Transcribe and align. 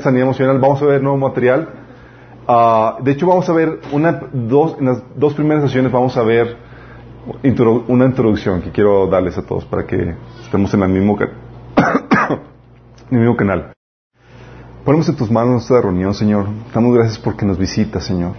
sanidad 0.00 0.24
emocional, 0.24 0.58
vamos 0.58 0.80
a 0.80 0.86
ver 0.86 1.02
nuevo 1.02 1.18
material. 1.18 1.68
Ah, 2.48 2.96
de 3.02 3.10
hecho, 3.12 3.26
vamos 3.26 3.46
a 3.50 3.52
ver 3.52 3.78
una, 3.92 4.22
dos, 4.32 4.76
en 4.78 4.86
las 4.86 5.02
dos 5.16 5.34
primeras 5.34 5.64
sesiones 5.64 5.92
vamos 5.92 6.16
a 6.16 6.22
ver 6.22 6.56
una 7.88 8.06
introducción 8.06 8.62
que 8.62 8.70
quiero 8.70 9.06
darles 9.06 9.36
a 9.36 9.42
todos 9.42 9.66
para 9.66 9.86
que 9.86 10.16
estemos 10.42 10.72
en 10.72 10.82
el 10.82 10.88
mismo, 10.88 11.18
el 13.10 13.18
mismo 13.18 13.36
canal. 13.36 13.74
Ponemos 14.82 15.06
en 15.10 15.16
tus 15.16 15.30
manos 15.30 15.64
esta 15.64 15.82
reunión, 15.82 16.14
Señor. 16.14 16.46
Damos 16.72 16.94
gracias 16.94 17.18
porque 17.18 17.44
nos 17.44 17.58
visitas, 17.58 18.02
Señor. 18.02 18.32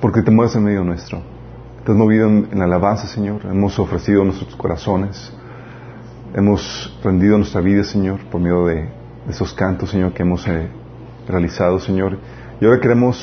Porque 0.00 0.22
te 0.22 0.32
mueves 0.32 0.56
en 0.56 0.64
medio 0.64 0.82
nuestro. 0.82 1.22
Te 1.86 1.92
has 1.92 1.96
movido 1.96 2.26
en, 2.26 2.48
en 2.50 2.60
alabanza, 2.62 3.06
Señor. 3.06 3.42
Hemos 3.48 3.78
ofrecido 3.78 4.24
nuestros 4.24 4.56
corazones. 4.56 5.32
Hemos 6.34 6.98
rendido 7.04 7.38
nuestra 7.38 7.60
vida, 7.60 7.84
Señor, 7.84 8.18
por 8.24 8.40
medio 8.40 8.66
de, 8.66 9.01
de 9.26 9.32
esos 9.32 9.54
cantos, 9.54 9.90
Señor, 9.90 10.12
que 10.12 10.22
hemos 10.22 10.46
eh, 10.48 10.68
realizado, 11.28 11.78
Señor. 11.78 12.18
Y 12.60 12.64
ahora 12.64 12.80
queremos 12.80 13.22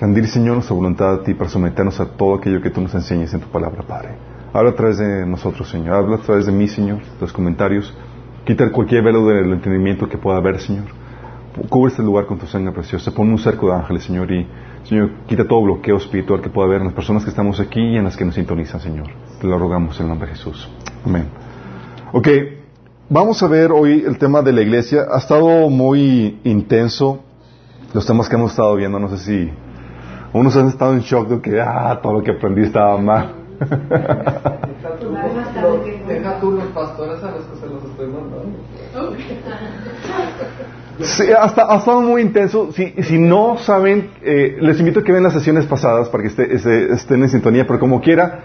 rendir, 0.00 0.26
Señor, 0.28 0.54
nuestra 0.54 0.74
voluntad 0.74 1.14
a 1.14 1.22
ti 1.22 1.34
para 1.34 1.48
someternos 1.48 1.98
a 2.00 2.06
todo 2.06 2.34
aquello 2.36 2.60
que 2.60 2.70
tú 2.70 2.80
nos 2.80 2.94
enseñes 2.94 3.32
en 3.34 3.40
tu 3.40 3.48
palabra, 3.48 3.82
Padre. 3.82 4.10
Habla 4.52 4.70
a 4.70 4.74
través 4.74 4.98
de 4.98 5.26
nosotros, 5.26 5.68
Señor. 5.68 5.94
Habla 5.94 6.16
a 6.16 6.20
través 6.20 6.46
de 6.46 6.52
mí, 6.52 6.68
Señor, 6.68 7.00
los 7.20 7.32
comentarios. 7.32 7.94
Quita 8.44 8.70
cualquier 8.70 9.02
velo 9.02 9.26
del 9.26 9.52
entendimiento 9.52 10.08
que 10.08 10.18
pueda 10.18 10.38
haber, 10.38 10.60
Señor. 10.60 10.84
Cubre 11.68 11.90
este 11.90 12.02
lugar 12.02 12.26
con 12.26 12.38
tu 12.38 12.46
sangre 12.46 12.72
preciosa. 12.72 13.10
Pon 13.12 13.28
un 13.30 13.38
cerco 13.38 13.68
de 13.68 13.74
ángeles, 13.74 14.04
Señor, 14.04 14.30
y, 14.30 14.46
Señor, 14.84 15.10
quita 15.26 15.46
todo 15.46 15.62
bloqueo 15.62 15.96
espiritual 15.96 16.40
que 16.40 16.50
pueda 16.50 16.68
haber 16.68 16.80
en 16.80 16.86
las 16.88 16.94
personas 16.94 17.24
que 17.24 17.30
estamos 17.30 17.58
aquí 17.60 17.80
y 17.80 17.96
en 17.96 18.04
las 18.04 18.16
que 18.16 18.24
nos 18.24 18.34
sintonizan, 18.34 18.80
Señor. 18.80 19.06
Te 19.40 19.46
lo 19.46 19.58
rogamos 19.58 19.98
en 19.98 20.04
el 20.04 20.10
nombre 20.10 20.28
de 20.28 20.36
Jesús. 20.36 20.70
Amén. 21.04 21.28
Ok, 22.12 22.28
vamos 23.08 23.42
a 23.42 23.48
ver 23.48 23.72
hoy 23.72 24.04
el 24.06 24.18
tema 24.18 24.42
de 24.42 24.52
la 24.52 24.60
iglesia. 24.62 25.06
Ha 25.12 25.18
estado 25.18 25.68
muy 25.70 26.38
intenso 26.44 27.20
los 27.94 28.06
temas 28.06 28.28
que 28.28 28.36
hemos 28.36 28.50
estado 28.52 28.74
viendo. 28.76 28.98
No 28.98 29.08
sé 29.08 29.18
si 29.18 29.50
unos 30.32 30.56
han 30.56 30.68
estado 30.68 30.92
en 30.92 31.00
shock 31.00 31.28
de 31.28 31.40
que 31.40 31.60
ah, 31.60 31.98
todo 32.02 32.14
lo 32.14 32.22
que 32.22 32.32
aprendí 32.32 32.62
estaba 32.62 32.98
mal. 32.98 33.32
Deja 36.08 36.40
tú 36.40 36.50
los 36.52 36.64
pastores 36.66 37.22
a 37.22 37.30
los 37.30 37.44
que 37.44 37.56
se 37.60 37.66
los 37.66 37.84
estoy 37.84 38.06
mandando. 38.08 38.58
Sí, 41.00 41.24
hasta, 41.30 41.70
ha 41.72 41.76
estado 41.78 42.00
muy 42.00 42.22
intenso. 42.22 42.70
Si, 42.72 42.90
si 43.02 43.18
no 43.18 43.56
saben, 43.58 44.10
eh, 44.22 44.56
les 44.60 44.78
invito 44.80 45.00
a 45.00 45.04
que 45.04 45.12
vean 45.12 45.24
las 45.24 45.32
sesiones 45.34 45.66
pasadas 45.66 46.08
para 46.08 46.22
que 46.22 46.28
esté- 46.30 46.52
esté- 46.54 46.92
estén 46.92 47.22
en 47.22 47.28
sintonía, 47.28 47.66
pero 47.66 47.78
como 47.78 48.00
quiera, 48.00 48.40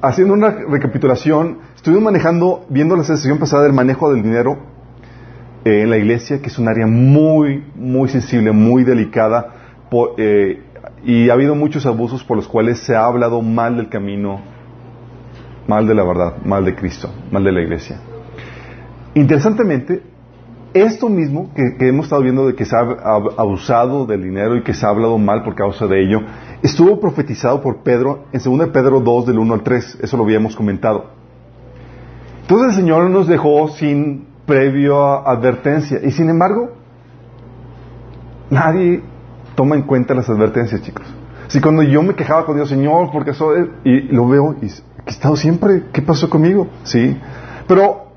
haciendo 0.00 0.34
una 0.34 0.50
recapitulación, 0.50 1.58
estuvimos 1.74 2.04
manejando, 2.04 2.66
viendo 2.68 2.96
la 2.96 3.04
sesión 3.04 3.38
pasada 3.38 3.64
del 3.64 3.72
manejo 3.72 4.12
del 4.12 4.22
dinero 4.22 4.58
eh, 5.64 5.82
en 5.82 5.90
la 5.90 5.96
iglesia, 5.96 6.40
que 6.40 6.48
es 6.48 6.58
un 6.58 6.68
área 6.68 6.86
muy, 6.86 7.64
muy 7.74 8.08
sensible, 8.08 8.52
muy 8.52 8.84
delicada, 8.84 9.54
eh, 10.16 10.62
y 11.04 11.30
ha 11.30 11.32
habido 11.32 11.54
muchos 11.54 11.86
abusos 11.86 12.24
por 12.24 12.36
los 12.36 12.48
cuales 12.48 12.78
se 12.78 12.94
ha 12.94 13.04
hablado 13.04 13.42
mal 13.42 13.76
del 13.76 13.88
camino, 13.88 14.40
mal 15.66 15.86
de 15.86 15.94
la 15.94 16.04
verdad, 16.04 16.34
mal 16.44 16.64
de 16.64 16.74
Cristo, 16.74 17.10
mal 17.30 17.44
de 17.44 17.52
la 17.52 17.60
iglesia. 17.60 18.00
Interesantemente, 19.14 20.02
esto 20.74 21.08
mismo 21.08 21.50
que, 21.54 21.76
que 21.78 21.88
hemos 21.88 22.06
estado 22.06 22.22
viendo 22.22 22.46
de 22.46 22.54
que 22.54 22.64
se 22.64 22.76
ha 22.76 22.80
ab- 22.80 23.34
abusado 23.38 24.06
del 24.06 24.22
dinero 24.22 24.56
y 24.56 24.62
que 24.62 24.74
se 24.74 24.86
ha 24.86 24.90
hablado 24.90 25.18
mal 25.18 25.42
por 25.42 25.54
causa 25.54 25.86
de 25.86 26.02
ello, 26.02 26.20
estuvo 26.62 27.00
profetizado 27.00 27.60
por 27.60 27.78
Pedro 27.78 28.24
en 28.32 28.40
2 28.42 28.58
de 28.58 28.66
Pedro 28.68 29.00
2 29.00 29.26
del 29.26 29.38
1 29.38 29.54
al 29.54 29.62
3, 29.62 29.98
eso 30.02 30.16
lo 30.16 30.24
habíamos 30.24 30.56
comentado. 30.56 31.10
Entonces 32.42 32.70
el 32.70 32.74
Señor 32.76 33.10
nos 33.10 33.26
dejó 33.26 33.68
sin 33.68 34.26
previa 34.46 35.16
advertencia 35.26 36.00
y 36.02 36.10
sin 36.10 36.30
embargo 36.30 36.70
nadie 38.50 39.02
toma 39.54 39.76
en 39.76 39.82
cuenta 39.82 40.14
las 40.14 40.28
advertencias, 40.30 40.82
chicos. 40.82 41.06
Si 41.48 41.60
cuando 41.60 41.82
yo 41.82 42.02
me 42.02 42.14
quejaba 42.14 42.44
con 42.46 42.56
Dios, 42.56 42.68
Señor, 42.68 43.10
porque 43.12 43.30
es, 43.30 43.38
y 43.84 44.00
lo 44.12 44.28
veo 44.28 44.56
y 44.62 44.66
he 44.66 45.10
estado 45.10 45.36
siempre, 45.36 45.84
¿qué 45.92 46.02
pasó 46.02 46.28
conmigo? 46.28 46.68
Sí. 46.84 47.18
Pero 47.66 48.08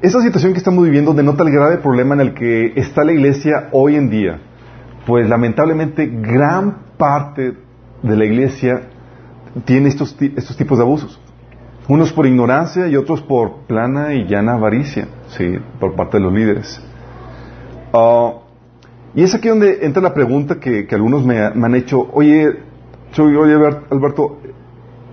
esta 0.00 0.20
situación 0.22 0.52
que 0.52 0.58
estamos 0.58 0.84
viviendo 0.84 1.12
denota 1.12 1.42
el 1.42 1.50
grave 1.50 1.78
problema 1.78 2.14
en 2.14 2.20
el 2.20 2.34
que 2.34 2.72
está 2.76 3.04
la 3.04 3.12
iglesia 3.12 3.68
hoy 3.72 3.96
en 3.96 4.10
día. 4.10 4.40
Pues 5.06 5.28
lamentablemente 5.28 6.06
gran 6.06 6.78
parte 6.96 7.67
de 8.02 8.16
la 8.16 8.24
iglesia 8.24 8.82
tiene 9.64 9.88
estos, 9.88 10.16
estos 10.20 10.56
tipos 10.56 10.78
de 10.78 10.84
abusos. 10.84 11.20
Unos 11.88 12.12
por 12.12 12.26
ignorancia 12.26 12.86
y 12.86 12.96
otros 12.96 13.22
por 13.22 13.60
plana 13.66 14.12
y 14.14 14.26
llana 14.26 14.54
avaricia, 14.54 15.08
sí, 15.28 15.58
por 15.80 15.94
parte 15.94 16.18
de 16.18 16.24
los 16.24 16.32
líderes. 16.32 16.82
Ah, 17.92 18.34
y 19.14 19.22
es 19.22 19.34
aquí 19.34 19.48
donde 19.48 19.84
entra 19.86 20.02
la 20.02 20.12
pregunta 20.12 20.60
que, 20.60 20.86
que 20.86 20.94
algunos 20.94 21.24
me, 21.24 21.38
han 21.40 21.74
hecho, 21.74 22.08
oye, 22.12 22.46
soy, 23.12 23.34
oye 23.36 23.54
Albert- 23.54 23.90
Alberto, 23.90 24.38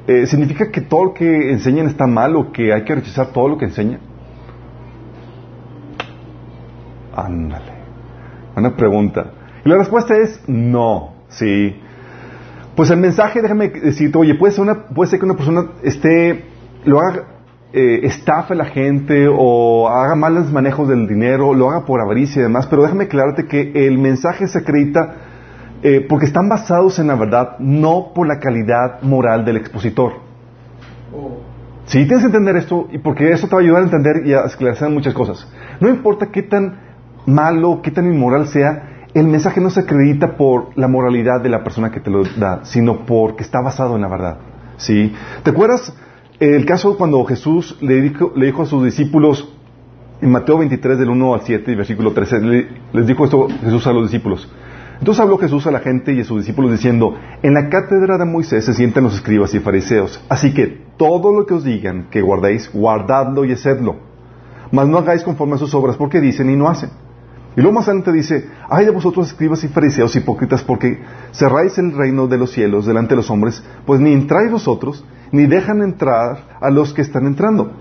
eh, 0.06 0.28
¿significa 0.28 0.70
que 0.70 0.82
todo 0.82 1.06
lo 1.06 1.14
que 1.14 1.52
enseñan 1.52 1.88
está 1.88 2.06
mal 2.08 2.36
o 2.36 2.52
que 2.52 2.74
hay 2.74 2.84
que 2.84 2.94
rechazar 2.96 3.28
todo 3.28 3.48
lo 3.48 3.58
que 3.58 3.66
enseñan? 3.66 4.02
Ándale. 7.16 7.72
Buena 8.54 8.76
pregunta. 8.76 9.32
Y 9.64 9.70
la 9.70 9.78
respuesta 9.78 10.18
es 10.18 10.42
no, 10.48 11.14
sí. 11.30 11.76
Pues 12.76 12.90
el 12.90 12.98
mensaje, 12.98 13.42
déjame 13.42 13.70
decirte, 13.70 14.18
oye, 14.18 14.36
puede 14.36 14.54
ser, 14.54 14.64
una, 14.64 14.88
puede 14.88 15.10
ser 15.10 15.20
que 15.20 15.26
una 15.26 15.36
persona 15.36 15.72
esté, 15.82 16.44
lo 16.84 17.00
haga, 17.00 17.36
eh, 17.72 18.06
estafe 18.06 18.54
a 18.54 18.58
la 18.58 18.66
gente 18.66 19.28
o 19.30 19.88
haga 19.88 20.16
malos 20.16 20.52
manejos 20.52 20.88
del 20.88 21.08
dinero, 21.08 21.54
lo 21.54 21.70
haga 21.70 21.86
por 21.86 22.02
avaricia 22.02 22.40
y 22.40 22.44
demás, 22.44 22.68
pero 22.68 22.84
déjame 22.84 23.06
aclararte 23.06 23.48
que 23.48 23.72
el 23.88 23.98
mensaje 23.98 24.48
se 24.48 24.60
acredita 24.60 25.16
eh, 25.84 26.06
porque 26.08 26.26
están 26.26 26.50
basados 26.50 27.00
en 27.00 27.08
la 27.08 27.16
verdad, 27.16 27.60
no 27.60 28.12
por 28.14 28.28
la 28.28 28.40
calidad 28.40 29.02
moral 29.02 29.46
del 29.46 29.58
expositor. 29.58 30.14
Sí, 31.86 32.06
tienes 32.06 32.22
que 32.22 32.28
entender 32.28 32.56
esto 32.56 32.88
y 32.92 32.98
porque 32.98 33.32
eso 33.32 33.48
te 33.48 33.56
va 33.56 33.62
a 33.62 33.64
ayudar 33.64 33.82
a 33.82 33.86
entender 33.86 34.26
y 34.26 34.34
a 34.34 34.42
esclarecer 34.46 34.90
muchas 34.90 35.14
cosas. 35.14 35.48
No 35.80 35.88
importa 35.88 36.28
qué 36.28 36.44
tan 36.44 36.80
malo, 37.26 37.82
qué 37.82 37.92
tan 37.92 38.06
inmoral 38.06 38.48
sea, 38.48 38.95
el 39.16 39.28
mensaje 39.28 39.62
no 39.62 39.70
se 39.70 39.80
acredita 39.80 40.38
por 40.38 40.78
la 40.78 40.88
moralidad 40.88 41.42
de 41.42 41.50
la 41.50 41.64
persona 41.64 41.90
que 41.90 42.00
te 42.02 42.12
lo 42.12 42.24
da, 42.38 42.66
sino 42.66 43.06
porque 43.06 43.44
está 43.44 43.62
basado 43.62 43.96
en 43.96 44.02
la 44.02 44.08
verdad. 44.10 44.38
¿Sí? 44.78 45.14
¿Te 45.44 45.52
acuerdas 45.52 45.94
el 46.40 46.66
caso 46.66 46.98
cuando 46.98 47.24
Jesús 47.26 47.78
le 47.82 48.02
dijo, 48.02 48.62
a 48.62 48.66
sus 48.66 48.84
discípulos 48.84 49.52
en 50.22 50.32
Mateo 50.32 50.58
23 50.58 51.00
del 51.00 51.10
1 51.10 51.34
al 51.34 51.42
7 51.42 51.72
y 51.72 51.76
versículo 51.76 52.12
13, 52.12 52.40
le- 52.42 52.68
les 52.94 53.08
dijo 53.08 53.24
esto 53.26 53.48
Jesús 53.64 53.88
a 53.88 53.94
los 53.94 54.04
discípulos. 54.04 54.52
Entonces 55.00 55.22
habló 55.22 55.38
Jesús 55.38 55.66
a 55.68 55.72
la 55.72 55.80
gente 55.80 56.14
y 56.14 56.22
a 56.22 56.24
sus 56.26 56.40
discípulos 56.40 56.72
diciendo, 56.72 57.16
en 57.42 57.54
la 57.54 57.70
cátedra 57.70 58.18
de 58.18 58.26
Moisés 58.26 58.64
se 58.66 58.74
sientan 58.74 59.04
los 59.04 59.16
escribas 59.16 59.54
y 59.54 59.60
fariseos, 59.60 60.24
así 60.30 60.54
que 60.54 60.86
todo 60.98 61.34
lo 61.38 61.46
que 61.46 61.54
os 61.54 61.64
digan 61.66 62.08
que 62.10 62.22
guardéis, 62.22 62.70
guardadlo 62.74 63.44
y 63.46 63.52
hacedlo. 63.54 63.96
Mas 64.72 64.88
no 64.88 64.98
hagáis 64.98 65.24
conforme 65.24 65.56
a 65.56 65.58
sus 65.58 65.74
obras 65.74 65.96
porque 65.98 66.20
dicen 66.22 66.50
y 66.50 66.56
no 66.56 66.68
hacen. 66.70 66.90
Y 67.56 67.62
luego 67.62 67.76
más 67.76 67.88
adelante 67.88 68.12
dice, 68.12 68.50
ay 68.70 68.86
de 68.86 68.92
vosotros 68.92 69.28
escribas 69.28 69.64
y 69.64 69.70
fariseos 69.70 70.16
hipócritas 70.16 70.64
porque 70.64 71.02
cerráis 71.32 71.78
el 71.78 71.94
reino 71.94 72.28
de 72.28 72.38
los 72.38 72.52
cielos 72.52 72.86
delante 72.86 73.12
de 73.12 73.18
los 73.18 73.30
hombres, 73.30 73.64
pues 73.86 74.02
ni 74.02 74.12
entráis 74.12 74.52
vosotros, 74.52 75.06
ni 75.32 75.46
dejan 75.46 75.82
entrar 75.82 76.58
a 76.60 76.70
los 76.70 76.94
que 76.94 77.02
están 77.02 77.26
entrando. 77.26 77.72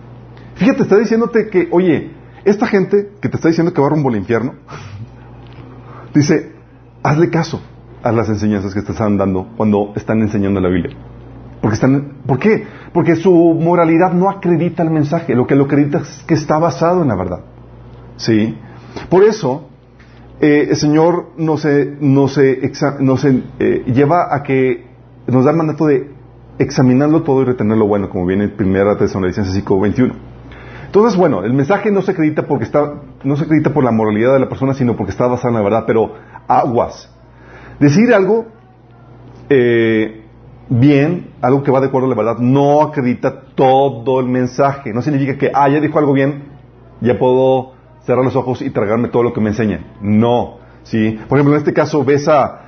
Fíjate, 0.54 0.82
está 0.82 0.96
diciéndote 0.96 1.48
que, 1.48 1.68
oye, 1.72 2.12
esta 2.44 2.66
gente 2.66 3.10
que 3.20 3.28
te 3.28 3.36
está 3.36 3.48
diciendo 3.48 3.72
que 3.72 3.80
va 3.80 3.88
rumbo 3.88 4.10
al 4.10 4.16
infierno, 4.16 4.54
dice, 6.14 6.52
hazle 7.02 7.30
caso 7.30 7.60
a 8.02 8.12
las 8.12 8.28
enseñanzas 8.28 8.74
que 8.74 8.82
te 8.82 8.92
están 8.92 9.16
dando 9.16 9.48
cuando 9.56 9.92
están 9.96 10.20
enseñando 10.20 10.60
la 10.60 10.68
Biblia. 10.68 10.96
Porque 11.60 11.74
están, 11.74 12.18
¿Por 12.26 12.38
qué? 12.38 12.66
Porque 12.92 13.16
su 13.16 13.32
moralidad 13.32 14.12
no 14.12 14.28
acredita 14.28 14.82
el 14.82 14.90
mensaje, 14.90 15.34
lo 15.34 15.46
que 15.46 15.54
lo 15.56 15.64
acredita 15.64 15.98
es 15.98 16.22
que 16.28 16.34
está 16.34 16.58
basado 16.58 17.02
en 17.02 17.08
la 17.08 17.16
verdad. 17.16 17.40
¿Sí? 18.16 18.56
Por 19.08 19.24
eso, 19.24 19.68
eh, 20.40 20.68
el 20.70 20.76
Señor 20.76 21.30
nos, 21.36 21.64
eh, 21.64 21.96
eh, 22.00 23.84
lleva 23.86 24.34
a 24.34 24.42
que 24.42 24.86
nos 25.26 25.44
da 25.44 25.52
el 25.52 25.56
mandato 25.56 25.86
de 25.86 26.10
examinarlo 26.58 27.22
todo 27.22 27.42
y 27.42 27.44
retener 27.44 27.76
lo 27.76 27.86
bueno, 27.86 28.08
como 28.08 28.26
viene 28.26 28.44
en 28.44 28.56
primera 28.56 28.96
Tesalonicenses 28.96 29.54
5, 29.54 29.80
21. 29.80 30.14
Entonces, 30.86 31.18
bueno, 31.18 31.44
el 31.44 31.52
mensaje 31.52 31.90
no 31.90 32.02
se 32.02 32.12
acredita 32.12 32.46
porque 32.46 32.68
no 33.24 33.36
se 33.36 33.44
acredita 33.44 33.72
por 33.72 33.82
la 33.82 33.90
moralidad 33.90 34.34
de 34.34 34.40
la 34.40 34.48
persona, 34.48 34.74
sino 34.74 34.96
porque 34.96 35.10
está 35.10 35.26
basado 35.26 35.48
en 35.48 35.54
la 35.54 35.62
verdad, 35.62 35.84
pero 35.86 36.14
aguas. 36.46 37.10
Decir 37.80 38.14
algo 38.14 38.46
bien, 40.68 41.30
algo 41.40 41.62
que 41.62 41.70
va 41.70 41.80
de 41.80 41.88
acuerdo 41.88 42.06
a 42.06 42.10
la 42.10 42.16
verdad, 42.16 42.38
no 42.38 42.82
acredita 42.82 43.42
todo 43.54 44.20
el 44.20 44.26
mensaje. 44.26 44.92
No 44.92 45.02
significa 45.02 45.36
que, 45.36 45.50
ah, 45.52 45.68
ya 45.68 45.80
dijo 45.80 45.98
algo 45.98 46.12
bien, 46.12 46.44
ya 47.00 47.18
puedo 47.18 47.73
cerrar 48.06 48.24
los 48.24 48.36
ojos 48.36 48.62
y 48.62 48.70
tragarme 48.70 49.08
todo 49.08 49.22
lo 49.22 49.32
que 49.32 49.40
me 49.40 49.50
enseñan. 49.50 49.86
No. 50.00 50.58
¿sí? 50.84 51.18
Por 51.28 51.38
ejemplo, 51.38 51.54
en 51.54 51.60
este 51.60 51.72
caso 51.72 52.04
ves 52.04 52.28
a, 52.28 52.60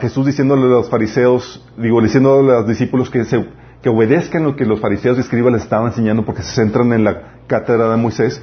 Jesús 0.00 0.26
diciéndole 0.26 0.64
a 0.64 0.66
los 0.66 0.90
fariseos, 0.90 1.66
digo, 1.78 2.02
diciéndole 2.02 2.52
a 2.52 2.56
los 2.56 2.68
discípulos 2.68 3.08
que, 3.08 3.24
se, 3.24 3.42
que 3.80 3.88
obedezcan 3.88 4.44
lo 4.44 4.54
que 4.54 4.66
los 4.66 4.80
fariseos 4.80 5.16
y 5.16 5.20
escribas 5.20 5.50
les 5.50 5.62
estaban 5.62 5.86
enseñando 5.86 6.26
porque 6.26 6.42
se 6.42 6.54
centran 6.54 6.92
en 6.92 7.04
la 7.04 7.38
cátedra 7.46 7.90
de 7.90 7.96
Moisés. 7.96 8.42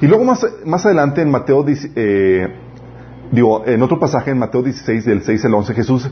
Y 0.00 0.06
luego 0.06 0.24
más, 0.24 0.46
más 0.64 0.86
adelante 0.86 1.22
en 1.22 1.30
Mateo 1.30 1.64
eh, 1.66 2.54
digo, 3.32 3.64
en 3.66 3.82
otro 3.82 3.98
pasaje 3.98 4.30
en 4.30 4.38
Mateo 4.38 4.62
16, 4.62 5.04
del 5.04 5.22
6 5.22 5.44
al 5.44 5.54
11, 5.54 5.74
Jesús 5.74 6.10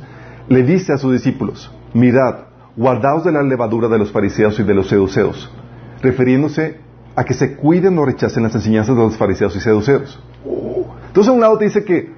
le 0.48 0.62
dice 0.64 0.92
a 0.92 0.98
sus 0.98 1.12
discípulos, 1.12 1.70
mirad, 1.94 2.46
guardaos 2.76 3.24
de 3.24 3.30
la 3.30 3.42
levadura 3.42 3.88
de 3.88 3.98
los 3.98 4.10
fariseos 4.10 4.58
y 4.58 4.64
de 4.64 4.74
los 4.74 4.88
seduceos, 4.88 5.52
refiriéndose 6.00 6.80
a 7.14 7.24
que 7.24 7.34
se 7.34 7.56
cuiden 7.56 7.98
o 7.98 8.04
rechacen 8.04 8.42
las 8.42 8.54
enseñanzas 8.54 8.96
de 8.96 9.02
los 9.02 9.16
fariseos 9.16 9.54
y 9.56 9.60
seduceos. 9.60 10.20
Entonces, 11.06 11.28
a 11.28 11.32
un 11.32 11.40
lado 11.40 11.58
te 11.58 11.66
dice 11.66 11.84
que, 11.84 12.12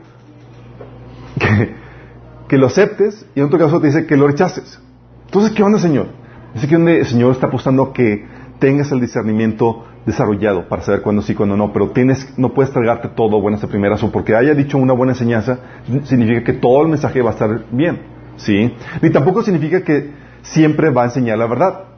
que, 2.49 2.59
lo 2.59 2.67
aceptes 2.67 3.27
y 3.35 3.41
en 3.41 3.47
otro 3.47 3.59
caso 3.59 3.81
te 3.81 3.89
dice 3.89 4.07
que 4.07 4.17
lo 4.17 4.29
rechaces. 4.29 4.81
Entonces, 5.27 5.53
¿qué 5.53 5.63
onda, 5.63 5.79
Señor? 5.79 6.07
Dice 6.55 6.69
que 6.69 6.77
el 6.77 7.07
Señor 7.07 7.33
está 7.33 7.49
apostando 7.49 7.93
que 7.93 8.25
tengas 8.61 8.93
el 8.93 9.01
discernimiento 9.01 9.85
desarrollado 10.07 10.69
para 10.69 10.83
saber 10.83 11.03
cuándo 11.03 11.23
sí, 11.23 11.35
cuándo 11.35 11.57
no, 11.57 11.73
pero 11.73 11.91
tienes, 11.91 12.39
no 12.39 12.55
puedes 12.55 12.73
tragarte 12.73 13.09
todo 13.09 13.41
buenas 13.41 13.61
de 13.61 13.69
primeras 13.69 14.03
o 14.03 14.13
porque 14.13 14.37
haya 14.37 14.55
dicho 14.55 14.79
una 14.79 14.93
buena 14.93 15.13
enseñanza, 15.13 15.59
significa 16.05 16.45
que 16.45 16.53
todo 16.53 16.83
el 16.83 16.89
mensaje 16.89 17.21
va 17.23 17.31
a 17.31 17.33
estar 17.33 17.65
bien, 17.71 18.03
¿sí? 18.37 18.73
Ni 19.03 19.11
tampoco 19.11 19.43
significa 19.43 19.83
que 19.83 20.13
siempre 20.43 20.91
va 20.91 21.03
a 21.03 21.05
enseñar 21.07 21.39
la 21.39 21.47
verdad. 21.47 21.94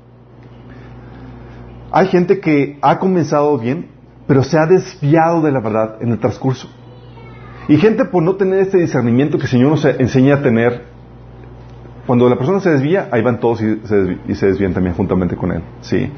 Hay 1.93 2.09
gente 2.09 2.41
que 2.41 2.79
ha 2.83 2.99
comenzado 2.99 3.59
bien, 3.59 3.89
pero 4.27 4.43
se 4.43 4.59
ha 4.59 4.67
desviado 4.67 5.43
de 5.43 5.53
la 5.53 5.61
verdad 5.61 5.97
en 6.01 6.11
el 6.11 6.19
transcurso. 6.19 6.69
Y 7.69 7.77
gente 7.79 8.05
por 8.05 8.23
no 8.23 8.37
tener 8.37 8.61
este 8.61 8.79
discernimiento 8.79 9.39
que 9.39 9.45
el 9.45 9.51
Señor 9.51 9.71
nos 9.71 9.85
enseña 9.85 10.37
a 10.37 10.43
tener, 10.43 10.85
cuando 12.07 12.29
la 12.29 12.37
persona 12.37 12.61
se 12.61 12.71
desvía, 12.71 13.09
ahí 13.11 13.23
van 13.23 13.41
todos 13.41 13.61
y 13.61 13.81
se, 14.35 14.47
desvían, 14.47 14.73
también 14.73 14.95
juntamente 14.95 15.37
con 15.37 15.51
él. 15.51 15.63
¿sí? 15.81 16.09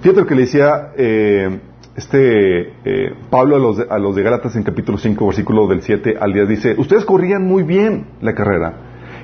Fíjate 0.00 0.20
lo 0.20 0.26
que 0.26 0.34
le 0.34 0.42
decía 0.42 0.92
eh, 0.96 1.60
este 1.96 2.72
eh, 2.84 3.14
Pablo 3.30 3.56
a 3.56 3.58
los, 3.58 3.78
de, 3.78 3.86
a 3.88 3.98
los 3.98 4.14
de 4.14 4.22
Gálatas 4.22 4.56
en 4.56 4.62
capítulo 4.62 4.98
5, 4.98 5.26
versículo 5.26 5.66
del 5.66 5.82
7 5.82 6.16
al 6.20 6.32
10. 6.32 6.48
Dice, 6.48 6.74
ustedes 6.76 7.04
corrían 7.04 7.46
muy 7.46 7.62
bien 7.62 8.06
la 8.20 8.34
carrera. 8.34 8.74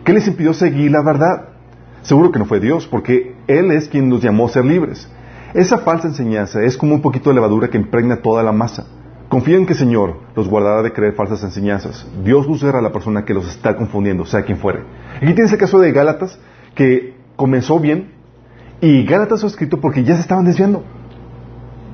¿Qué 0.04 0.12
les 0.12 0.26
impidió 0.26 0.54
seguir 0.54 0.90
la 0.90 1.02
verdad? 1.02 1.48
Seguro 2.02 2.30
que 2.30 2.38
no 2.38 2.44
fue 2.46 2.60
Dios, 2.60 2.86
porque 2.86 3.34
Él 3.48 3.70
es 3.72 3.88
quien 3.88 4.08
nos 4.08 4.22
llamó 4.22 4.46
a 4.46 4.50
ser 4.50 4.64
libres. 4.64 5.10
Esa 5.54 5.78
falsa 5.78 6.08
enseñanza 6.08 6.62
es 6.62 6.76
como 6.76 6.94
un 6.94 7.02
poquito 7.02 7.30
de 7.30 7.34
levadura 7.34 7.68
que 7.68 7.78
impregna 7.78 8.16
toda 8.16 8.42
la 8.42 8.52
masa. 8.52 8.86
Confíen 9.28 9.66
que 9.66 9.72
el 9.72 9.78
Señor 9.78 10.20
los 10.36 10.48
guardará 10.48 10.82
de 10.82 10.92
creer 10.92 11.14
falsas 11.14 11.42
enseñanzas. 11.42 12.06
Dios 12.22 12.46
juzgará 12.46 12.78
a 12.78 12.82
la 12.82 12.92
persona 12.92 13.24
que 13.24 13.34
los 13.34 13.48
está 13.48 13.76
confundiendo, 13.76 14.24
sea 14.24 14.42
quien 14.42 14.58
fuere. 14.58 14.80
Aquí 15.16 15.34
tienes 15.34 15.52
el 15.52 15.58
caso 15.58 15.80
de 15.80 15.90
Gálatas, 15.92 16.38
que 16.74 17.16
comenzó 17.34 17.80
bien, 17.80 18.12
y 18.80 19.04
Gálatas 19.04 19.40
fue 19.40 19.50
escrito 19.50 19.80
porque 19.80 20.04
ya 20.04 20.14
se 20.14 20.20
estaban 20.20 20.44
desviando. 20.44 20.84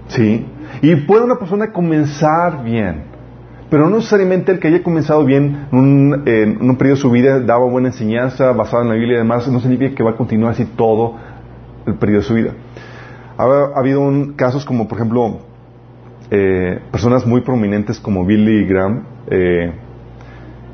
¿Sí? 0.09 0.47
Y 0.83 0.95
puede 0.97 1.25
una 1.25 1.39
persona 1.39 1.73
comenzar 1.73 2.65
bien, 2.65 3.05
pero 3.71 3.89
no 3.89 3.97
necesariamente 3.97 4.53
el 4.53 4.59
que 4.59 4.69
haya 4.69 4.83
comenzado 4.83 5.25
bien 5.25 5.69
en 5.73 5.79
un, 5.79 6.23
en 6.27 6.69
un 6.69 6.77
periodo 6.77 6.97
de 6.97 7.03
su 7.03 7.11
vida, 7.11 7.41
daba 7.41 7.65
buena 7.67 7.89
enseñanza 7.89 8.53
basada 8.53 8.83
en 8.83 8.91
la 8.91 8.95
Biblia 8.95 9.15
y 9.15 9.19
demás, 9.19 9.49
no 9.49 9.61
significa 9.61 9.95
que 9.95 10.03
va 10.03 10.11
a 10.11 10.17
continuar 10.17 10.53
así 10.53 10.67
todo 10.67 11.17
el 11.87 11.95
periodo 11.95 12.21
de 12.21 12.27
su 12.27 12.35
vida. 12.35 12.51
Ha, 13.37 13.45
ha 13.45 13.79
habido 13.79 14.01
un, 14.01 14.35
casos 14.35 14.65
como, 14.65 14.89
por 14.89 14.99
ejemplo, 14.99 15.41
eh, 16.31 16.81
personas 16.91 17.27
muy 17.27 17.43
prominentes 17.43 18.01
como 18.01 18.25
Billy 18.25 18.67
Graham. 18.67 19.05
Eh, 19.31 19.73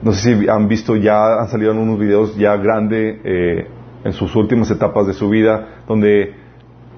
no 0.03 0.13
sé 0.13 0.37
si 0.37 0.49
han 0.49 0.69
visto, 0.69 0.97
ya 0.97 1.41
han 1.41 1.49
salido 1.49 1.73
en 1.73 1.79
unos 1.79 1.99
videos 1.99 2.37
ya 2.37 2.57
grande 2.57 3.21
eh, 3.25 3.67
en 4.05 4.13
sus 4.13 4.35
últimas 4.37 4.71
etapas 4.71 5.07
de 5.07 5.13
su 5.13 5.29
vida, 5.29 5.83
donde 5.89 6.35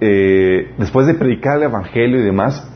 eh, 0.00 0.72
después 0.78 1.06
de 1.06 1.14
predicar 1.14 1.56
el 1.56 1.64
Evangelio 1.64 2.20
y 2.20 2.22
demás, 2.22 2.66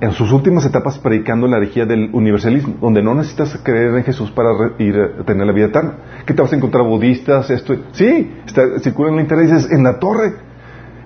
en 0.00 0.12
sus 0.12 0.30
últimas 0.30 0.64
etapas 0.64 0.98
predicando 0.98 1.48
la 1.48 1.56
herejía 1.56 1.84
del 1.84 2.10
universalismo, 2.12 2.76
donde 2.80 3.02
no 3.02 3.14
necesitas 3.14 3.58
creer 3.64 3.94
en 3.96 4.04
Jesús 4.04 4.30
para 4.30 4.50
ir 4.78 4.96
a 4.96 5.24
tener 5.24 5.46
la 5.46 5.52
vida 5.52 5.66
eterna. 5.66 5.94
¿Qué 6.24 6.34
te 6.34 6.42
vas 6.42 6.52
a 6.52 6.56
encontrar 6.56 6.84
budistas? 6.84 7.50
Esto, 7.50 7.74
sí, 7.92 8.30
está, 8.46 8.78
circula 8.78 9.08
en 9.08 9.16
la 9.16 9.22
internet 9.22 9.50
dices, 9.50 9.72
en 9.72 9.82
la 9.82 9.98
torre. 9.98 10.47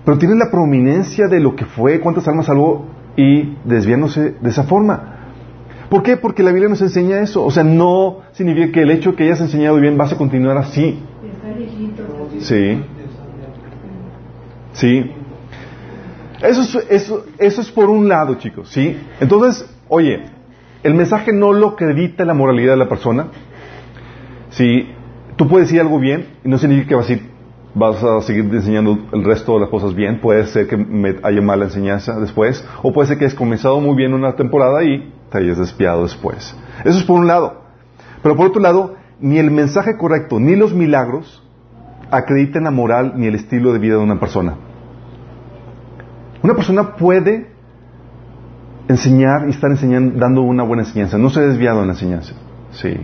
Pero 0.05 0.19
tienen 0.19 0.39
la 0.39 0.51
prominencia 0.51 1.29
de 1.29 1.41
lo 1.41 1.55
que 1.55 1.65
fue, 1.65 2.01
cuántas 2.01 2.27
almas 2.27 2.47
salvó 2.47 2.87
y 3.17 3.57
desviándose 3.65 4.35
de 4.41 4.51
esa 4.51 4.65
forma. 4.65 5.13
¿Por 5.89 6.03
qué? 6.03 6.17
Porque 6.17 6.43
la 6.43 6.51
Biblia 6.51 6.69
nos 6.69 6.81
enseña 6.81 7.21
eso. 7.21 7.45
O 7.45 7.51
sea, 7.51 7.65
no 7.65 8.21
significa 8.33 8.73
que 8.73 8.83
el 8.83 8.91
hecho 8.91 9.11
de 9.11 9.17
que 9.17 9.25
hayas 9.25 9.41
enseñado 9.41 9.77
bien 9.77 9.99
vas 9.99 10.13
a 10.13 10.17
continuar 10.17 10.57
así. 10.57 10.99
Sí. 12.41 12.83
Sí. 14.73 15.11
Eso 16.43 16.63
es, 16.63 16.87
eso, 16.91 17.25
eso 17.39 17.61
es 17.61 17.71
por 17.71 17.89
un 17.89 18.09
lado, 18.09 18.35
chicos, 18.35 18.69
¿sí? 18.71 18.97
Entonces, 19.21 19.69
oye, 19.89 20.23
el 20.83 20.95
mensaje 20.95 21.33
no 21.33 21.53
lo 21.53 21.69
acredita 21.69 22.25
la 22.25 22.35
moralidad 22.35 22.73
de 22.73 22.79
la 22.79 22.89
persona. 22.89 23.29
Si 24.51 24.89
tú 25.37 25.47
puedes 25.47 25.69
decir 25.69 25.81
algo 25.81 26.01
bien, 26.01 26.27
y 26.45 26.49
no 26.49 26.59
significa 26.59 26.89
que 26.89 26.95
vas 26.97 27.09
a, 27.11 27.13
ir, 27.13 27.31
vas 27.75 28.03
a 28.03 28.21
seguir 28.23 28.45
enseñando 28.53 28.99
el 29.13 29.25
resto 29.25 29.55
de 29.55 29.61
las 29.61 29.69
cosas 29.69 29.95
bien. 29.95 30.21
Puede 30.21 30.47
ser 30.47 30.67
que 30.67 30.77
me 30.77 31.17
haya 31.23 31.41
mala 31.41 31.65
enseñanza 31.65 32.19
después, 32.19 32.67
o 32.83 32.93
puede 32.93 33.09
ser 33.09 33.19
que 33.19 33.25
hayas 33.25 33.37
comenzado 33.37 33.81
muy 33.81 33.97
bien 33.97 34.15
una 34.15 34.35
temporada 34.35 34.83
y 34.85 35.13
te 35.31 35.39
hayas 35.39 35.59
despiado 35.59 36.03
después. 36.03 36.57
Eso 36.85 36.99
es 36.99 37.05
por 37.05 37.19
un 37.19 37.27
lado. 37.27 37.63
Pero 38.23 38.37
por 38.37 38.47
otro 38.47 38.61
lado, 38.61 38.95
ni 39.21 39.39
el 39.39 39.51
mensaje 39.51 39.97
correcto, 39.97 40.39
ni 40.39 40.57
los 40.57 40.75
milagros 40.75 41.43
acreditan 42.11 42.65
la 42.65 42.71
moral 42.71 43.15
ni 43.17 43.27
el 43.27 43.35
estilo 43.35 43.73
de 43.73 43.79
vida 43.79 43.95
de 43.95 44.03
una 44.03 44.21
persona. 44.21 44.57
Una 46.43 46.55
persona 46.55 46.97
puede 46.97 47.53
enseñar 48.89 49.47
y 49.47 49.51
estar 49.51 49.71
enseñando, 49.71 50.19
dando 50.19 50.43
una 50.43 50.65
buena 50.65 50.83
enseñanza, 50.83 51.17
no 51.17 51.31
se 51.31 51.41
ha 51.41 51.45
desviado 51.45 51.81
en 51.81 51.87
la 51.87 51.93
enseñanza. 51.95 52.35
Sí. 52.73 52.95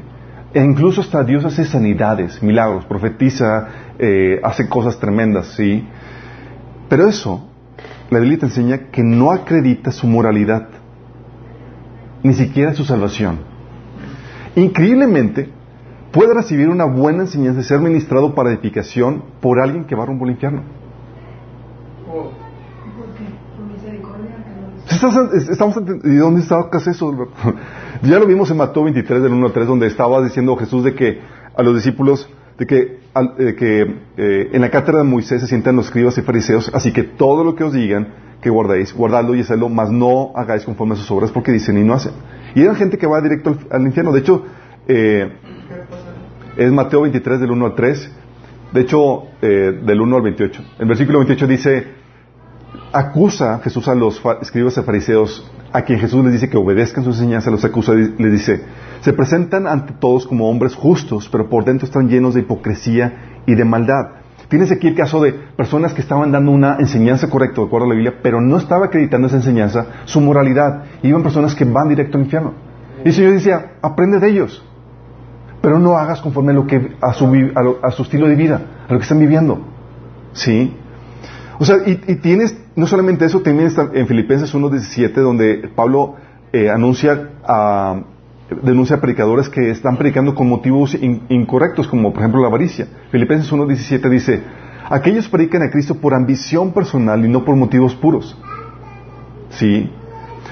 E 0.54 0.62
incluso 0.62 1.02
hasta 1.02 1.22
Dios 1.24 1.44
hace 1.44 1.64
sanidades, 1.64 2.42
milagros, 2.42 2.86
profetiza, 2.86 3.68
eh, 3.98 4.40
hace 4.42 4.68
cosas 4.68 4.98
tremendas, 4.98 5.48
sí. 5.48 5.86
Pero 6.88 7.06
eso, 7.06 7.48
la 8.10 8.18
Biblia 8.18 8.38
te 8.38 8.46
enseña 8.46 8.90
que 8.90 9.02
no 9.02 9.30
acredita 9.30 9.92
su 9.92 10.06
moralidad, 10.06 10.68
ni 12.22 12.32
siquiera 12.32 12.72
su 12.72 12.84
salvación. 12.84 13.40
Increíblemente, 14.56 15.50
puede 16.12 16.32
recibir 16.32 16.70
una 16.70 16.86
buena 16.86 17.24
enseñanza 17.24 17.60
y 17.60 17.64
ser 17.64 17.80
ministrado 17.80 18.34
para 18.34 18.50
edificación 18.50 19.22
por 19.40 19.60
alguien 19.60 19.84
que 19.84 19.94
va 19.94 20.06
rumbo 20.06 20.24
al 20.24 20.30
infierno. 20.30 20.62
Estamos 25.50 25.76
¿Y 26.02 26.16
dónde 26.16 26.40
está 26.40 26.68
eso? 26.90 27.28
ya 28.02 28.18
lo 28.18 28.26
vimos 28.26 28.50
en 28.50 28.56
Mateo 28.56 28.84
23 28.84 29.22
del 29.22 29.32
1 29.32 29.46
al 29.46 29.52
3 29.52 29.66
donde 29.66 29.86
estaba 29.86 30.20
diciendo 30.22 30.56
Jesús 30.56 30.82
de 30.82 30.94
que 30.94 31.20
a 31.56 31.62
los 31.62 31.76
discípulos 31.76 32.28
de 32.58 32.66
que, 32.66 32.98
que 33.56 33.82
eh, 34.16 34.50
en 34.52 34.60
la 34.60 34.70
cátedra 34.70 34.98
de 34.98 35.04
Moisés 35.04 35.40
se 35.40 35.46
sientan 35.46 35.76
los 35.76 35.86
escribas 35.86 36.18
y 36.18 36.22
fariseos, 36.22 36.72
así 36.74 36.92
que 36.92 37.04
todo 37.04 37.44
lo 37.44 37.54
que 37.54 37.62
os 37.62 37.72
digan 37.72 38.08
que 38.42 38.50
guardéis, 38.50 38.92
guardadlo 38.92 39.36
y 39.36 39.40
hacedlo, 39.42 39.68
mas 39.68 39.90
no 39.90 40.32
hagáis 40.34 40.64
conforme 40.64 40.94
a 40.94 40.96
sus 40.96 41.08
obras 41.12 41.30
porque 41.30 41.52
dicen 41.52 41.78
y 41.78 41.84
no 41.84 41.94
hacen. 41.94 42.12
Y 42.56 42.62
eran 42.62 42.74
gente 42.74 42.98
que 42.98 43.06
va 43.06 43.20
directo 43.20 43.56
al, 43.70 43.82
infierno. 43.82 44.12
De 44.12 44.20
hecho, 44.20 44.44
eh, 44.88 45.32
es 46.56 46.72
Mateo 46.72 47.02
23 47.02 47.38
del 47.40 47.52
1 47.52 47.66
al 47.66 47.74
3. 47.76 48.12
De 48.72 48.80
hecho, 48.80 49.24
eh, 49.42 49.80
del 49.84 50.00
1 50.00 50.16
al 50.16 50.22
28. 50.22 50.62
El 50.80 50.88
versículo 50.88 51.18
28 51.18 51.46
dice, 51.46 51.86
acusa 52.92 53.60
Jesús 53.62 53.88
a 53.88 53.94
los 53.94 54.22
escribas 54.40 54.76
y 54.76 54.82
fariseos, 54.82 55.50
a 55.72 55.82
quien 55.82 55.98
Jesús 55.98 56.24
les 56.24 56.32
dice 56.32 56.48
que 56.48 56.56
obedezcan 56.56 57.04
su 57.04 57.10
enseñanza, 57.10 57.50
los 57.50 57.64
acusa 57.64 57.92
y 57.94 58.14
les 58.18 58.32
dice, 58.32 58.62
se 59.00 59.12
presentan 59.12 59.66
ante 59.66 59.94
todos 59.94 60.26
como 60.26 60.48
hombres 60.48 60.74
justos, 60.74 61.28
pero 61.30 61.48
por 61.48 61.64
dentro 61.64 61.86
están 61.86 62.08
llenos 62.08 62.34
de 62.34 62.40
hipocresía 62.40 63.40
y 63.46 63.54
de 63.54 63.64
maldad. 63.64 64.18
Tienes 64.48 64.72
aquí 64.72 64.88
el 64.88 64.94
caso 64.94 65.20
de 65.20 65.32
personas 65.32 65.92
que 65.92 66.00
estaban 66.00 66.32
dando 66.32 66.50
una 66.52 66.76
enseñanza 66.78 67.28
correcta, 67.28 67.60
de 67.60 67.66
acuerdo 67.66 67.84
a 67.84 67.88
la 67.90 67.94
Biblia, 67.94 68.14
pero 68.22 68.40
no 68.40 68.56
estaba 68.56 68.86
acreditando 68.86 69.26
esa 69.26 69.36
enseñanza, 69.36 69.86
su 70.06 70.22
moralidad. 70.22 70.84
Iban 71.02 71.22
personas 71.22 71.54
que 71.54 71.66
van 71.66 71.90
directo 71.90 72.16
al 72.16 72.24
infierno. 72.24 72.54
Y 73.04 73.08
el 73.08 73.14
Señor 73.14 73.32
decía, 73.32 73.72
aprende 73.82 74.18
de 74.18 74.30
ellos, 74.30 74.64
pero 75.60 75.78
no 75.78 75.98
hagas 75.98 76.22
conforme 76.22 76.52
a, 76.52 76.54
lo 76.54 76.66
que, 76.66 76.96
a, 77.00 77.12
su, 77.12 77.26
a, 77.82 77.90
su 77.90 78.02
estilo 78.02 78.26
de 78.26 78.36
vida, 78.36 78.62
a 78.88 78.92
lo 78.92 78.98
que 78.98 79.02
están 79.02 79.18
viviendo. 79.18 79.60
¿Sí? 80.32 80.74
O 81.60 81.64
sea, 81.64 81.76
y, 81.84 81.96
tienes, 82.16 82.56
no 82.76 82.86
solamente 82.86 83.24
eso, 83.24 83.40
también 83.40 83.66
está 83.66 83.90
en 83.92 84.06
Filipenses 84.06 84.54
1.17, 84.54 85.12
donde 85.14 85.68
Pablo 85.74 86.14
eh, 86.52 86.70
anuncia 86.70 87.30
a, 87.44 88.00
denuncia 88.62 88.96
a 88.96 89.00
predicadores 89.00 89.48
que 89.48 89.70
están 89.70 89.96
predicando 89.96 90.34
con 90.34 90.48
motivos 90.48 90.96
incorrectos, 91.28 91.88
como 91.88 92.12
por 92.12 92.20
ejemplo 92.22 92.40
la 92.42 92.48
avaricia. 92.48 92.86
Filipenses 93.10 93.52
1.17 93.52 94.08
dice, 94.08 94.42
aquellos 94.88 95.28
predican 95.28 95.62
a 95.62 95.70
Cristo 95.70 95.96
por 95.96 96.14
ambición 96.14 96.72
personal 96.72 97.24
y 97.24 97.28
no 97.28 97.44
por 97.44 97.56
motivos 97.56 97.94
puros. 97.96 98.38
¿Sí? 99.50 99.90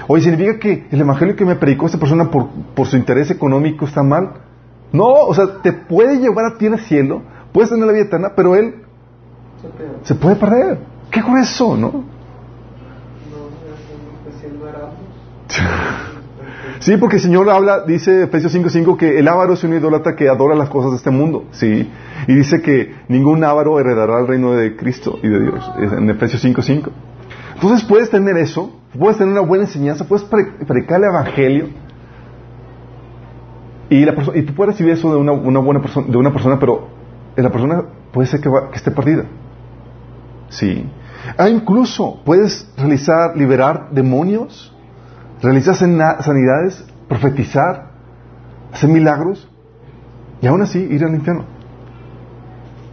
Oye, 0.07 0.23
¿significa 0.23 0.59
que 0.59 0.87
el 0.91 1.01
evangelio 1.01 1.35
que 1.35 1.45
me 1.45 1.55
predicó 1.55 1.85
esta 1.85 1.97
persona 1.97 2.29
por, 2.29 2.49
por 2.75 2.87
su 2.87 2.97
interés 2.97 3.31
económico 3.31 3.85
está 3.85 4.03
mal? 4.03 4.41
No, 4.91 5.05
o 5.05 5.33
sea, 5.33 5.61
te 5.61 5.71
puede 5.71 6.19
llevar 6.19 6.45
a 6.45 6.57
ti 6.57 6.67
al 6.67 6.79
cielo, 6.79 7.21
puedes 7.53 7.69
tener 7.69 7.85
la 7.85 7.93
vida 7.93 8.03
eterna, 8.03 8.33
pero 8.35 8.55
él 8.55 8.83
se 10.03 10.15
puede 10.15 10.35
perder. 10.35 10.96
¿Qué 11.11 11.21
grueso, 11.21 11.77
no? 11.77 12.03
Sí, 16.79 16.95
porque 16.97 17.15
el 17.15 17.21
Señor 17.21 17.49
habla, 17.49 17.85
dice 17.85 18.23
Efesios 18.23 18.53
5.5 18.55 18.97
que 18.97 19.17
el 19.19 19.27
avaro 19.27 19.53
es 19.53 19.63
un 19.63 19.73
idólatra 19.73 20.15
que 20.15 20.29
adora 20.29 20.55
las 20.55 20.69
cosas 20.69 20.91
de 20.91 20.97
este 20.97 21.09
mundo, 21.09 21.45
¿sí? 21.51 21.89
Y 22.27 22.35
dice 22.35 22.61
que 22.61 22.93
ningún 23.07 23.43
avaro 23.43 23.79
heredará 23.79 24.19
el 24.19 24.27
reino 24.27 24.53
de 24.53 24.75
Cristo 24.75 25.17
y 25.23 25.27
de 25.27 25.41
Dios, 25.41 25.71
en 25.79 26.09
Efesios 26.09 26.43
5.5. 26.45 26.89
Entonces 27.55 27.83
puedes 27.87 28.09
tener 28.09 28.37
eso, 28.37 28.71
puedes 28.97 29.17
tener 29.17 29.31
una 29.31 29.41
buena 29.41 29.63
enseñanza, 29.63 30.07
puedes 30.07 30.25
predicar 30.25 30.99
el 30.99 31.05
evangelio 31.05 31.69
y, 33.89 34.05
la 34.05 34.13
y 34.35 34.41
tú 34.43 34.53
puedes 34.53 34.75
recibir 34.75 34.93
eso 34.93 35.11
de 35.11 35.17
una, 35.17 35.59
buena 35.59 35.81
persona, 35.81 36.07
de 36.07 36.17
una 36.17 36.31
persona, 36.31 36.59
pero 36.59 36.89
la 37.35 37.49
persona 37.49 37.83
puede 38.11 38.27
ser 38.27 38.41
que, 38.41 38.49
que 38.49 38.75
esté 38.75 38.91
perdida. 38.91 39.23
Sí. 40.49 40.85
Ah, 41.37 41.49
incluso 41.49 42.21
puedes 42.23 42.71
realizar, 42.77 43.35
liberar 43.35 43.89
demonios, 43.91 44.73
realizar 45.41 45.75
sanidades, 45.75 46.85
profetizar, 47.07 47.91
hacer 48.71 48.89
milagros 48.89 49.49
y 50.41 50.47
aún 50.47 50.61
así 50.61 50.79
ir 50.79 51.03
al 51.03 51.15
infierno. 51.15 51.45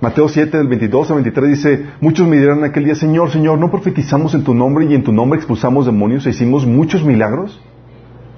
Mateo 0.01 0.29
7, 0.29 0.59
del 0.59 0.69
22 0.69 1.11
al 1.11 1.17
23 1.17 1.49
dice, 1.51 1.87
muchos 2.01 2.29
me 2.29 2.37
dirán 2.37 2.59
en 2.59 2.65
aquel 2.65 2.85
día, 2.85 2.95
Señor, 2.95 3.31
Señor, 3.31 3.59
¿no 3.59 3.71
profetizamos 3.71 4.35
en 4.35 4.45
tu 4.45 4.53
nombre 4.53 4.85
y 4.85 4.95
en 4.95 5.03
tu 5.03 5.13
nombre 5.13 5.39
expulsamos 5.39 5.87
demonios 5.87 6.27
e 6.27 6.31
hicimos 6.31 6.67
muchos 6.67 7.05
milagros? 7.05 7.63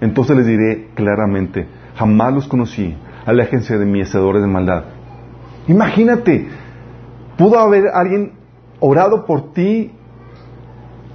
Entonces 0.00 0.36
les 0.36 0.46
diré 0.46 0.90
claramente, 0.94 1.66
jamás 1.96 2.32
los 2.34 2.46
conocí, 2.46 2.94
aléjense 3.24 3.78
de 3.78 3.84
mí, 3.84 4.00
hacedores 4.00 4.42
de 4.42 4.48
maldad. 4.48 4.84
Imagínate, 5.66 6.46
pudo 7.36 7.58
haber 7.58 7.88
alguien 7.92 8.32
orado 8.86 9.24
por 9.26 9.52
ti, 9.52 9.90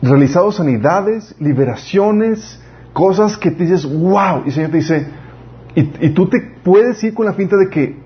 realizado 0.02 0.52
sanidades, 0.52 1.36
liberaciones, 1.40 2.62
cosas 2.92 3.38
que 3.38 3.52
te 3.52 3.64
dices, 3.64 3.86
wow, 3.86 4.42
y 4.44 4.48
el 4.48 4.52
Señor 4.52 4.72
te 4.72 4.78
dice, 4.78 5.08
y, 5.74 6.10
tú 6.10 6.28
te 6.28 6.42
puedes 6.64 7.02
ir 7.04 7.14
con 7.14 7.26
la 7.26 7.34
finta 7.34 7.56
de 7.56 7.70
que, 7.70 7.98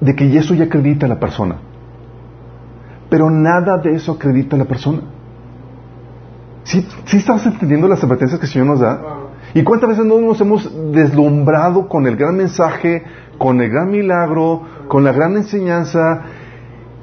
de 0.00 0.16
que 0.16 0.36
eso 0.36 0.54
ya 0.54 0.64
acredita 0.64 1.06
a 1.06 1.08
la 1.08 1.20
persona. 1.20 1.58
Pero 3.08 3.30
nada 3.30 3.78
de 3.78 3.94
eso 3.94 4.12
acredita 4.12 4.56
a 4.56 4.58
la 4.58 4.64
persona. 4.64 5.02
¿Sí, 6.64 6.86
sí 7.04 7.18
estás 7.18 7.46
entendiendo 7.46 7.86
las 7.86 8.02
advertencias 8.02 8.40
que 8.40 8.46
el 8.46 8.52
Señor 8.52 8.66
nos 8.66 8.80
da? 8.80 9.00
¿Y 9.54 9.62
cuántas 9.62 9.90
veces 9.90 10.04
no 10.04 10.20
nos 10.20 10.40
hemos 10.40 10.70
deslumbrado 10.92 11.88
con 11.88 12.06
el 12.06 12.16
gran 12.16 12.36
mensaje, 12.36 13.04
con 13.38 13.60
el 13.60 13.70
gran 13.70 13.90
milagro, 13.90 14.62
con 14.88 15.04
la 15.04 15.12
gran 15.12 15.36
enseñanza, 15.36 16.22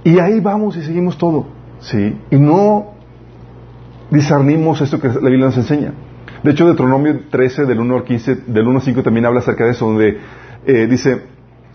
y 0.05 0.19
ahí 0.19 0.39
vamos 0.39 0.77
y 0.77 0.83
seguimos 0.83 1.17
todo, 1.17 1.47
¿sí? 1.79 2.15
Y 2.29 2.37
no 2.37 2.93
discernimos 4.11 4.79
esto 4.79 5.01
que 5.01 5.07
la 5.07 5.15
Biblia 5.15 5.47
nos 5.47 5.57
enseña. 5.57 5.93
De 6.43 6.51
hecho, 6.51 6.67
Deuteronomio 6.67 7.21
13, 7.31 7.65
del 7.65 7.79
1 7.79 7.95
al 7.95 8.03
15, 8.03 8.35
del 8.45 8.67
1 8.67 8.77
al 8.77 8.85
5 8.85 9.01
también 9.01 9.25
habla 9.25 9.39
acerca 9.39 9.65
de 9.65 9.71
eso, 9.71 9.87
donde 9.87 10.19
eh, 10.67 10.85
dice, 10.85 11.23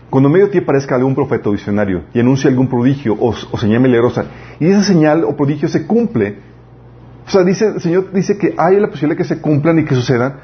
cuando 0.09 0.29
medio 0.29 0.49
ti 0.49 0.59
aparezca 0.59 0.95
algún 0.95 1.13
profeta 1.13 1.49
o 1.49 1.51
visionario 1.51 2.03
y 2.13 2.21
anuncie 2.21 2.49
algún 2.49 2.69
prodigio 2.69 3.17
o, 3.19 3.33
señal 3.57 3.81
milagrosa, 3.81 4.23
y 4.61 4.67
esa 4.67 4.81
señal 4.81 5.25
o 5.25 5.35
prodigio 5.35 5.67
se 5.67 5.85
cumple, 5.85 6.37
o 7.27 7.29
sea, 7.29 7.43
dice, 7.43 7.67
el 7.67 7.81
Señor 7.81 8.13
dice 8.13 8.37
que 8.37 8.55
hay 8.57 8.79
la 8.79 8.87
posibilidad 8.87 9.17
de 9.17 9.23
que 9.23 9.27
se 9.27 9.41
cumplan 9.41 9.77
y 9.79 9.83
que 9.83 9.93
sucedan, 9.93 10.35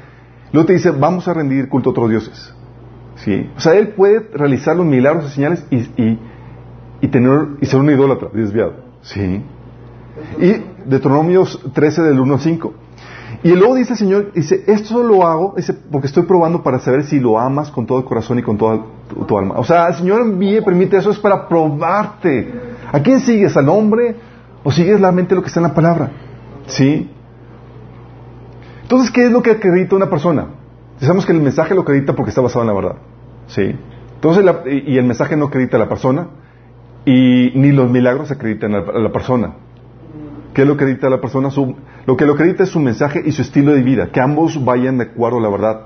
luego 0.52 0.66
te 0.66 0.74
dice, 0.74 0.90
vamos 0.90 1.26
a 1.26 1.32
rendir 1.32 1.70
culto 1.70 1.88
a 1.88 1.92
otros 1.92 2.10
dioses. 2.10 2.54
¿Sí? 3.16 3.50
O 3.56 3.60
sea, 3.60 3.74
Él 3.74 3.88
puede 3.88 4.28
realizar 4.34 4.76
los 4.76 4.84
milagros 4.84 5.32
y 5.32 5.34
señales 5.34 5.64
y 5.70 5.78
y, 6.02 6.18
tener, 7.06 7.50
y 7.60 7.66
ser 7.66 7.78
un 7.78 7.90
idólatra 7.90 8.28
desviado. 8.32 8.74
¿Sí? 9.02 9.44
Y 10.40 10.64
Deuteronomios 10.84 11.60
13 11.72 12.02
del 12.02 12.18
1 12.18 12.34
al 12.34 12.40
5. 12.40 12.74
Y 13.42 13.50
luego 13.52 13.76
dice 13.76 13.92
el 13.92 13.98
Señor, 13.98 14.32
dice, 14.32 14.64
esto 14.66 15.02
lo 15.02 15.24
hago 15.24 15.54
dice, 15.56 15.72
porque 15.72 16.08
estoy 16.08 16.24
probando 16.24 16.62
para 16.62 16.80
saber 16.80 17.04
si 17.04 17.20
lo 17.20 17.38
amas 17.38 17.70
con 17.70 17.86
todo 17.86 17.98
el 17.98 18.04
corazón 18.04 18.38
y 18.40 18.42
con 18.42 18.58
toda 18.58 18.84
tu, 19.26 19.38
alma. 19.38 19.54
O 19.58 19.64
sea, 19.64 19.88
el 19.88 19.94
Señor 19.94 20.22
envíe, 20.22 20.60
permite 20.62 20.96
eso, 20.96 21.10
es 21.10 21.18
para 21.18 21.46
probarte. 21.46 22.52
¿A 22.90 23.00
quién 23.00 23.20
sigues? 23.20 23.56
¿Al 23.56 23.68
hombre? 23.68 24.16
¿O 24.64 24.72
sigues 24.72 25.00
la 25.00 25.12
mente 25.12 25.36
lo 25.36 25.42
que 25.42 25.48
está 25.48 25.60
en 25.60 25.64
la 25.68 25.74
palabra? 25.74 26.10
¿Sí? 26.66 27.08
Entonces, 28.82 29.10
¿qué 29.12 29.26
es 29.26 29.30
lo 29.30 29.42
que 29.42 29.52
acredita 29.52 29.94
una 29.94 30.10
persona? 30.10 30.46
Sabemos 30.98 31.24
que 31.24 31.32
el 31.32 31.40
mensaje 31.40 31.74
lo 31.74 31.82
acredita 31.82 32.14
porque 32.14 32.30
está 32.30 32.40
basado 32.40 32.62
en 32.62 32.68
la 32.68 32.74
verdad. 32.74 32.96
¿Sí? 33.46 33.76
Entonces, 34.14 34.44
y 34.66 34.98
el 34.98 35.04
mensaje 35.04 35.36
no 35.36 35.46
acredita 35.46 35.76
a 35.76 35.80
la 35.80 35.88
persona, 35.88 36.28
y 37.08 37.52
ni 37.54 37.72
los 37.72 37.90
milagros 37.90 38.30
acreditan 38.30 38.74
a 38.74 38.80
la 38.80 39.10
persona. 39.10 39.54
¿Qué 40.52 40.66
lo 40.66 40.74
acredita 40.74 41.06
a 41.06 41.10
la 41.10 41.22
persona? 41.22 41.48
lo 42.04 42.16
que 42.18 42.26
lo 42.26 42.34
acredita 42.34 42.64
es 42.64 42.68
su 42.68 42.80
mensaje 42.80 43.22
y 43.24 43.32
su 43.32 43.40
estilo 43.40 43.72
de 43.72 43.82
vida, 43.82 44.10
que 44.12 44.20
ambos 44.20 44.62
vayan 44.62 44.98
de 44.98 45.04
acuerdo 45.04 45.38
a 45.38 45.40
la 45.40 45.48
verdad. 45.48 45.80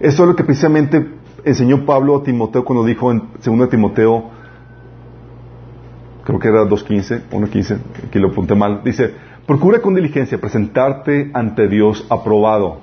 Eso 0.00 0.22
es 0.22 0.28
lo 0.30 0.36
que 0.36 0.44
precisamente 0.44 1.06
enseñó 1.44 1.84
Pablo 1.84 2.16
a 2.16 2.22
Timoteo 2.22 2.64
cuando 2.64 2.82
dijo 2.86 3.12
en 3.12 3.24
2 3.44 3.68
Timoteo, 3.68 4.30
creo 6.24 6.38
que 6.38 6.48
era 6.48 6.64
2.15, 6.64 7.24
1.15, 7.30 7.78
aquí 8.06 8.18
lo 8.18 8.28
apunté 8.28 8.54
mal, 8.54 8.80
dice, 8.82 9.12
procura 9.46 9.82
con 9.82 9.94
diligencia 9.94 10.38
presentarte 10.38 11.30
ante 11.34 11.68
Dios 11.68 12.06
aprobado. 12.08 12.78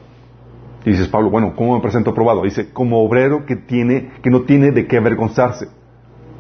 Y 0.86 0.92
dices, 0.92 1.08
Pablo, 1.08 1.32
bueno, 1.32 1.56
¿cómo 1.56 1.76
me 1.76 1.82
presento 1.82 2.12
aprobado? 2.12 2.44
Dice, 2.44 2.72
como 2.72 3.04
obrero 3.04 3.48
que, 3.48 3.56
tiene, 3.56 4.12
que 4.22 4.30
no 4.30 4.42
tiene 4.42 4.72
de 4.72 4.86
qué 4.86 4.98
avergonzarse 4.98 5.68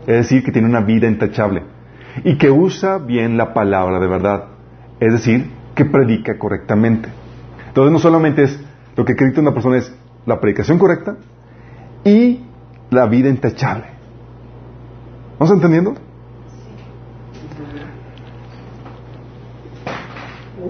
es 0.07 0.17
decir, 0.17 0.43
que 0.43 0.51
tiene 0.51 0.67
una 0.67 0.81
vida 0.81 1.07
intachable 1.07 1.63
y 2.24 2.38
que 2.38 2.50
usa 2.51 2.97
bien 2.97 3.38
la 3.38 3.53
palabra 3.53 4.00
de 4.00 4.07
verdad, 4.07 4.45
es 5.00 5.13
decir, 5.13 5.51
que 5.74 5.85
predica 5.85 6.38
correctamente. 6.38 7.09
Entonces 7.67 7.91
no 7.91 8.00
solamente 8.00 8.43
es 8.43 8.59
lo 8.95 9.03
que 9.03 9.13
acredita 9.13 9.41
una 9.41 9.53
persona 9.53 9.77
es 9.77 9.93
la 10.25 10.39
predicación 10.39 10.77
correcta 10.79 11.17
y 12.03 12.45
la 12.89 13.05
vida 13.07 13.29
intachable. 13.29 13.85
¿Vamos 15.38 15.53
entendiendo? 15.53 15.95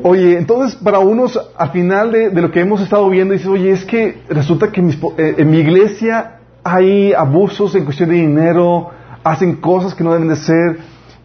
Oye, 0.01 0.37
entonces 0.37 0.75
para 0.75 0.99
unos, 0.99 1.39
al 1.57 1.71
final 1.71 2.11
de, 2.11 2.29
lo 2.41 2.51
que 2.51 2.61
hemos 2.61 2.81
estado 2.81 3.09
viendo, 3.09 3.33
dices, 3.33 3.47
oye, 3.47 3.71
es 3.71 3.85
que 3.85 4.23
resulta 4.29 4.71
que 4.71 4.81
eh, 4.81 5.35
en 5.37 5.49
mi 5.49 5.59
iglesia 5.59 6.39
hay 6.63 7.13
abusos 7.13 7.75
en 7.75 7.85
cuestión 7.85 8.09
de 8.09 8.15
dinero, 8.15 8.91
hacen 9.25 9.55
cosas 9.55 9.95
que 9.95 10.03
no 10.03 10.13
deben 10.13 10.29
de 10.29 10.35
ser. 10.35 10.77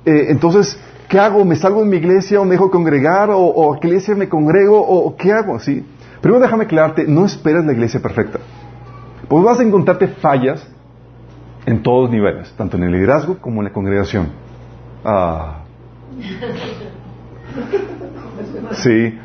Eh, 0.06 0.26
entonces, 0.30 0.80
¿qué 1.08 1.18
hago? 1.18 1.44
¿Me 1.44 1.54
salgo 1.54 1.82
de 1.82 1.86
mi 1.86 1.98
iglesia 1.98 2.40
o 2.40 2.44
me 2.44 2.52
dejo 2.52 2.70
congregar? 2.70 3.28
¿O, 3.30 3.74
a 3.74 3.78
qué 3.78 3.88
iglesia 3.88 4.14
me 4.14 4.28
congrego? 4.28 4.80
¿O 4.80 5.14
qué 5.16 5.32
hago? 5.32 5.60
¿Sí? 5.60 5.84
Primero 6.22 6.40
déjame 6.40 6.64
aclararte, 6.64 7.04
no 7.06 7.26
esperas 7.26 7.64
la 7.64 7.72
iglesia 7.72 8.00
perfecta. 8.00 8.40
Pues 9.28 9.44
vas 9.44 9.60
a 9.60 9.62
encontrarte 9.62 10.08
fallas 10.08 10.66
en 11.66 11.82
todos 11.82 12.04
los 12.04 12.10
niveles, 12.10 12.50
tanto 12.56 12.78
en 12.78 12.84
el 12.84 12.92
liderazgo 12.92 13.38
como 13.38 13.60
en 13.60 13.66
la 13.66 13.72
congregación. 13.72 14.28
Ah. 15.04 15.64
Sí. 18.72 19.18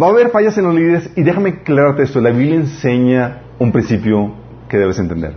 Va 0.00 0.06
a 0.06 0.10
haber 0.10 0.30
fallas 0.30 0.56
en 0.58 0.64
los 0.64 0.74
líderes 0.74 1.10
y 1.16 1.22
déjame 1.22 1.50
aclararte 1.50 2.02
esto. 2.02 2.20
La 2.20 2.30
Biblia 2.30 2.56
enseña 2.56 3.42
un 3.58 3.72
principio 3.72 4.34
que 4.68 4.76
debes 4.76 4.98
entender. 4.98 5.34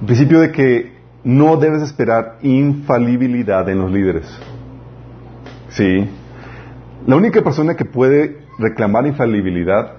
El 0.00 0.06
principio 0.06 0.40
de 0.40 0.52
que 0.52 0.99
no 1.24 1.56
debes 1.56 1.82
esperar 1.82 2.38
infalibilidad 2.42 3.68
en 3.68 3.78
los 3.78 3.90
líderes. 3.90 4.26
Sí. 5.70 6.08
La 7.06 7.16
única 7.16 7.42
persona 7.42 7.76
que 7.76 7.84
puede 7.84 8.38
reclamar 8.58 9.06
infalibilidad, 9.06 9.94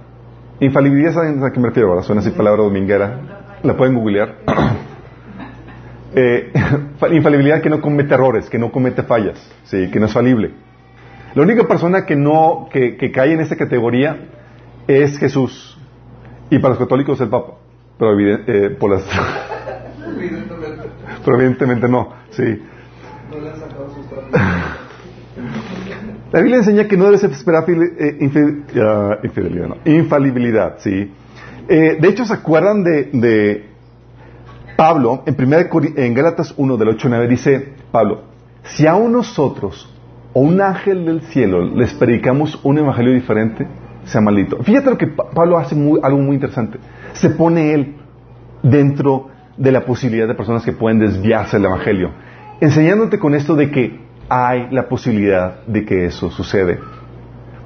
infalibilidad, 0.60 1.14
¿saben 1.14 1.44
a 1.44 1.52
qué 1.52 1.60
me 1.60 1.70
refiero? 1.70 1.90
Ahora 1.90 2.04
suena 2.04 2.22
así 2.22 2.32
palabra 2.32 2.64
dominguera. 2.64 3.58
La 3.64 3.76
pueden 3.76 3.96
googlear. 3.96 4.38
eh, 6.16 6.52
infalibilidad 7.12 7.62
que 7.62 7.70
no 7.70 7.82
comete 7.82 8.14
errores, 8.14 8.50
que 8.50 8.58
no 8.58 8.72
comete 8.72 9.04
fallas, 9.04 9.40
sí, 9.64 9.90
que 9.92 10.00
no 10.00 10.08
es 10.08 10.14
falible. 10.14 10.52
La 11.34 11.44
única 11.44 11.66
persona 11.68 12.06
que 12.06 12.16
no, 12.16 12.68
que, 12.72 13.12
cae 13.12 13.34
en 13.34 13.40
esa 13.40 13.56
categoría 13.56 14.28
es 14.88 15.18
Jesús. 15.18 15.78
Y 16.50 16.60
para 16.60 16.74
los 16.74 16.80
católicos 16.80 17.22
el 17.22 17.30
Papa. 17.30 17.54
Pero 17.98 18.20
eh, 18.20 18.76
por 18.78 18.92
las 18.92 19.06
pero 21.26 21.38
evidentemente 21.38 21.88
no, 21.88 22.10
sí. 22.32 22.62
La 26.32 26.40
Biblia 26.40 26.58
enseña 26.58 26.88
que 26.88 26.98
no 26.98 27.06
debes 27.06 27.24
esperar 27.24 27.66
eh, 27.70 28.18
infidelidad, 28.20 29.68
no, 29.68 29.78
infalibilidad, 29.86 30.76
sí. 30.80 31.12
Eh, 31.68 31.98
de 32.00 32.08
hecho, 32.08 32.26
¿se 32.26 32.34
acuerdan 32.34 32.84
de, 32.84 33.66
Pablo? 34.76 35.24
En, 35.26 35.36
primera, 35.36 35.70
en 35.96 36.14
Gálatas 36.14 36.54
1, 36.58 36.78
del 36.78 36.90
8 36.90 37.10
9, 37.10 37.28
dice 37.28 37.74
Pablo, 37.92 38.24
si 38.64 38.88
a 38.88 38.94
nosotros 38.94 39.94
o 40.34 40.42
un 40.42 40.62
ángel 40.62 41.06
del 41.06 41.22
cielo 41.22 41.62
les 41.76 41.94
predicamos 41.94 42.60
un 42.64 42.78
evangelio 42.78 43.14
diferente, 43.14 43.68
sea 44.06 44.22
maldito. 44.22 44.62
Fíjate 44.64 44.90
lo 44.90 44.98
que 44.98 45.08
Pablo 45.08 45.58
hace 45.58 45.76
algo 45.76 46.20
muy 46.20 46.36
interesante. 46.36 46.80
Se 47.14 47.30
pone 47.30 47.74
él 47.74 47.96
dentro 48.64 49.31
de 49.62 49.72
la 49.72 49.86
posibilidad 49.86 50.28
de 50.28 50.34
personas 50.34 50.66
que 50.66 50.72
pueden 50.72 50.98
desviarse 50.98 51.58
del 51.58 51.68
Evangelio, 51.68 52.10
enseñándote 52.60 53.20
con 53.20 53.36
esto 53.36 53.56
de 53.56 53.70
que 53.70 54.00
hay 54.28 54.68
la 54.72 54.90
posibilidad 54.90 55.64
de 55.68 55.86
que 55.86 56.06
eso 56.06 56.32
sucede. 56.32 56.80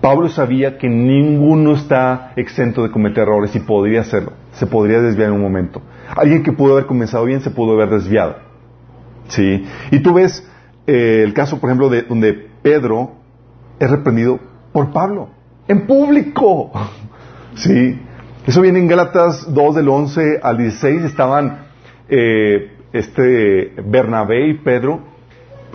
Pablo 0.01 0.27
sabía 0.27 0.77
que 0.77 0.89
ninguno 0.89 1.73
está 1.73 2.33
exento 2.35 2.83
de 2.83 2.91
cometer 2.91 3.23
errores 3.23 3.55
y 3.55 3.59
podría 3.59 4.01
hacerlo. 4.01 4.33
Se 4.51 4.67
podría 4.67 4.99
desviar 4.99 5.29
en 5.29 5.35
un 5.35 5.41
momento. 5.41 5.81
Alguien 6.15 6.43
que 6.43 6.51
pudo 6.51 6.73
haber 6.73 6.85
comenzado 6.85 7.23
bien 7.25 7.39
se 7.39 7.49
pudo 7.49 7.73
haber 7.73 7.89
desviado. 7.89 8.35
¿Sí? 9.29 9.65
Y 9.91 9.99
tú 9.99 10.13
ves 10.13 10.45
eh, 10.85 11.21
el 11.23 11.33
caso, 11.33 11.59
por 11.59 11.69
ejemplo, 11.69 11.89
de 11.89 12.03
donde 12.03 12.33
Pedro 12.61 13.13
es 13.79 13.89
reprendido 13.89 14.39
por 14.73 14.91
Pablo. 14.91 15.29
En 15.67 15.87
público. 15.87 16.71
¿Sí? 17.55 17.99
Eso 18.45 18.61
viene 18.61 18.79
en 18.79 18.87
Gálatas 18.87 19.51
2 19.51 19.75
del 19.75 19.87
11 19.87 20.41
al 20.43 20.57
16. 20.57 21.03
Estaban 21.03 21.64
eh, 22.09 22.71
este 22.93 23.73
Bernabé 23.85 24.49
y 24.49 24.53
Pedro. 24.55 25.15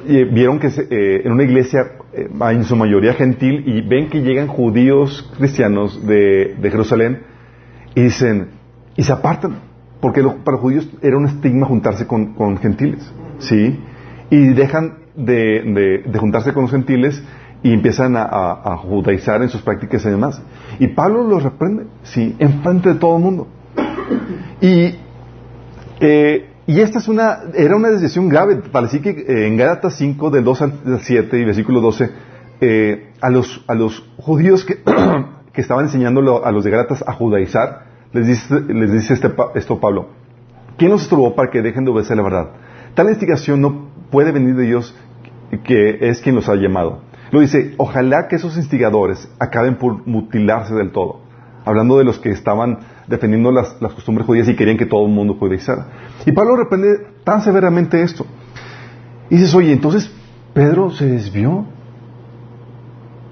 Vieron 0.06 0.58
que 0.58 0.68
eh, 0.68 1.22
en 1.24 1.32
una 1.32 1.42
iglesia 1.42 1.92
en 2.12 2.64
su 2.64 2.74
mayoría 2.74 3.14
gentil 3.14 3.62
y 3.66 3.82
ven 3.82 4.08
que 4.08 4.22
llegan 4.22 4.48
judíos 4.48 5.30
cristianos 5.36 6.06
de, 6.06 6.56
Jerusalén 6.62 7.22
y 7.94 8.02
dicen, 8.02 8.48
y 8.96 9.02
se 9.02 9.12
apartan, 9.12 9.60
porque 10.00 10.22
para 10.22 10.52
los 10.52 10.60
judíos 10.60 10.88
era 11.02 11.16
un 11.16 11.26
estigma 11.26 11.66
juntarse 11.66 12.06
con, 12.06 12.56
gentiles, 12.58 13.12
¿sí? 13.38 13.78
Y 14.30 14.48
dejan 14.54 14.98
de, 15.16 16.02
juntarse 16.18 16.52
con 16.52 16.62
los 16.62 16.70
gentiles 16.70 17.22
y 17.62 17.72
empiezan 17.72 18.14
a, 18.16 18.76
judaizar 18.78 19.42
en 19.42 19.48
sus 19.48 19.62
prácticas 19.62 20.04
y 20.04 20.10
demás. 20.10 20.42
Y 20.78 20.88
Pablo 20.88 21.24
los 21.24 21.42
reprende, 21.42 21.86
sí, 22.02 22.34
en 22.38 22.62
frente 22.62 22.90
de 22.90 22.94
todo 22.96 23.16
el 23.16 23.22
mundo. 23.22 23.46
Y, 24.60 24.94
eh, 26.00 26.48
y 26.66 26.80
esta 26.80 26.98
es 26.98 27.08
una, 27.08 27.38
era 27.54 27.76
una 27.76 27.90
decisión 27.90 28.28
grave. 28.28 28.56
Parecía 28.56 29.02
que 29.02 29.10
eh, 29.10 29.46
en 29.46 29.56
Gálatas 29.56 29.96
5, 29.96 30.30
del 30.30 30.44
2 30.44 30.62
al 30.62 31.00
7 31.00 31.38
y 31.38 31.44
versículo 31.44 31.80
12, 31.80 32.10
eh, 32.60 33.12
a, 33.20 33.30
los, 33.30 33.64
a 33.66 33.74
los 33.74 34.04
judíos 34.18 34.64
que, 34.64 34.78
que 35.52 35.60
estaban 35.60 35.86
enseñando 35.86 36.44
a 36.44 36.52
los 36.52 36.64
de 36.64 36.70
Gálatas 36.70 37.02
a 37.06 37.12
judaizar, 37.12 37.86
les 38.12 38.26
dice, 38.26 38.60
les 38.60 38.92
dice 38.92 39.14
este, 39.14 39.32
esto 39.54 39.80
Pablo. 39.80 40.08
¿Quién 40.76 40.90
los 40.90 41.02
estuvo 41.02 41.34
para 41.34 41.50
que 41.50 41.60
dejen 41.60 41.84
de 41.84 41.90
obedecer 41.90 42.16
la 42.16 42.22
verdad? 42.22 42.50
Tal 42.94 43.08
instigación 43.08 43.60
no 43.60 43.88
puede 44.10 44.32
venir 44.32 44.56
de 44.56 44.64
Dios 44.64 44.94
que 45.64 46.08
es 46.08 46.20
quien 46.20 46.36
los 46.36 46.48
ha 46.48 46.54
llamado. 46.54 47.02
Lo 47.30 47.40
dice, 47.40 47.74
ojalá 47.76 48.28
que 48.28 48.36
esos 48.36 48.56
instigadores 48.56 49.30
acaben 49.38 49.76
por 49.76 50.06
mutilarse 50.06 50.74
del 50.74 50.90
todo. 50.90 51.20
Hablando 51.64 51.98
de 51.98 52.04
los 52.04 52.18
que 52.18 52.30
estaban 52.30 52.78
defendiendo 53.10 53.50
las, 53.50 53.74
costumbres 53.92 54.26
judías 54.26 54.48
y 54.48 54.54
querían 54.54 54.78
que 54.78 54.86
todo 54.86 55.04
el 55.04 55.12
mundo 55.12 55.34
judaizara. 55.34 55.86
Y 56.24 56.32
Pablo 56.32 56.56
reprende 56.56 57.08
tan 57.24 57.42
severamente 57.42 58.00
esto. 58.00 58.24
Y 59.28 59.36
dices, 59.36 59.54
oye, 59.54 59.72
entonces 59.72 60.10
Pedro 60.54 60.90
se 60.90 61.06
desvió. 61.06 61.66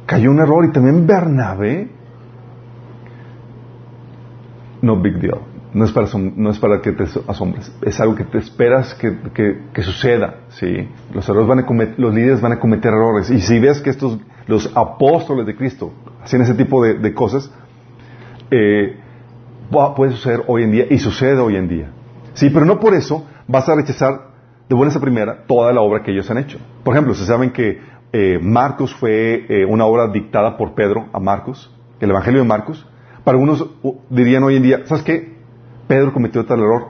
Cayó 0.04 0.30
un 0.30 0.40
error 0.40 0.64
y 0.64 0.72
también 0.72 1.06
Bernabé. 1.06 1.90
No 4.82 5.00
big 5.00 5.20
deal. 5.20 5.38
No 5.74 5.84
es 5.84 5.92
para, 5.92 6.08
no 6.14 6.50
es 6.50 6.58
para 6.58 6.80
que 6.80 6.92
te 6.92 7.04
asombres. 7.28 7.70
Es 7.82 8.00
algo 8.00 8.16
que 8.16 8.24
te 8.24 8.38
esperas 8.38 8.94
que, 8.94 9.82
suceda. 9.82 10.40
¿sí? 10.48 10.88
Los, 11.12 11.28
errores 11.28 11.46
van 11.46 11.60
a 11.60 11.94
los 11.98 12.14
líderes 12.14 12.40
van 12.40 12.52
a 12.52 12.58
cometer 12.58 12.92
errores. 12.92 13.30
Y 13.30 13.40
si 13.40 13.60
ves 13.60 13.80
que 13.80 13.90
estos, 13.90 14.18
los 14.46 14.72
apóstoles 14.74 15.46
de 15.46 15.54
Cristo, 15.54 15.92
hacen 16.22 16.40
ese 16.40 16.54
tipo 16.54 16.82
de, 16.82 17.14
cosas, 17.14 17.52
eh, 18.50 18.98
puede 19.70 20.12
suceder 20.12 20.42
hoy 20.46 20.64
en 20.64 20.70
día 20.70 20.86
y 20.90 20.98
sucede 20.98 21.38
hoy 21.38 21.56
en 21.56 21.68
día. 21.68 21.90
Sí, 22.34 22.50
pero 22.50 22.64
no 22.64 22.78
por 22.78 22.94
eso 22.94 23.26
vas 23.46 23.68
a 23.68 23.74
rechazar 23.74 24.28
de 24.68 24.76
buenas 24.76 24.96
a 24.96 25.00
primera 25.00 25.44
toda 25.46 25.72
la 25.72 25.80
obra 25.80 26.02
que 26.02 26.12
ellos 26.12 26.30
han 26.30 26.38
hecho. 26.38 26.58
Por 26.84 26.94
ejemplo, 26.94 27.14
se 27.14 27.24
saben 27.24 27.50
que 27.50 27.80
eh, 28.12 28.38
Marcos 28.40 28.94
fue 28.94 29.46
eh, 29.48 29.64
una 29.64 29.84
obra 29.86 30.08
dictada 30.08 30.56
por 30.56 30.74
Pedro 30.74 31.08
a 31.12 31.20
Marcos, 31.20 31.74
el 32.00 32.10
Evangelio 32.10 32.40
de 32.40 32.46
Marcos. 32.46 32.86
Para 33.24 33.36
algunos 33.36 33.66
dirían 34.08 34.42
hoy 34.44 34.56
en 34.56 34.62
día, 34.62 34.80
¿sabes 34.86 35.02
qué? 35.02 35.36
Pedro 35.86 36.12
cometió 36.12 36.44
tal 36.44 36.60
error. 36.60 36.88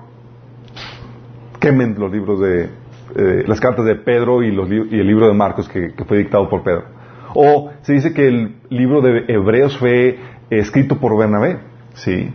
Quemen 1.61 1.97
los 1.99 2.13
libros 2.13 2.41
de, 2.41 2.71
eh, 3.17 3.45
las 3.47 3.61
cartas 3.61 3.85
de 3.85 3.97
Pedro 3.97 4.43
y, 4.43 4.49
el 4.49 5.07
libro 5.07 5.27
de 5.29 5.35
Marcos 5.35 5.69
que, 5.69 5.93
fue 6.07 6.19
dictado 6.19 6.49
por 6.49 6.63
Pedro. 6.63 6.85
O 7.35 7.71
se 7.83 7.95
dice 7.95 8.13
que 8.13 8.27
el 8.27 8.57
libro 8.71 9.01
de 9.01 9.25
Hebreos 9.29 9.79
fue 9.79 10.19
escrito 10.51 10.97
por 10.97 11.17
Bernabé. 11.19 11.59
Sí. 11.95 12.31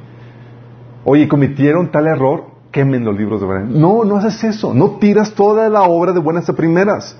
Oye, 1.06 1.28
cometieron 1.28 1.92
tal 1.92 2.08
error, 2.08 2.46
quemen 2.72 3.04
los 3.04 3.18
libros 3.18 3.42
de 3.42 3.48
verdad. 3.48 3.66
No, 3.66 4.06
no 4.06 4.18
haces 4.18 4.44
eso. 4.44 4.74
No 4.74 4.92
tiras 4.92 5.34
toda 5.34 5.70
la 5.70 5.84
obra 5.84 6.14
de 6.14 6.20
buenas 6.20 6.50
a 6.50 6.54
primeras. 6.54 7.18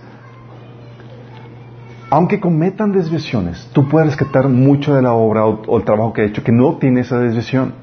Aunque 2.10 2.40
cometan 2.40 2.92
desviaciones, 2.92 3.70
tú 3.74 3.90
puedes 3.90 4.10
rescatar 4.10 4.48
mucho 4.48 4.94
de 4.94 5.02
la 5.02 5.14
obra 5.14 5.46
o, 5.46 5.78
el 5.78 5.84
trabajo 5.84 6.14
que 6.14 6.22
ha 6.22 6.26
hecho 6.26 6.44
que 6.44 6.52
no 6.52 6.78
tiene 6.78 7.02
esa 7.02 7.20
desviación. 7.20 7.74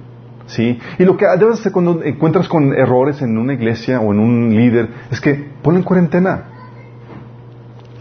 ¿Sí? 0.47 0.79
Y 0.99 1.05
lo 1.05 1.17
que 1.17 1.27
debes 1.39 1.61
hacer 1.61 1.71
cuando 1.71 2.03
encuentras 2.03 2.49
con 2.49 2.75
errores 2.75 3.23
en 3.23 3.39
una 3.39 3.55
iglesia 3.55 4.01
o 4.01 4.13
en 4.13 4.19
un 4.19 4.55
líder 4.55 4.89
es 5.11 5.21
que 5.21 5.35
ponlo 5.63 5.79
en 5.79 5.85
cuarentena. 5.85 6.45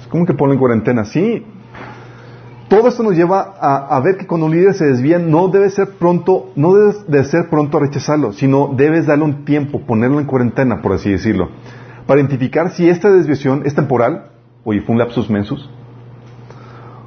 ¿Cómo 0.10 0.26
que 0.26 0.34
ponlo 0.34 0.54
en 0.54 0.60
cuarentena? 0.60 1.06
Sí, 1.06 1.46
todo 2.70 2.88
esto 2.88 3.02
nos 3.02 3.16
lleva 3.16 3.56
a, 3.60 4.00
ver 4.00 4.16
que 4.16 4.28
cuando 4.28 4.46
un 4.46 4.54
líder 4.54 4.76
se 4.76 4.86
desvía 4.86 5.18
no 5.18 5.48
debe 5.48 5.72
ser 5.72 5.98
pronto, 5.98 6.52
no 6.56 6.76
debes 6.76 7.08
de 7.08 7.24
ser 7.24 7.50
pronto 7.50 7.78
a 7.78 7.82
rechazarlo, 7.82 8.32
sino 8.32 8.74
debes 8.76 9.08
darle 9.08 9.26
un 9.26 9.44
tiempo, 9.44 9.82
ponerlo 9.82 10.20
en 10.20 10.28
cuarentena, 10.28 10.80
por 10.82 10.94
así 10.94 11.10
decirlo, 11.10 11.50
para 12.06 12.22
identificar 12.22 12.70
si 12.72 12.88
esta 12.88 13.12
desviación 13.12 13.64
es 13.66 13.74
temporal, 13.74 14.32
oye, 14.64 14.82
fue 14.82 14.94
un 14.94 15.00
lapsus 15.00 15.32
mensus, 15.32 15.68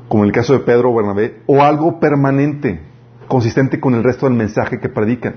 como 0.08 0.24
en 0.24 0.30
el 0.30 0.34
caso 0.34 0.52
de 0.52 0.58
Pedro 0.58 0.90
o 0.90 0.96
Bernabé, 0.96 1.42
o 1.46 1.62
algo 1.62 2.00
permanente, 2.00 2.80
consistente 3.28 3.78
con 3.78 3.94
el 3.94 4.02
resto 4.02 4.26
del 4.26 4.36
mensaje 4.36 4.80
que 4.80 4.88
predican. 4.88 5.36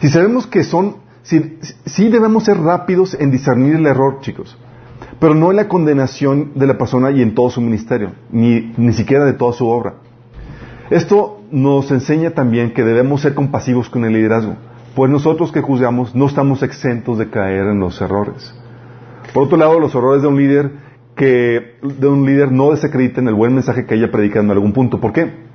Si 0.00 0.10
sabemos 0.10 0.46
que 0.46 0.64
son, 0.64 0.96
si 1.22 2.08
debemos 2.10 2.44
ser 2.44 2.58
rápidos 2.58 3.16
en 3.18 3.30
discernir 3.30 3.76
el 3.76 3.86
error, 3.86 4.20
chicos 4.20 4.56
pero 5.18 5.34
no 5.34 5.50
en 5.50 5.56
la 5.56 5.68
condenación 5.68 6.52
de 6.54 6.66
la 6.66 6.78
persona 6.78 7.10
y 7.10 7.22
en 7.22 7.34
todo 7.34 7.50
su 7.50 7.60
ministerio, 7.60 8.12
ni, 8.30 8.72
ni 8.76 8.92
siquiera 8.92 9.24
de 9.24 9.32
toda 9.32 9.52
su 9.52 9.66
obra. 9.66 9.94
Esto 10.90 11.40
nos 11.50 11.90
enseña 11.90 12.30
también 12.30 12.72
que 12.72 12.84
debemos 12.84 13.20
ser 13.20 13.34
compasivos 13.34 13.88
con 13.88 14.04
el 14.04 14.12
liderazgo, 14.12 14.56
pues 14.94 15.10
nosotros 15.10 15.52
que 15.52 15.60
juzgamos 15.60 16.14
no 16.14 16.26
estamos 16.26 16.62
exentos 16.62 17.18
de 17.18 17.28
caer 17.28 17.66
en 17.66 17.80
los 17.80 18.00
errores. 18.00 18.54
Por 19.32 19.44
otro 19.44 19.56
lado, 19.56 19.80
los 19.80 19.94
errores 19.94 20.22
de 20.22 20.28
un 20.28 20.36
líder 20.36 20.70
que 21.16 21.76
de 21.82 22.06
un 22.06 22.24
líder 22.26 22.52
no 22.52 22.70
desacrediten 22.70 23.26
el 23.26 23.34
buen 23.34 23.54
mensaje 23.54 23.86
que 23.86 23.94
haya 23.94 24.12
predicado 24.12 24.44
en 24.44 24.50
algún 24.50 24.72
punto. 24.72 25.00
¿Por 25.00 25.12
qué? 25.12 25.46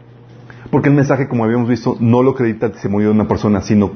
Porque 0.71 0.89
el 0.89 0.95
mensaje, 0.95 1.27
como 1.27 1.43
habíamos 1.43 1.69
visto, 1.69 1.97
no 1.99 2.23
lo 2.23 2.31
acredita 2.31 2.65
el 2.67 2.71
testimonio 2.73 3.09
de 3.09 3.13
una 3.13 3.27
persona, 3.27 3.61
sino, 3.61 3.91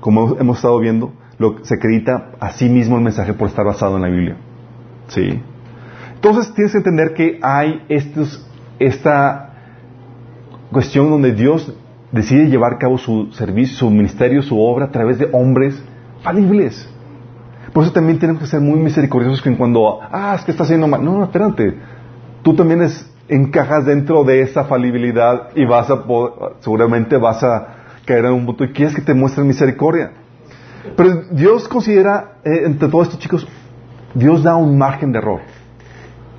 como 0.00 0.36
hemos 0.38 0.56
estado 0.56 0.78
viendo, 0.80 1.12
lo, 1.38 1.64
se 1.64 1.74
acredita 1.74 2.32
a 2.40 2.52
sí 2.52 2.68
mismo 2.68 2.96
el 2.96 3.02
mensaje 3.02 3.32
por 3.34 3.48
estar 3.48 3.64
basado 3.64 3.96
en 3.96 4.02
la 4.02 4.08
Biblia. 4.08 4.36
¿Sí? 5.08 5.42
Entonces 6.14 6.54
tienes 6.54 6.72
que 6.72 6.78
entender 6.78 7.14
que 7.14 7.38
hay 7.42 7.84
estos, 7.88 8.46
esta 8.78 9.54
cuestión 10.72 11.10
donde 11.10 11.32
Dios 11.32 11.72
decide 12.12 12.48
llevar 12.48 12.74
a 12.74 12.78
cabo 12.78 12.96
su 12.96 13.32
servicio, 13.32 13.76
su 13.76 13.90
ministerio, 13.90 14.40
su 14.42 14.58
obra 14.60 14.86
a 14.86 14.90
través 14.90 15.18
de 15.18 15.28
hombres 15.32 15.82
falibles. 16.22 16.88
Por 17.72 17.84
eso 17.84 17.92
también 17.92 18.18
tenemos 18.18 18.40
que 18.40 18.48
ser 18.48 18.60
muy 18.60 18.78
misericordiosos 18.78 19.42
que 19.42 19.56
cuando, 19.56 19.98
ah, 20.00 20.34
es 20.38 20.44
que 20.44 20.52
está 20.52 20.62
haciendo 20.62 20.86
mal. 20.86 21.04
No, 21.04 21.18
no, 21.18 21.24
espérate. 21.24 21.74
Tú 22.42 22.54
también 22.54 22.82
es, 22.82 23.10
encajas 23.28 23.84
dentro 23.84 24.22
de 24.24 24.42
esa 24.42 24.64
falibilidad 24.64 25.48
y 25.54 25.64
vas 25.64 25.90
a, 25.90 26.04
seguramente 26.60 27.16
vas 27.16 27.42
a 27.42 27.68
caer 28.04 28.26
en 28.26 28.32
un 28.32 28.46
punto 28.46 28.64
y 28.64 28.72
quieres 28.72 28.94
que 28.94 29.02
te 29.02 29.12
muestren 29.12 29.46
misericordia. 29.46 30.12
Pero 30.96 31.22
Dios 31.30 31.66
considera, 31.66 32.36
eh, 32.44 32.62
entre 32.64 32.88
todos 32.88 33.08
estos 33.08 33.20
chicos, 33.20 33.46
Dios 34.14 34.42
da 34.42 34.56
un 34.56 34.78
margen 34.78 35.12
de 35.12 35.18
error. 35.18 35.40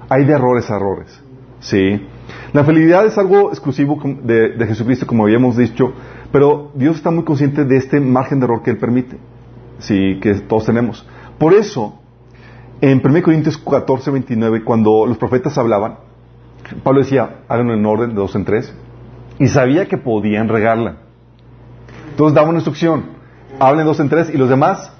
Hay 0.09 0.25
de 0.25 0.33
errores 0.33 0.69
a 0.71 0.77
errores. 0.77 1.21
¿Sí? 1.59 2.07
La 2.53 2.63
felicidad 2.63 3.05
es 3.05 3.17
algo 3.17 3.49
exclusivo 3.49 3.99
de, 4.23 4.65
Jesucristo, 4.67 5.05
como 5.05 5.23
habíamos 5.25 5.57
dicho, 5.57 5.93
pero 6.31 6.71
Dios 6.73 6.97
está 6.97 7.11
muy 7.11 7.23
consciente 7.23 7.65
de 7.65 7.77
este 7.77 7.99
margen 7.99 8.39
de 8.39 8.45
error 8.45 8.63
que 8.63 8.71
Él 8.71 8.77
permite. 8.77 9.17
Sí, 9.79 10.19
que 10.21 10.35
todos 10.35 10.65
tenemos. 10.65 11.05
Por 11.38 11.53
eso, 11.53 11.99
en 12.81 13.01
1 13.03 13.21
Corintios 13.23 13.57
14, 13.57 14.11
29, 14.11 14.63
cuando 14.63 15.05
los 15.05 15.17
profetas 15.17 15.57
hablaban, 15.57 15.97
Pablo 16.83 17.01
decía, 17.01 17.41
háganlo 17.47 17.73
en 17.73 17.85
orden, 17.85 18.09
de 18.09 18.15
dos 18.15 18.35
en 18.35 18.45
tres, 18.45 18.73
y 19.38 19.47
sabía 19.47 19.88
que 19.88 19.97
podían 19.97 20.47
regarla. 20.47 20.97
Entonces 22.11 22.33
daba 22.33 22.47
una 22.47 22.59
instrucción, 22.59 23.03
hablen 23.59 23.85
dos 23.85 23.99
en 23.99 24.09
tres, 24.09 24.33
y 24.33 24.38
los 24.38 24.49
demás 24.49 24.93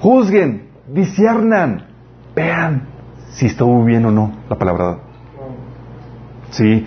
juzguen, 0.00 0.68
disiernan 0.92 1.86
vean 2.36 2.86
si 3.30 3.46
estuvo 3.46 3.84
bien 3.84 4.04
o 4.06 4.12
no 4.12 4.32
la 4.48 4.56
palabra. 4.56 4.98
Sí. 6.50 6.86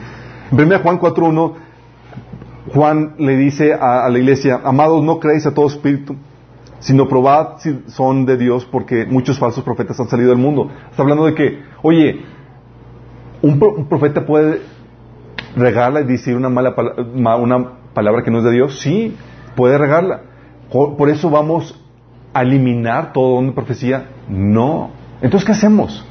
En 0.51 0.59
1 0.59 0.79
Juan 0.79 0.99
4.1, 0.99 1.53
Juan 2.73 3.15
le 3.17 3.35
dice 3.35 3.73
a, 3.73 4.07
la 4.09 4.17
iglesia, 4.17 4.61
amados, 4.63 5.03
no 5.03 5.19
creéis 5.19 5.45
a 5.45 5.53
todo 5.53 5.67
espíritu, 5.67 6.15
sino 6.79 7.07
probad 7.07 7.57
si 7.57 7.83
son 7.87 8.25
de 8.25 8.37
Dios, 8.37 8.65
porque 8.65 9.05
muchos 9.05 9.37
falsos 9.37 9.63
profetas 9.63 9.99
han 9.99 10.07
salido 10.07 10.29
del 10.29 10.39
mundo. 10.39 10.71
Está 10.89 11.03
hablando 11.03 11.25
de 11.25 11.35
que, 11.35 11.59
oye, 11.81 12.21
un, 13.41 13.59
profeta 13.89 14.25
puede 14.25 14.61
regarla 15.55 16.01
y 16.01 16.05
decir 16.05 16.35
una 16.35 16.49
mala 16.49 16.73
una 17.13 17.79
palabra 17.93 18.23
que 18.23 18.31
no 18.31 18.39
es 18.39 18.43
de 18.43 18.51
Dios? 18.51 18.79
Sí, 18.79 19.15
puede 19.55 19.77
regarla. 19.77 20.21
Por, 20.71 21.09
eso 21.09 21.29
vamos 21.29 21.79
a 22.33 22.43
eliminar 22.43 23.11
todo 23.13 23.35
don 23.35 23.47
de 23.47 23.51
profecía. 23.53 24.05
No. 24.27 24.91
Entonces, 25.21 25.45
¿qué 25.45 25.51
hacemos? 25.51 26.05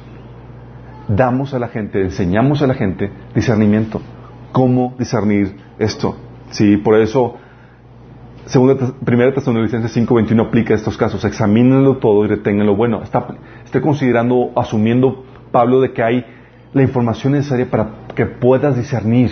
Damos 1.07 1.53
a 1.53 1.59
la 1.59 1.69
gente, 1.69 2.01
enseñamos 2.01 2.61
a 2.61 2.67
la 2.67 2.75
gente 2.75 3.11
discernimiento. 3.33 4.01
¿Cómo 4.51 4.93
discernir 4.97 5.55
esto? 5.79 6.15
Sí, 6.51 6.77
por 6.77 6.99
eso, 6.99 7.35
segunda, 8.45 8.93
primera 9.03 9.33
Tesalonicenses 9.33 9.95
5.21 9.95 10.47
aplica 10.47 10.73
estos 10.75 10.97
casos. 10.97 11.25
Examínenlo 11.25 11.97
todo 11.97 12.25
y 12.25 12.27
retengan 12.27 12.75
bueno. 12.75 13.01
Está, 13.01 13.25
está 13.65 13.81
considerando, 13.81 14.51
asumiendo 14.55 15.23
Pablo 15.51 15.81
de 15.81 15.93
que 15.93 16.03
hay 16.03 16.25
la 16.73 16.83
información 16.83 17.33
necesaria 17.33 17.69
para 17.69 17.89
que 18.15 18.27
puedas 18.27 18.75
discernir. 18.75 19.31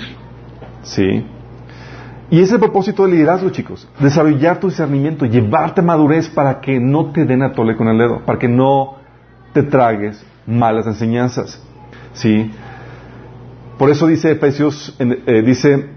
¿Sí? 0.81 1.25
Y 2.29 2.41
es 2.41 2.51
el 2.51 2.59
propósito 2.59 3.03
del 3.03 3.13
liderazgo, 3.13 3.49
chicos. 3.51 3.87
Desarrollar 3.99 4.59
tu 4.59 4.67
discernimiento, 4.67 5.25
llevarte 5.25 5.81
madurez 5.81 6.27
para 6.27 6.59
que 6.59 6.79
no 6.79 7.11
te 7.11 7.25
den 7.25 7.41
a 7.41 7.53
tole 7.53 7.75
con 7.77 7.87
el 7.87 7.97
dedo, 7.97 8.19
para 8.25 8.37
que 8.37 8.49
no 8.49 8.96
te 9.57 9.63
tragues 9.63 10.23
malas 10.45 10.85
enseñanzas. 10.85 11.59
¿Sí? 12.13 12.51
Por 13.79 13.89
eso 13.89 14.05
dice 14.05 14.31
Efesios, 14.31 14.95
eh, 14.99 15.41
dice 15.43 15.89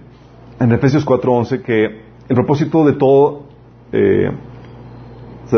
en 0.58 0.72
Efesios 0.72 1.06
4.11 1.06 1.62
que 1.62 1.84
el 2.28 2.34
propósito 2.34 2.86
de 2.86 2.94
todo, 2.94 3.48
eh, 3.92 4.30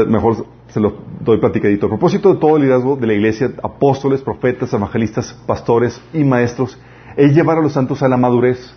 mejor 0.09 0.47
se 0.67 0.81
lo 0.81 0.95
doy 1.21 1.39
platicadito, 1.39 1.87
el 1.87 1.91
propósito 1.91 2.35
de 2.35 2.41
todo 2.41 2.57
el 2.57 2.63
liderazgo 2.63 2.97
de 2.97 3.07
la 3.07 3.13
iglesia, 3.13 3.53
apóstoles, 3.63 4.21
profetas, 4.21 4.73
evangelistas, 4.73 5.33
pastores 5.47 6.03
y 6.13 6.25
maestros, 6.25 6.81
es 7.17 7.35
llevar 7.35 7.59
a 7.59 7.61
los 7.61 7.73
santos 7.73 8.03
a 8.03 8.09
la 8.09 8.17
madurez, 8.17 8.75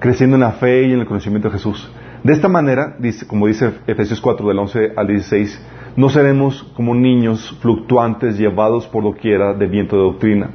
creciendo 0.00 0.36
en 0.36 0.40
la 0.40 0.52
fe 0.52 0.86
y 0.86 0.92
en 0.92 1.00
el 1.00 1.06
conocimiento 1.06 1.48
de 1.48 1.52
Jesús. 1.52 1.88
De 2.24 2.32
esta 2.32 2.48
manera, 2.48 2.96
dice, 2.98 3.26
como 3.26 3.46
dice 3.46 3.72
Efesios 3.86 4.20
4 4.20 4.48
del 4.48 4.58
11 4.58 4.92
al 4.96 5.06
16, 5.06 5.60
no 5.96 6.08
seremos 6.08 6.62
como 6.74 6.94
niños 6.94 7.56
fluctuantes 7.60 8.38
llevados 8.38 8.86
por 8.86 9.04
doquiera 9.04 9.54
de 9.54 9.66
viento 9.66 9.96
de 9.96 10.02
doctrina. 10.02 10.50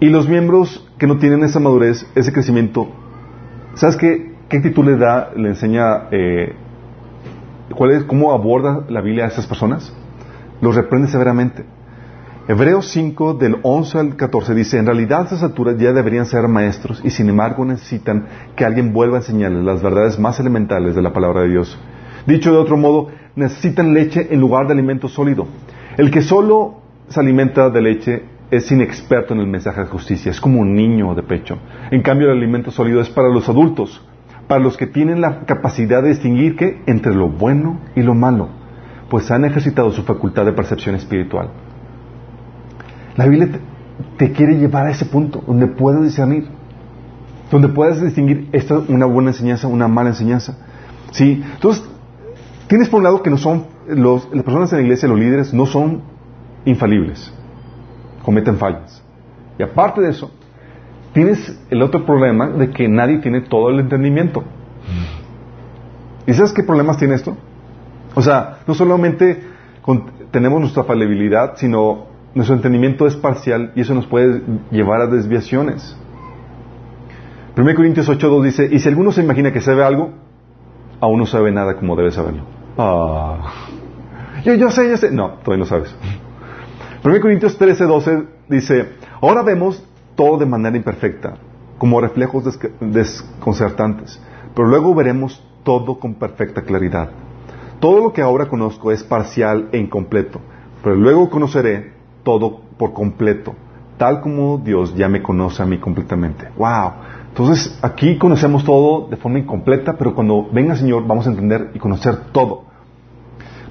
Y 0.00 0.08
los 0.08 0.28
miembros 0.28 0.86
que 0.98 1.06
no 1.06 1.18
tienen 1.18 1.44
esa 1.44 1.60
madurez, 1.60 2.06
ese 2.14 2.32
crecimiento, 2.32 2.88
¿sabes 3.74 3.96
qué, 3.96 4.34
qué 4.48 4.58
actitud 4.58 4.84
le 4.84 4.96
da, 4.96 5.30
le 5.36 5.50
enseña, 5.50 6.08
eh, 6.10 6.54
cuál 7.74 7.92
es, 7.92 8.04
cómo 8.04 8.32
aborda 8.32 8.84
la 8.88 9.00
Biblia 9.00 9.24
a 9.24 9.28
esas 9.28 9.46
personas? 9.46 9.94
Los 10.60 10.74
reprende 10.74 11.08
severamente. 11.08 11.64
Hebreos 12.46 12.88
5 12.90 13.34
del 13.34 13.56
11 13.62 13.98
al 13.98 14.16
14 14.16 14.54
dice, 14.54 14.78
en 14.78 14.84
realidad 14.84 15.20
a 15.20 15.22
estas 15.24 15.42
alturas 15.42 15.78
ya 15.78 15.94
deberían 15.94 16.26
ser 16.26 16.46
maestros 16.46 17.00
y 17.02 17.08
sin 17.08 17.30
embargo 17.30 17.64
necesitan 17.64 18.26
que 18.54 18.66
alguien 18.66 18.92
vuelva 18.92 19.16
a 19.16 19.20
enseñarles 19.20 19.64
las 19.64 19.82
verdades 19.82 20.18
más 20.18 20.38
elementales 20.40 20.94
de 20.94 21.00
la 21.00 21.14
palabra 21.14 21.40
de 21.40 21.48
Dios. 21.48 21.78
Dicho 22.26 22.52
de 22.52 22.58
otro 22.58 22.76
modo, 22.76 23.08
necesitan 23.36 23.92
leche 23.92 24.28
en 24.30 24.40
lugar 24.40 24.66
de 24.66 24.72
alimento 24.72 25.08
sólido. 25.08 25.46
El 25.96 26.10
que 26.10 26.22
solo 26.22 26.80
se 27.08 27.20
alimenta 27.20 27.70
de 27.70 27.82
leche 27.82 28.22
es 28.50 28.70
inexperto 28.70 29.34
en 29.34 29.40
el 29.40 29.46
mensaje 29.46 29.80
de 29.80 29.86
justicia, 29.86 30.30
es 30.30 30.40
como 30.40 30.60
un 30.60 30.74
niño 30.74 31.14
de 31.14 31.22
pecho. 31.22 31.58
En 31.90 32.02
cambio, 32.02 32.30
el 32.30 32.38
alimento 32.38 32.70
sólido 32.70 33.00
es 33.00 33.08
para 33.10 33.28
los 33.28 33.48
adultos, 33.48 34.04
para 34.46 34.62
los 34.62 34.76
que 34.76 34.86
tienen 34.86 35.20
la 35.20 35.40
capacidad 35.40 36.02
de 36.02 36.10
distinguir 36.10 36.56
que 36.56 36.82
entre 36.86 37.14
lo 37.14 37.28
bueno 37.28 37.80
y 37.96 38.02
lo 38.02 38.14
malo, 38.14 38.48
pues 39.08 39.30
han 39.30 39.44
ejercitado 39.44 39.90
su 39.90 40.02
facultad 40.02 40.44
de 40.44 40.52
percepción 40.52 40.94
espiritual. 40.94 41.50
La 43.16 43.26
Biblia 43.26 43.60
te, 44.16 44.32
quiere 44.32 44.56
llevar 44.56 44.86
a 44.86 44.90
ese 44.90 45.06
punto, 45.06 45.42
donde 45.46 45.66
puedes 45.66 46.02
discernir, 46.02 46.48
donde 47.50 47.68
puedes 47.68 48.00
distinguir 48.02 48.48
esta 48.52 48.78
una 48.78 49.06
buena 49.06 49.30
enseñanza, 49.30 49.68
una 49.68 49.88
mala 49.88 50.10
enseñanza. 50.10 50.58
¿Sí? 51.12 51.44
Entonces, 51.54 51.88
tienes 52.66 52.88
por 52.88 52.98
un 52.98 53.04
lado 53.04 53.22
que 53.22 53.30
no 53.30 53.38
son, 53.38 53.66
los, 53.88 54.28
las 54.32 54.44
personas 54.44 54.72
en 54.72 54.78
la 54.78 54.84
iglesia, 54.84 55.08
los 55.08 55.18
líderes, 55.18 55.52
no 55.52 55.66
son 55.66 56.02
infalibles, 56.64 57.32
cometen 58.24 58.56
fallas. 58.56 59.02
Y 59.58 59.62
aparte 59.62 60.00
de 60.00 60.10
eso, 60.10 60.30
tienes 61.12 61.58
el 61.70 61.82
otro 61.82 62.04
problema 62.04 62.48
de 62.48 62.70
que 62.70 62.88
nadie 62.88 63.18
tiene 63.18 63.42
todo 63.42 63.70
el 63.70 63.80
entendimiento. 63.80 64.44
¿Y 66.26 66.32
sabes 66.32 66.52
qué 66.52 66.62
problemas 66.62 66.96
tiene 66.96 67.14
esto? 67.14 67.36
O 68.14 68.22
sea, 68.22 68.58
no 68.66 68.74
solamente 68.74 69.42
tenemos 70.30 70.60
nuestra 70.60 70.84
falibilidad, 70.84 71.56
sino 71.56 72.06
nuestro 72.34 72.56
entendimiento 72.56 73.06
es 73.06 73.14
parcial 73.16 73.72
y 73.74 73.82
eso 73.82 73.94
nos 73.94 74.06
puede 74.06 74.42
llevar 74.70 75.00
a 75.02 75.06
desviaciones. 75.06 75.96
1 77.56 77.74
Corintios 77.76 78.08
8.2 78.08 78.42
dice, 78.42 78.68
y 78.70 78.80
si 78.80 78.88
alguno 78.88 79.12
se 79.12 79.22
imagina 79.22 79.52
que 79.52 79.60
sabe 79.60 79.84
algo, 79.84 80.12
aún 81.04 81.18
no 81.18 81.26
sabe 81.26 81.52
nada 81.52 81.76
como 81.76 81.96
debe 81.96 82.10
saberlo. 82.10 82.42
Ah. 82.78 83.52
Yo, 84.44 84.54
yo 84.54 84.70
sé, 84.70 84.88
yo 84.88 84.96
sé. 84.96 85.10
No, 85.10 85.34
todavía 85.44 85.64
no 85.64 85.66
sabes. 85.66 85.94
1 87.04 87.20
Corintios 87.20 87.60
13.12 87.60 88.26
dice, 88.48 88.88
ahora 89.20 89.42
vemos 89.42 89.84
todo 90.14 90.38
de 90.38 90.46
manera 90.46 90.76
imperfecta, 90.76 91.34
como 91.76 92.00
reflejos 92.00 92.58
desconcertantes, 92.80 94.20
pero 94.54 94.68
luego 94.68 94.94
veremos 94.94 95.44
todo 95.64 95.98
con 95.98 96.14
perfecta 96.14 96.62
claridad. 96.62 97.10
Todo 97.80 98.00
lo 98.00 98.12
que 98.12 98.22
ahora 98.22 98.48
conozco 98.48 98.90
es 98.90 99.02
parcial 99.02 99.68
e 99.72 99.78
incompleto, 99.78 100.40
pero 100.82 100.96
luego 100.96 101.28
conoceré 101.28 101.92
todo 102.22 102.62
por 102.78 102.94
completo, 102.94 103.54
tal 103.98 104.22
como 104.22 104.56
Dios 104.56 104.94
ya 104.94 105.08
me 105.08 105.22
conoce 105.22 105.62
a 105.62 105.66
mí 105.66 105.78
completamente. 105.78 106.48
¡Wow! 106.56 106.92
Entonces 107.36 107.76
aquí 107.82 108.16
conocemos 108.16 108.64
todo 108.64 109.08
de 109.08 109.16
forma 109.16 109.40
incompleta, 109.40 109.94
pero 109.94 110.14
cuando 110.14 110.48
venga 110.52 110.74
el 110.74 110.78
Señor 110.78 111.04
vamos 111.04 111.26
a 111.26 111.30
entender 111.30 111.72
y 111.74 111.80
conocer 111.80 112.30
todo. 112.30 112.66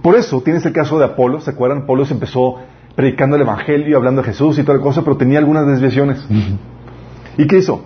Por 0.01 0.17
eso 0.17 0.41
tienes 0.41 0.65
el 0.65 0.73
caso 0.73 0.99
de 0.99 1.05
Apolo, 1.05 1.39
¿se 1.39 1.51
acuerdan? 1.51 1.83
Apolo 1.83 2.03
se 2.03 2.13
empezó 2.13 2.57
predicando 2.93 3.37
el 3.37 3.43
Evangelio, 3.43 3.95
hablando 3.95 4.21
de 4.21 4.27
Jesús 4.27 4.59
y 4.59 4.63
toda 4.63 4.79
la 4.79 4.83
cosa, 4.83 5.01
pero 5.05 5.15
tenía 5.15 5.39
algunas 5.39 5.65
desviaciones. 5.65 6.27
¿Y 7.37 7.47
qué 7.47 7.59
hizo? 7.59 7.85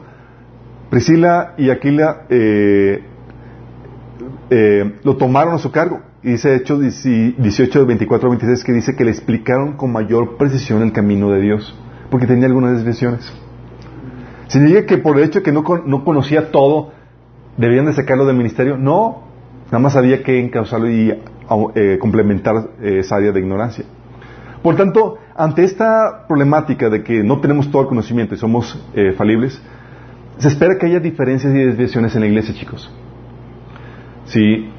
Priscila 0.90 1.54
y 1.60 1.70
Aquila 1.70 2.24
eh, 2.28 3.04
eh, 4.50 4.96
lo 5.04 5.16
tomaron 5.16 5.54
a 5.54 5.60
su 5.60 5.70
cargo 5.70 6.02
y 6.24 6.32
dice 6.32 6.56
Hechos 6.56 6.80
18, 6.80 7.86
24, 7.86 8.30
26 8.32 8.64
que 8.64 8.74
dice 8.74 8.96
que 8.96 9.06
le 9.06 9.12
explicaron 9.12 9.74
con 9.74 9.92
mayor 9.92 10.38
precisión 10.38 10.82
el 10.82 10.92
camino 10.92 11.30
de 11.30 11.40
Dios, 11.40 11.78
porque 12.10 12.26
tenía 12.26 12.48
algunas 12.48 12.78
desviaciones. 12.78 13.32
¿Significa 14.48 14.86
que 14.86 14.98
por 14.98 15.18
el 15.18 15.26
hecho 15.26 15.40
de 15.40 15.44
que 15.44 15.52
no, 15.52 15.64
no 15.86 16.04
conocía 16.04 16.52
todo, 16.52 16.92
debían 17.58 17.86
de 17.86 17.94
sacarlo 17.94 18.26
del 18.26 18.38
ministerio? 18.38 18.78
No, 18.78 19.24
nada 19.66 19.80
más 19.80 19.96
había 19.96 20.24
que 20.24 20.40
encauzarlo 20.40 20.90
y 20.90 21.12
eh, 21.76 21.98
complementar 22.00 22.56
eh, 22.82 23.00
esa 23.00 23.18
área 23.18 23.32
de 23.32 23.40
ignorancia. 23.40 23.86
Por 24.64 24.76
tanto, 24.76 25.18
ante 25.36 25.64
esta 25.64 26.26
problemática 26.28 26.90
de 26.90 27.04
que 27.04 27.24
no 27.24 27.40
tenemos 27.40 27.70
todo 27.70 27.84
el 27.84 27.88
conocimiento 27.88 28.36
y 28.36 28.38
somos 28.38 28.82
eh, 28.94 29.14
falibles, 29.14 29.62
se 30.38 30.48
espera 30.48 30.78
que 30.78 30.86
haya 30.86 31.00
diferencias 31.00 31.54
y 31.54 31.58
desviaciones 31.58 32.16
en 32.16 32.22
la 32.22 32.28
iglesia, 32.28 32.54
chicos. 32.54 32.92
Sí, 34.26 34.70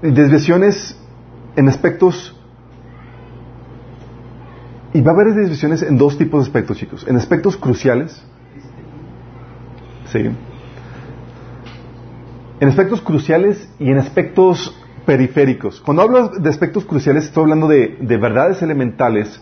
desviaciones 0.00 0.98
en 1.56 1.68
aspectos 1.68 2.39
y 4.92 5.00
va 5.02 5.12
a 5.12 5.14
haber 5.14 5.34
desviaciones 5.34 5.82
en 5.82 5.96
dos 5.96 6.18
tipos 6.18 6.40
de 6.40 6.48
aspectos, 6.48 6.76
chicos. 6.76 7.06
En 7.08 7.16
aspectos 7.16 7.56
cruciales. 7.56 8.22
Sí. 10.06 10.30
En 12.60 12.68
aspectos 12.68 13.00
cruciales 13.00 13.70
y 13.78 13.90
en 13.90 13.98
aspectos 13.98 14.76
periféricos. 15.06 15.80
Cuando 15.80 16.02
hablo 16.02 16.28
de 16.28 16.48
aspectos 16.48 16.84
cruciales, 16.84 17.24
estoy 17.24 17.44
hablando 17.44 17.68
de, 17.68 17.98
de 18.00 18.16
verdades 18.16 18.62
elementales, 18.62 19.40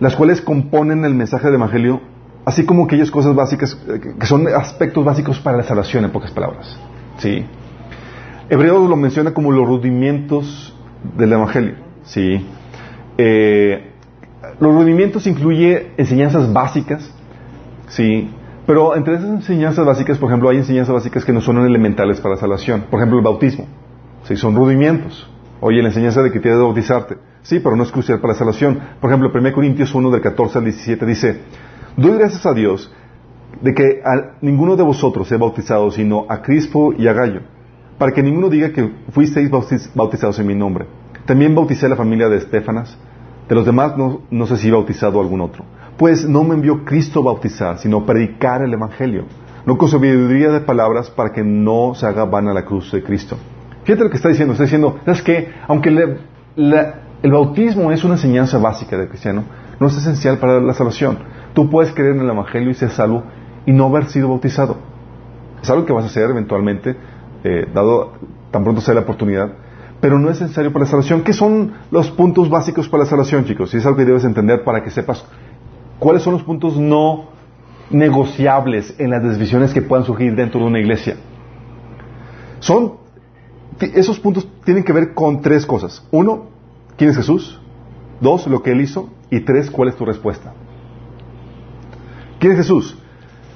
las 0.00 0.16
cuales 0.16 0.40
componen 0.40 1.04
el 1.04 1.14
mensaje 1.14 1.46
del 1.46 1.54
Evangelio, 1.54 2.00
así 2.44 2.64
como 2.64 2.84
aquellas 2.84 3.10
cosas 3.10 3.34
básicas, 3.34 3.78
eh, 3.88 4.14
que 4.18 4.26
son 4.26 4.48
aspectos 4.48 5.04
básicos 5.04 5.38
para 5.38 5.56
la 5.56 5.62
salvación, 5.62 6.04
en 6.04 6.10
pocas 6.10 6.32
palabras. 6.32 6.76
¿Sí? 7.18 7.44
Hebreos 8.50 8.88
lo 8.88 8.96
menciona 8.96 9.32
como 9.32 9.52
los 9.52 9.66
rudimentos 9.66 10.76
del 11.16 11.32
Evangelio. 11.32 11.76
¿sí? 12.02 12.44
Eh, 13.16 13.93
los 14.60 14.74
rudimentos 14.74 15.26
incluye 15.26 15.92
enseñanzas 15.96 16.52
básicas, 16.52 17.10
¿sí? 17.88 18.30
pero 18.66 18.96
entre 18.96 19.14
esas 19.14 19.30
enseñanzas 19.30 19.84
básicas, 19.84 20.18
por 20.18 20.30
ejemplo, 20.30 20.48
hay 20.48 20.58
enseñanzas 20.58 20.94
básicas 20.94 21.24
que 21.24 21.32
no 21.32 21.40
son 21.40 21.58
elementales 21.58 22.20
para 22.20 22.34
la 22.34 22.40
salvación. 22.40 22.86
Por 22.90 22.98
ejemplo, 22.98 23.18
el 23.18 23.24
bautismo. 23.24 23.66
¿sí? 24.24 24.36
Son 24.36 24.54
rudimentos. 24.54 25.30
Oye, 25.60 25.82
la 25.82 25.88
enseñanza 25.88 26.22
de 26.22 26.30
que 26.30 26.40
tienes 26.40 26.58
que 26.58 26.64
bautizarte. 26.64 27.16
Sí, 27.42 27.60
pero 27.60 27.76
no 27.76 27.82
es 27.82 27.92
crucial 27.92 28.20
para 28.20 28.32
la 28.32 28.38
salvación. 28.38 28.78
Por 29.00 29.10
ejemplo, 29.10 29.30
1 29.34 29.52
Corintios 29.52 29.94
1 29.94 30.10
del 30.10 30.20
14 30.20 30.58
al 30.58 30.64
17 30.64 31.06
dice, 31.06 31.40
doy 31.96 32.16
gracias 32.16 32.46
a 32.46 32.54
Dios 32.54 32.90
de 33.60 33.74
que 33.74 34.00
a 34.04 34.36
ninguno 34.40 34.76
de 34.76 34.82
vosotros 34.82 35.30
he 35.30 35.36
bautizado, 35.36 35.90
sino 35.90 36.26
a 36.28 36.40
Crispo 36.40 36.94
y 36.96 37.06
a 37.06 37.12
Gallo 37.12 37.42
para 37.98 38.12
que 38.12 38.22
ninguno 38.22 38.48
diga 38.48 38.72
que 38.72 38.90
fuisteis 39.10 39.50
bautizados 39.94 40.38
en 40.38 40.46
mi 40.46 40.54
nombre. 40.54 40.86
También 41.26 41.54
bauticé 41.54 41.86
a 41.86 41.88
la 41.88 41.96
familia 41.96 42.28
de 42.28 42.38
Estefanas, 42.38 42.96
de 43.48 43.54
los 43.54 43.66
demás 43.66 43.94
no, 43.96 44.46
sé 44.46 44.56
si 44.56 44.70
bautizado 44.70 45.20
algún 45.20 45.40
otro. 45.40 45.64
Pues 45.96 46.28
no 46.28 46.42
me 46.44 46.54
envió 46.54 46.84
Cristo 46.84 47.20
a 47.20 47.24
bautizar, 47.24 47.78
sino 47.78 48.04
predicar 48.04 48.62
el 48.62 48.72
Evangelio. 48.72 49.24
No 49.66 49.78
con 49.78 49.88
sabiduría 49.88 50.50
de 50.50 50.60
palabras 50.60 51.10
para 51.10 51.32
que 51.32 51.42
no 51.42 51.94
se 51.94 52.06
haga 52.06 52.24
vana 52.24 52.52
la 52.52 52.64
cruz 52.64 52.90
de 52.92 53.02
Cristo. 53.02 53.36
Fíjate 53.84 54.04
lo 54.04 54.10
que 54.10 54.16
está 54.16 54.28
diciendo. 54.28 54.52
Está 54.52 54.64
diciendo, 54.64 54.98
¿sabes 55.04 55.22
qué? 55.22 55.52
Aunque 55.68 55.90
el 55.90 57.30
bautismo 57.30 57.92
es 57.92 58.04
una 58.04 58.14
enseñanza 58.14 58.58
básica 58.58 58.96
del 58.96 59.08
cristiano, 59.08 59.44
no 59.78 59.86
es 59.86 59.96
esencial 59.96 60.38
para 60.38 60.60
la 60.60 60.74
salvación. 60.74 61.18
Tú 61.54 61.70
puedes 61.70 61.92
creer 61.92 62.16
en 62.16 62.22
el 62.22 62.30
Evangelio 62.30 62.70
y 62.70 62.74
ser 62.74 62.90
salvo 62.90 63.22
y 63.66 63.72
no 63.72 63.86
haber 63.86 64.06
sido 64.06 64.28
bautizado. 64.28 64.76
Es 65.62 65.70
algo 65.70 65.86
que 65.86 65.92
vas 65.92 66.04
a 66.04 66.08
hacer 66.08 66.28
eventualmente, 66.30 66.96
eh, 67.44 67.66
dado 67.72 68.12
tan 68.50 68.64
pronto 68.64 68.80
sea 68.80 68.94
la 68.94 69.00
oportunidad, 69.00 69.52
pero 70.04 70.18
no 70.18 70.28
es 70.28 70.38
necesario 70.38 70.70
para 70.70 70.84
la 70.84 70.90
salvación. 70.90 71.22
¿Qué 71.22 71.32
son 71.32 71.72
los 71.90 72.10
puntos 72.10 72.50
básicos 72.50 72.90
para 72.90 73.04
la 73.04 73.08
salvación, 73.08 73.46
chicos? 73.46 73.72
Y 73.72 73.78
es 73.78 73.86
algo 73.86 73.96
que 73.96 74.04
debes 74.04 74.24
entender 74.24 74.62
para 74.62 74.84
que 74.84 74.90
sepas 74.90 75.24
cuáles 75.98 76.22
son 76.22 76.34
los 76.34 76.42
puntos 76.42 76.76
no 76.76 77.30
negociables 77.88 78.94
en 78.98 79.08
las 79.08 79.22
decisiones 79.22 79.72
que 79.72 79.80
puedan 79.80 80.04
surgir 80.04 80.36
dentro 80.36 80.60
de 80.60 80.66
una 80.66 80.78
iglesia. 80.78 81.16
Son, 82.60 82.96
esos 83.80 84.20
puntos 84.20 84.46
tienen 84.66 84.84
que 84.84 84.92
ver 84.92 85.14
con 85.14 85.40
tres 85.40 85.64
cosas. 85.64 86.06
Uno, 86.10 86.48
¿quién 86.98 87.08
es 87.08 87.16
Jesús? 87.16 87.58
Dos, 88.20 88.46
lo 88.46 88.62
que 88.62 88.72
Él 88.72 88.82
hizo. 88.82 89.08
Y 89.30 89.40
tres, 89.40 89.70
¿cuál 89.70 89.88
es 89.88 89.96
tu 89.96 90.04
respuesta? 90.04 90.52
¿Quién 92.40 92.52
es 92.52 92.58
Jesús? 92.58 92.98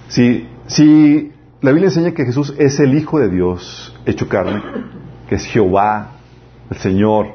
Si, 0.08 0.48
si 0.66 1.30
la 1.61 1.72
Biblia 1.72 1.88
enseña 1.88 2.12
que 2.12 2.24
Jesús 2.24 2.54
es 2.56 2.80
el 2.80 2.94
Hijo 2.94 3.18
de 3.18 3.28
Dios 3.28 3.94
hecho 4.06 4.30
carne, 4.30 4.62
que 5.28 5.34
es 5.34 5.44
Jehová, 5.44 6.14
el 6.70 6.76
Señor, 6.78 7.26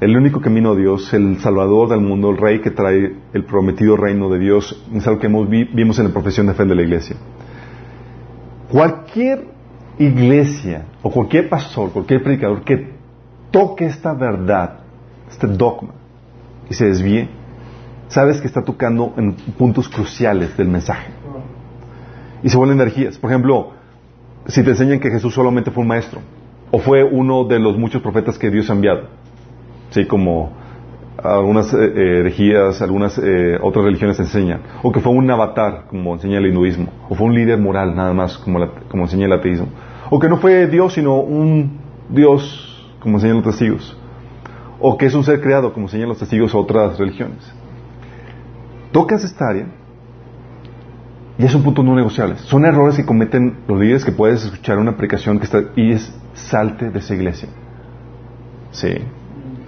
el 0.00 0.16
único 0.16 0.40
camino 0.40 0.74
de 0.74 0.82
Dios, 0.82 1.12
el 1.14 1.38
Salvador 1.38 1.88
del 1.88 2.00
mundo, 2.00 2.30
el 2.30 2.36
Rey 2.36 2.60
que 2.60 2.70
trae 2.70 3.16
el 3.32 3.44
prometido 3.44 3.96
reino 3.96 4.28
de 4.28 4.38
Dios, 4.38 4.84
es 4.92 5.06
algo 5.06 5.20
que 5.20 5.28
vimos 5.28 5.98
en 5.98 6.06
la 6.06 6.12
profesión 6.12 6.46
de 6.46 6.54
fe 6.54 6.64
de 6.64 6.74
la 6.74 6.82
iglesia. 6.82 7.16
Cualquier 8.70 9.44
iglesia 9.98 10.86
o 11.02 11.10
cualquier 11.10 11.48
pastor, 11.48 11.90
cualquier 11.90 12.22
predicador 12.22 12.62
que 12.64 12.94
toque 13.50 13.86
esta 13.86 14.12
verdad, 14.14 14.80
este 15.30 15.46
dogma, 15.46 15.94
y 16.68 16.74
se 16.74 16.86
desvíe, 16.86 17.28
sabes 18.08 18.40
que 18.40 18.46
está 18.46 18.62
tocando 18.62 19.14
en 19.16 19.34
puntos 19.56 19.88
cruciales 19.88 20.56
del 20.56 20.68
mensaje. 20.68 21.12
Y 22.42 22.48
se 22.48 22.56
vuelven 22.56 22.80
energías. 22.80 23.16
Por 23.16 23.30
ejemplo, 23.30 23.72
si 24.46 24.62
te 24.62 24.70
enseñan 24.70 25.00
que 25.00 25.10
Jesús 25.10 25.32
solamente 25.32 25.70
fue 25.70 25.82
un 25.82 25.88
maestro, 25.88 26.20
o 26.74 26.80
fue 26.80 27.04
uno 27.04 27.44
de 27.44 27.60
los 27.60 27.78
muchos 27.78 28.02
profetas 28.02 28.36
que 28.36 28.50
Dios 28.50 28.68
ha 28.68 28.72
enviado, 28.72 29.02
¿sí? 29.90 30.06
como 30.06 30.50
algunas 31.22 31.72
eh, 31.72 31.76
eh, 31.84 32.18
herejías, 32.18 32.82
algunas 32.82 33.16
eh, 33.16 33.56
otras 33.62 33.84
religiones 33.84 34.18
enseñan, 34.18 34.60
o 34.82 34.90
que 34.90 34.98
fue 34.98 35.12
un 35.12 35.30
avatar, 35.30 35.84
como 35.88 36.14
enseña 36.14 36.38
el 36.38 36.46
hinduismo, 36.46 36.88
o 37.08 37.14
fue 37.14 37.28
un 37.28 37.34
líder 37.36 37.60
moral, 37.60 37.94
nada 37.94 38.12
más, 38.12 38.38
como, 38.38 38.58
como 38.88 39.04
enseña 39.04 39.26
el 39.26 39.32
ateísmo, 39.34 39.68
o 40.10 40.18
que 40.18 40.28
no 40.28 40.38
fue 40.38 40.66
Dios, 40.66 40.94
sino 40.94 41.20
un 41.20 41.78
Dios, 42.08 42.92
como 42.98 43.18
enseñan 43.18 43.36
los 43.36 43.44
testigos, 43.44 43.96
o 44.80 44.98
que 44.98 45.06
es 45.06 45.14
un 45.14 45.22
ser 45.22 45.40
creado, 45.40 45.72
como 45.72 45.86
enseñan 45.86 46.08
los 46.08 46.18
testigos 46.18 46.52
a 46.56 46.58
otras 46.58 46.98
religiones. 46.98 47.54
Tocas 48.90 49.22
esta 49.22 49.48
área 49.48 49.66
y 51.38 51.44
es 51.44 51.54
un 51.54 51.62
punto 51.62 51.84
no 51.84 51.94
negociable. 51.94 52.36
Son 52.38 52.64
errores 52.64 52.96
que 52.96 53.06
cometen 53.06 53.58
los 53.68 53.78
líderes 53.78 54.04
que 54.04 54.10
puedes 54.10 54.44
escuchar 54.44 54.78
una 54.78 54.90
aplicación 54.92 55.38
que 55.38 55.44
está 55.44 55.62
y 55.76 55.92
es 55.92 56.12
salte 56.34 56.90
de 56.90 56.98
esa 56.98 57.14
iglesia. 57.14 57.48
Sí. 58.70 58.94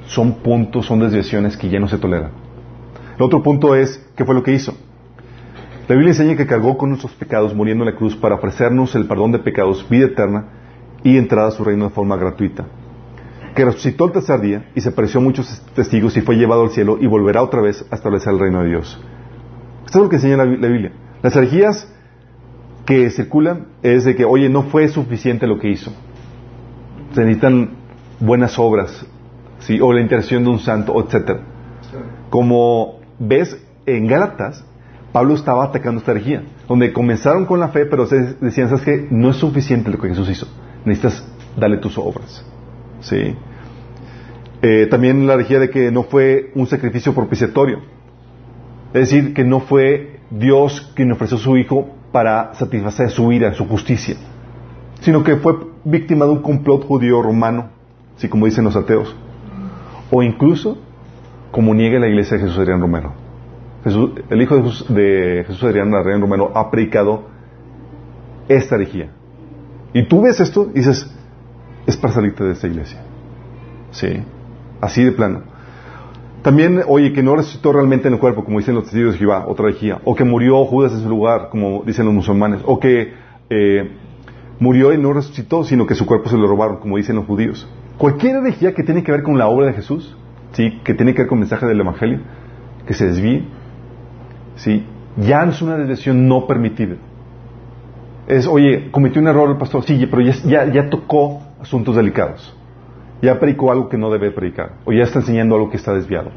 Son 0.07 0.35
puntos, 0.35 0.87
son 0.87 1.01
desviaciones 1.01 1.57
que 1.57 1.69
ya 1.69 1.81
no 1.81 1.89
se 1.89 1.99
toleran. 1.99 2.31
El 3.17 3.23
otro 3.23 3.43
punto 3.43 3.75
es, 3.75 4.05
¿qué 4.15 4.25
fue 4.25 4.35
lo 4.35 4.43
que 4.43 4.53
hizo? 4.53 4.75
La 5.89 5.95
Biblia 5.95 6.11
enseña 6.11 6.37
que 6.37 6.47
cargó 6.47 6.77
con 6.77 6.91
nuestros 6.91 7.15
pecados 7.15 7.55
muriendo 7.55 7.85
en 7.85 7.91
la 7.91 7.97
cruz 7.97 8.17
para 8.17 8.35
ofrecernos 8.35 8.95
el 8.95 9.07
perdón 9.07 9.33
de 9.33 9.39
pecados, 9.39 9.89
vida 9.89 10.07
eterna 10.07 10.49
y 11.05 11.17
entrada 11.17 11.49
a 11.49 11.53
su 11.53 11.63
reino 11.63 11.85
de 11.85 11.95
forma 11.95 12.17
gratuita. 12.17 12.67
Que 13.55 13.65
resucitó 13.65 14.07
el 14.07 14.13
tercer 14.13 14.41
día 14.41 14.71
y 14.75 14.81
se 14.81 14.89
apareció 14.89 15.21
a 15.21 15.23
muchos 15.23 15.63
testigos 15.75 16.17
y 16.17 16.23
fue 16.23 16.37
llevado 16.37 16.63
al 16.63 16.71
cielo 16.71 16.99
y 17.01 17.07
volverá 17.07 17.43
otra 17.43 17.63
vez 17.63 17.87
a 17.91 17.95
establecer 17.95 18.33
el 18.33 18.41
reino 18.41 18.63
de 18.63 18.71
Dios. 18.71 19.01
Esto 19.87 19.99
es 19.99 20.03
lo 20.03 20.11
que 20.11 20.17
enseña 20.17 20.37
la, 20.37 20.45
Biblia. 20.45 20.93
Las 21.23 21.37
herejías 21.37 21.89
que 22.85 23.09
circulan 23.11 23.69
es 23.83 24.05
de 24.05 24.17
que, 24.17 24.25
oye, 24.25 24.49
no 24.49 24.65
fue 24.65 24.89
suficiente 24.89 25.47
lo 25.47 25.59
que 25.59 25.71
hizo. 25.71 25.93
Se 27.17 27.23
necesitan 27.23 27.71
buenas 28.21 28.59
obras, 28.59 29.07
¿sí? 29.61 29.81
o 29.81 29.91
la 29.91 30.03
intercesión 30.03 30.45
de 30.45 30.51
un 30.51 30.59
santo, 30.59 30.95
etc. 31.01 31.39
Como 32.29 33.01
ves 33.19 33.57
en 33.87 34.07
Gálatas, 34.07 34.63
Pablo 35.13 35.33
estaba 35.33 35.65
atacando 35.65 36.01
esta 36.01 36.11
herejía, 36.11 36.43
donde 36.69 36.93
comenzaron 36.93 37.47
con 37.47 37.59
la 37.59 37.69
fe, 37.69 37.87
pero 37.87 38.05
decían, 38.07 38.69
¿sabes 38.69 38.85
qué? 38.85 39.09
No 39.11 39.31
es 39.31 39.37
suficiente 39.37 39.91
lo 39.91 39.99
que 39.99 40.09
Jesús 40.09 40.29
hizo. 40.29 40.47
Necesitas 40.85 41.27
darle 41.57 41.79
tus 41.79 41.97
obras. 41.97 42.45
¿sí? 43.01 43.35
Eh, 44.61 44.87
también 44.91 45.27
la 45.27 45.33
herejía 45.33 45.59
de 45.59 45.71
que 45.71 45.91
no 45.91 46.03
fue 46.03 46.51
un 46.55 46.67
sacrificio 46.67 47.15
propiciatorio. 47.15 47.79
Es 48.93 49.09
decir, 49.09 49.33
que 49.33 49.43
no 49.43 49.61
fue 49.61 50.21
Dios 50.31 50.93
quien 50.95 51.13
ofreció 51.13 51.39
a 51.39 51.41
su 51.41 51.57
Hijo 51.57 51.89
para 52.13 52.53
satisfacer 52.57 53.09
su 53.09 53.33
ira, 53.33 53.55
su 53.55 53.67
justicia, 53.67 54.17
sino 55.01 55.25
que 55.25 55.37
fue 55.37 55.76
víctima 55.87 56.25
de 56.25 56.33
un 56.33 56.43
complot 56.43 56.85
judío 56.85 57.23
romano, 57.23 57.69
así 58.17 58.29
como 58.29 58.47
dicen 58.47 58.65
los 58.65 58.77
ateos, 58.77 59.15
o 60.11 60.23
incluso 60.23 60.79
como 61.53 61.75
niega 61.75 61.99
la 62.01 62.09
iglesia 62.09 62.37
de 62.37 62.43
Jesús 62.43 62.59
Adrián 62.59 62.81
Romero. 62.81 63.13
el 63.85 64.43
hijo 64.43 64.57
de 64.57 64.63
Jesús, 64.63 64.87
de 64.95 65.45
Jesús 65.47 65.63
Adrián, 65.63 65.95
Adrián 65.95 66.21
Romero 66.21 66.51
ha 66.55 66.71
predicado 66.71 67.25
esta 68.49 68.75
herejía. 68.75 69.11
Y 69.93 70.07
tú 70.09 70.23
ves 70.23 70.41
esto 70.41 70.71
y 70.75 70.79
dices, 70.79 71.11
es 71.87 71.97
para 71.97 72.13
salirte 72.13 72.43
de 72.45 72.53
esta 72.53 72.67
iglesia. 72.67 73.01
Sí, 73.93 74.23
así 74.81 75.05
de 75.05 75.13
plano. 75.13 75.43
También, 76.43 76.83
oye, 76.87 77.13
que 77.13 77.23
no 77.23 77.37
resucitó 77.37 77.73
realmente 77.73 78.09
en 78.09 78.15
el 78.15 78.21
cuerpo, 78.21 78.45
como 78.45 78.59
dicen 78.59 78.75
los 78.75 78.85
testigos 78.85 79.13
de 79.13 79.19
Jehová, 79.19 79.47
otra 79.49 79.69
herejía. 79.69 80.01
O 80.05 80.15
que 80.15 80.25
murió 80.25 80.65
Judas 80.65 80.93
en 80.93 81.01
su 81.01 81.09
lugar, 81.09 81.49
como 81.51 81.83
dicen 81.85 82.05
los 82.05 82.15
musulmanes. 82.15 82.61
O 82.65 82.79
que 82.79 83.15
eh, 83.51 83.91
murió 84.59 84.93
y 84.93 84.99
no 84.99 85.13
resucitó, 85.13 85.65
sino 85.65 85.87
que 85.87 85.95
su 85.95 86.07
cuerpo 86.07 86.29
se 86.29 86.37
lo 86.37 86.47
robaron, 86.47 86.79
como 86.79 86.97
dicen 86.97 87.17
los 87.17 87.27
judíos. 87.27 87.69
Cualquier 87.99 88.37
herejía 88.37 88.75
que 88.75 88.83
tiene 88.83 89.03
que 89.03 89.13
ver 89.13 89.23
con 89.23 89.39
la 89.39 89.49
obra 89.49 89.67
de 89.67 89.73
Jesús, 89.75 90.17
¿sí? 90.53 90.81
que 90.85 90.95
tiene 90.95 91.15
que 91.15 91.23
ver 91.23 91.29
con 91.29 91.39
el 91.39 91.41
mensaje 91.41 91.67
del 91.67 91.81
Evangelio, 91.81 92.21
que 92.87 92.95
se 92.95 93.07
desvíe, 93.07 93.45
¿sí? 94.57 94.85
ya 95.17 95.45
es 95.45 95.61
una 95.63 95.77
desviación 95.77 96.29
no 96.29 96.47
permitida. 96.47 96.97
Es, 98.27 98.47
oye, 98.47 98.91
cometió 98.91 99.21
un 99.21 99.29
error 99.29 99.51
el 99.51 99.57
pastor, 99.57 99.85
sí, 99.85 100.07
pero 100.11 100.23
ya, 100.23 100.71
ya 100.73 100.91
tocó 100.91 101.43
asuntos 101.61 101.95
delicados 101.97 102.57
ya 103.23 103.39
predicó 103.39 103.73
algo 103.73 103.89
que 103.89 103.99
no 103.99 104.11
debe 104.11 104.31
predicar, 104.31 104.73
o 104.85 104.93
ya 104.93 105.05
está 105.05 105.21
enseñando 105.21 105.55
algo 105.55 105.71
que 105.71 105.77
está 105.77 105.93
desviado. 105.95 106.31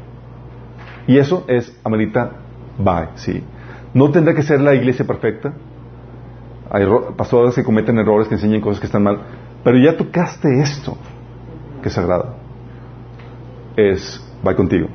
Y 1.06 1.18
eso 1.18 1.44
es, 1.48 1.78
amerita, 1.84 2.32
bye, 2.78 3.08
sí. 3.14 3.42
No 3.92 4.10
tendrá 4.10 4.34
que 4.34 4.42
ser 4.42 4.60
la 4.60 4.74
iglesia 4.74 5.06
perfecta. 5.06 5.52
Hay 6.70 6.86
pastores 7.16 7.54
que 7.54 7.64
cometen 7.64 7.98
errores, 7.98 8.28
que 8.28 8.34
enseñan 8.34 8.60
cosas 8.60 8.80
que 8.80 8.86
están 8.86 9.02
mal, 9.02 9.20
pero 9.64 9.76
ya 9.78 9.96
tocaste 9.96 10.48
esto, 10.60 10.96
que 11.82 11.88
es 11.88 11.94
sagrado. 11.94 12.36
Es, 13.76 14.24
va 14.46 14.54
contigo. 14.54 14.88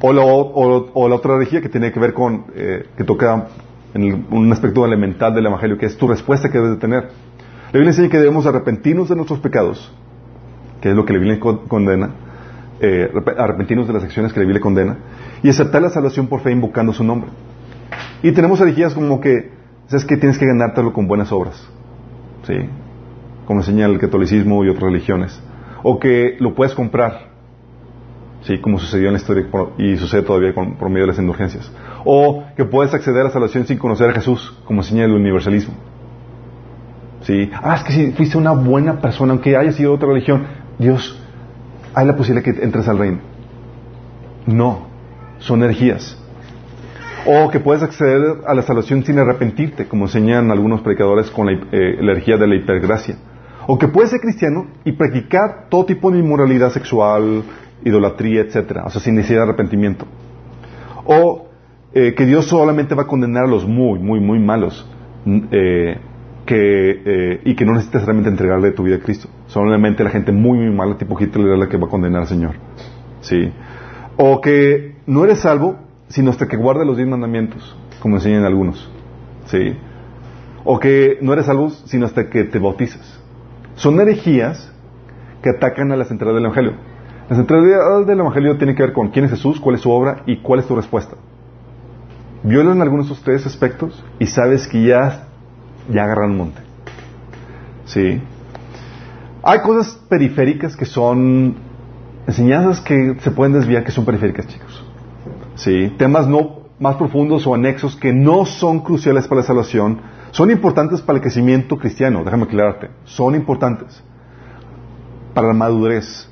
O 0.00 0.12
la, 0.12 0.22
o, 0.24 1.08
la 1.08 1.14
otra 1.14 1.36
herejía 1.36 1.60
que 1.60 1.68
tiene 1.68 1.92
que 1.92 2.00
ver 2.00 2.14
con, 2.14 2.46
eh, 2.54 2.86
que 2.96 3.04
toca 3.04 3.48
en 3.94 4.26
un 4.30 4.52
aspecto 4.52 4.84
elemental 4.84 5.34
del 5.34 5.46
Evangelio, 5.46 5.76
que 5.76 5.86
es 5.86 5.96
tu 5.96 6.08
respuesta 6.08 6.48
que 6.50 6.58
debes 6.58 6.72
de 6.72 6.76
tener. 6.78 7.02
La 7.66 7.72
Biblia 7.72 7.90
enseña 7.90 8.08
que 8.08 8.18
debemos 8.18 8.46
arrepentirnos 8.46 9.08
de 9.08 9.16
nuestros 9.16 9.40
pecados 9.40 9.92
que 10.80 10.90
es 10.90 10.94
lo 10.94 11.04
que 11.04 11.12
la 11.12 11.18
Biblia 11.18 11.40
condena, 11.40 12.10
eh, 12.80 13.10
arrepentirnos 13.36 13.86
de 13.86 13.94
las 13.94 14.04
acciones 14.04 14.32
que 14.32 14.40
la 14.40 14.46
Biblia 14.46 14.60
condena, 14.60 14.96
y 15.42 15.48
aceptar 15.48 15.82
la 15.82 15.90
salvación 15.90 16.28
por 16.28 16.40
fe 16.40 16.52
invocando 16.52 16.92
su 16.92 17.04
nombre. 17.04 17.30
Y 18.22 18.32
tenemos 18.32 18.60
herejías 18.60 18.94
como 18.94 19.20
que, 19.20 19.50
es 19.96 20.04
que 20.04 20.16
tienes 20.16 20.38
que 20.38 20.46
ganártelo 20.46 20.92
con 20.92 21.06
buenas 21.08 21.32
obras, 21.32 21.66
¿sí? 22.46 22.54
Como 23.46 23.60
enseña 23.60 23.86
el 23.86 23.98
catolicismo 23.98 24.64
y 24.64 24.68
otras 24.68 24.84
religiones. 24.84 25.40
O 25.82 25.98
que 25.98 26.36
lo 26.40 26.54
puedes 26.54 26.74
comprar, 26.74 27.28
¿sí? 28.42 28.58
Como 28.58 28.78
sucedió 28.78 29.06
en 29.08 29.14
la 29.14 29.20
historia 29.20 29.46
y 29.78 29.96
sucede 29.96 30.22
todavía 30.22 30.52
por 30.54 30.88
medio 30.90 31.02
de 31.02 31.12
las 31.12 31.18
indulgencias. 31.18 31.72
O 32.04 32.44
que 32.56 32.64
puedes 32.64 32.92
acceder 32.92 33.22
a 33.22 33.24
la 33.24 33.30
salvación 33.30 33.66
sin 33.66 33.78
conocer 33.78 34.10
a 34.10 34.12
Jesús, 34.12 34.56
como 34.64 34.82
enseña 34.82 35.04
el 35.04 35.12
universalismo. 35.12 35.74
¿Sí? 37.22 37.50
Ah, 37.62 37.76
es 37.76 37.84
que 37.84 37.92
si 37.92 38.12
fuiste 38.12 38.38
una 38.38 38.52
buena 38.52 39.00
persona, 39.00 39.32
aunque 39.32 39.56
haya 39.56 39.72
sido 39.72 39.92
otra 39.94 40.08
religión, 40.08 40.46
Dios, 40.78 41.20
hay 41.94 42.06
la 42.06 42.16
posibilidad 42.16 42.44
que 42.44 42.62
entres 42.62 42.86
al 42.88 42.98
reino. 42.98 43.18
No, 44.46 44.86
son 45.38 45.62
energías. 45.62 46.16
O 47.30 47.50
que 47.50 47.60
puedes 47.60 47.82
acceder 47.82 48.38
a 48.46 48.54
la 48.54 48.62
salvación 48.62 49.04
sin 49.04 49.18
arrepentirte, 49.18 49.86
como 49.86 50.06
enseñan 50.06 50.50
algunos 50.50 50.80
predicadores 50.80 51.30
con 51.30 51.44
la, 51.44 51.52
eh, 51.52 51.96
energía 52.00 52.38
de 52.38 52.46
la 52.46 52.54
hipergracia. 52.54 53.16
O 53.66 53.78
que 53.78 53.88
puedes 53.88 54.10
ser 54.10 54.20
cristiano 54.20 54.68
y 54.86 54.92
practicar 54.92 55.66
todo 55.68 55.84
tipo 55.84 56.10
de 56.10 56.20
inmoralidad 56.20 56.70
sexual, 56.70 57.42
idolatría, 57.84 58.40
etcétera, 58.40 58.84
o 58.86 58.90
sea, 58.90 59.02
sin 59.02 59.14
necesidad 59.14 59.40
de 59.40 59.48
arrepentimiento. 59.48 60.06
O 61.04 61.48
eh, 61.92 62.14
que 62.14 62.24
Dios 62.24 62.46
solamente 62.46 62.94
va 62.94 63.02
a 63.02 63.06
condenar 63.06 63.44
a 63.44 63.46
los 63.46 63.66
muy, 63.66 63.98
muy, 63.98 64.20
muy 64.20 64.38
malos 64.38 64.88
eh, 65.26 65.98
que, 66.46 66.90
eh, 67.04 67.40
y 67.44 67.54
que 67.54 67.64
no 67.66 67.72
necesitas 67.72 68.06
realmente 68.06 68.30
entregarle 68.30 68.70
tu 68.70 68.84
vida 68.84 68.96
a 68.96 69.00
Cristo. 69.00 69.28
Solamente 69.48 70.02
la 70.02 70.10
gente 70.10 70.32
muy, 70.32 70.58
muy 70.58 70.74
mala, 70.74 70.96
tipo 70.96 71.20
Hitler, 71.20 71.52
es 71.52 71.58
la 71.58 71.68
que 71.68 71.76
va 71.76 71.88
a 71.88 71.90
condenar 71.90 72.22
al 72.22 72.26
Señor. 72.26 72.54
¿Sí? 73.20 73.52
O 74.16 74.40
que 74.40 74.96
no 75.06 75.24
eres 75.24 75.40
salvo 75.40 75.87
sino 76.08 76.30
hasta 76.30 76.46
que 76.46 76.56
guarde 76.56 76.84
los 76.84 76.96
diez 76.96 77.08
mandamientos, 77.08 77.76
como 78.00 78.16
enseñan 78.16 78.44
algunos. 78.44 78.90
¿Sí? 79.46 79.76
O 80.64 80.78
que 80.78 81.18
no 81.22 81.32
eres 81.32 81.46
salvo 81.46 81.70
sino 81.70 82.06
hasta 82.06 82.28
que 82.28 82.44
te 82.44 82.58
bautizas. 82.58 83.20
Son 83.74 84.00
herejías 84.00 84.72
que 85.42 85.50
atacan 85.50 85.92
a 85.92 85.96
la 85.96 86.04
centralidad 86.04 86.36
del 86.36 86.44
Evangelio. 86.46 86.72
La 87.28 87.36
centralidad 87.36 88.06
del 88.06 88.20
Evangelio 88.20 88.56
tiene 88.56 88.74
que 88.74 88.82
ver 88.82 88.92
con 88.92 89.08
quién 89.10 89.24
es 89.26 89.30
Jesús, 89.30 89.60
cuál 89.60 89.76
es 89.76 89.82
su 89.82 89.90
obra 89.90 90.22
y 90.26 90.38
cuál 90.38 90.60
es 90.60 90.66
tu 90.66 90.74
respuesta. 90.74 91.16
Violan 92.42 92.80
algunos 92.80 93.08
de 93.08 93.16
tres 93.22 93.46
aspectos 93.46 94.02
y 94.18 94.26
sabes 94.26 94.66
que 94.66 94.82
ya, 94.82 95.28
ya 95.90 96.04
agarran 96.04 96.36
monte. 96.36 96.60
¿Sí? 97.84 98.20
Hay 99.42 99.60
cosas 99.60 99.94
periféricas 100.08 100.76
que 100.76 100.84
son 100.84 101.56
enseñanzas 102.26 102.80
que 102.80 103.16
se 103.20 103.30
pueden 103.30 103.54
desviar 103.54 103.84
que 103.84 103.90
son 103.90 104.04
periféricas, 104.04 104.46
chicos. 104.46 104.87
¿Sí? 105.58 105.92
Temas 105.98 106.28
no 106.28 106.68
más 106.78 106.94
profundos 106.96 107.46
o 107.46 107.54
anexos 107.54 107.96
que 107.96 108.12
no 108.12 108.46
son 108.46 108.80
cruciales 108.80 109.26
para 109.26 109.40
la 109.40 109.46
salvación, 109.46 110.00
son 110.30 110.50
importantes 110.50 111.00
para 111.02 111.16
el 111.16 111.22
crecimiento 111.22 111.76
cristiano, 111.76 112.22
déjame 112.24 112.44
aclararte, 112.44 112.90
son 113.04 113.34
importantes 113.34 114.02
para 115.34 115.48
la 115.48 115.54
madurez, 115.54 116.30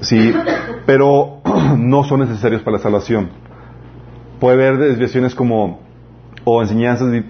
sí, 0.00 0.32
pero 0.86 1.40
no 1.78 2.04
son 2.04 2.20
necesarios 2.20 2.62
para 2.62 2.78
la 2.78 2.82
salvación. 2.82 3.28
Puede 4.40 4.54
haber 4.54 4.78
desviaciones 4.78 5.34
como, 5.34 5.80
o 6.44 6.60
enseñanzas, 6.60 7.12
eh, 7.14 7.24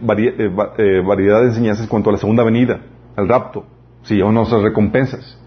eh, 0.78 1.02
variedad 1.06 1.40
de 1.40 1.48
enseñanzas 1.48 1.86
cuanto 1.86 2.08
a 2.08 2.14
la 2.14 2.18
segunda 2.18 2.42
venida, 2.42 2.80
al 3.16 3.28
rapto, 3.28 3.66
sí, 4.02 4.22
o 4.22 4.32
nuestras 4.32 4.62
recompensas. 4.62 5.38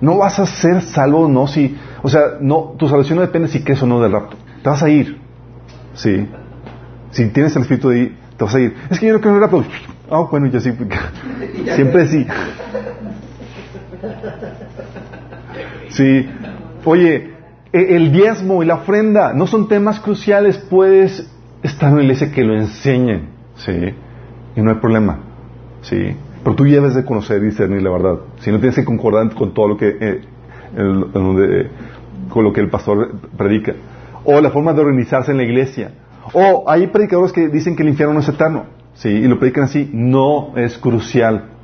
No 0.00 0.16
vas 0.16 0.38
a 0.38 0.46
ser 0.46 0.80
salvo, 0.80 1.28
no, 1.28 1.46
si, 1.46 1.76
o 2.02 2.08
sea, 2.08 2.38
no, 2.40 2.74
tu 2.78 2.88
salvación 2.88 3.16
no 3.16 3.22
depende 3.22 3.48
si 3.48 3.62
crees 3.62 3.82
o 3.82 3.86
no 3.86 4.00
del 4.00 4.12
rapto. 4.12 4.36
Te 4.66 4.70
vas 4.70 4.82
a 4.82 4.88
ir, 4.88 5.16
sí. 5.94 6.28
Si 7.12 7.28
tienes 7.28 7.54
el 7.54 7.62
espíritu 7.62 7.88
de 7.88 7.98
ir, 8.00 8.16
te 8.36 8.44
vas 8.44 8.52
a 8.52 8.58
ir. 8.58 8.74
Es 8.90 8.98
que 8.98 9.06
yo 9.06 9.16
no 9.16 9.28
en 9.28 9.34
el 9.36 9.40
rapto. 9.40 9.64
Ah, 10.10 10.26
bueno, 10.28 10.48
ya 10.48 10.58
sí. 10.58 10.72
Siempre 11.76 12.08
sí. 12.08 12.26
Sí. 15.90 16.28
Oye, 16.84 17.30
e, 17.72 17.96
el 17.96 18.10
diezmo 18.10 18.60
y 18.60 18.66
la 18.66 18.74
ofrenda 18.74 19.32
no 19.34 19.46
son 19.46 19.68
temas 19.68 20.00
cruciales. 20.00 20.58
Puedes 20.58 21.32
estar 21.62 21.90
en 21.90 21.98
la 21.98 22.02
iglesia 22.02 22.32
que 22.32 22.42
lo 22.42 22.56
enseñen. 22.56 23.28
Sí. 23.54 23.94
Y 24.56 24.62
no 24.62 24.70
hay 24.70 24.78
problema. 24.78 25.20
Sí. 25.82 26.16
Pero 26.42 26.56
tú 26.56 26.64
debes 26.64 26.96
de 26.96 27.04
conocer 27.04 27.40
y 27.40 27.46
discernir 27.46 27.82
la 27.82 27.90
verdad. 27.90 28.16
Si 28.40 28.50
no 28.50 28.58
tienes 28.58 28.74
que 28.74 28.84
concordar 28.84 29.32
con 29.32 29.54
todo 29.54 29.68
lo 29.68 29.76
que, 29.76 29.96
eh, 30.00 30.20
con 32.30 32.42
lo 32.42 32.52
que 32.52 32.60
el 32.60 32.68
pastor 32.68 33.14
predica. 33.36 33.72
O 34.26 34.40
la 34.40 34.50
forma 34.50 34.74
de 34.74 34.80
organizarse 34.80 35.30
en 35.30 35.38
la 35.38 35.44
iglesia. 35.44 35.92
O 36.32 36.64
hay 36.68 36.88
predicadores 36.88 37.32
que 37.32 37.48
dicen 37.48 37.76
que 37.76 37.82
el 37.82 37.88
infierno 37.88 38.14
no 38.14 38.20
es 38.20 38.28
eterno. 38.28 38.64
Sí. 38.94 39.08
Y 39.08 39.28
lo 39.28 39.38
predican 39.38 39.64
así. 39.64 39.88
No 39.92 40.52
es 40.56 40.76
crucial. 40.78 41.56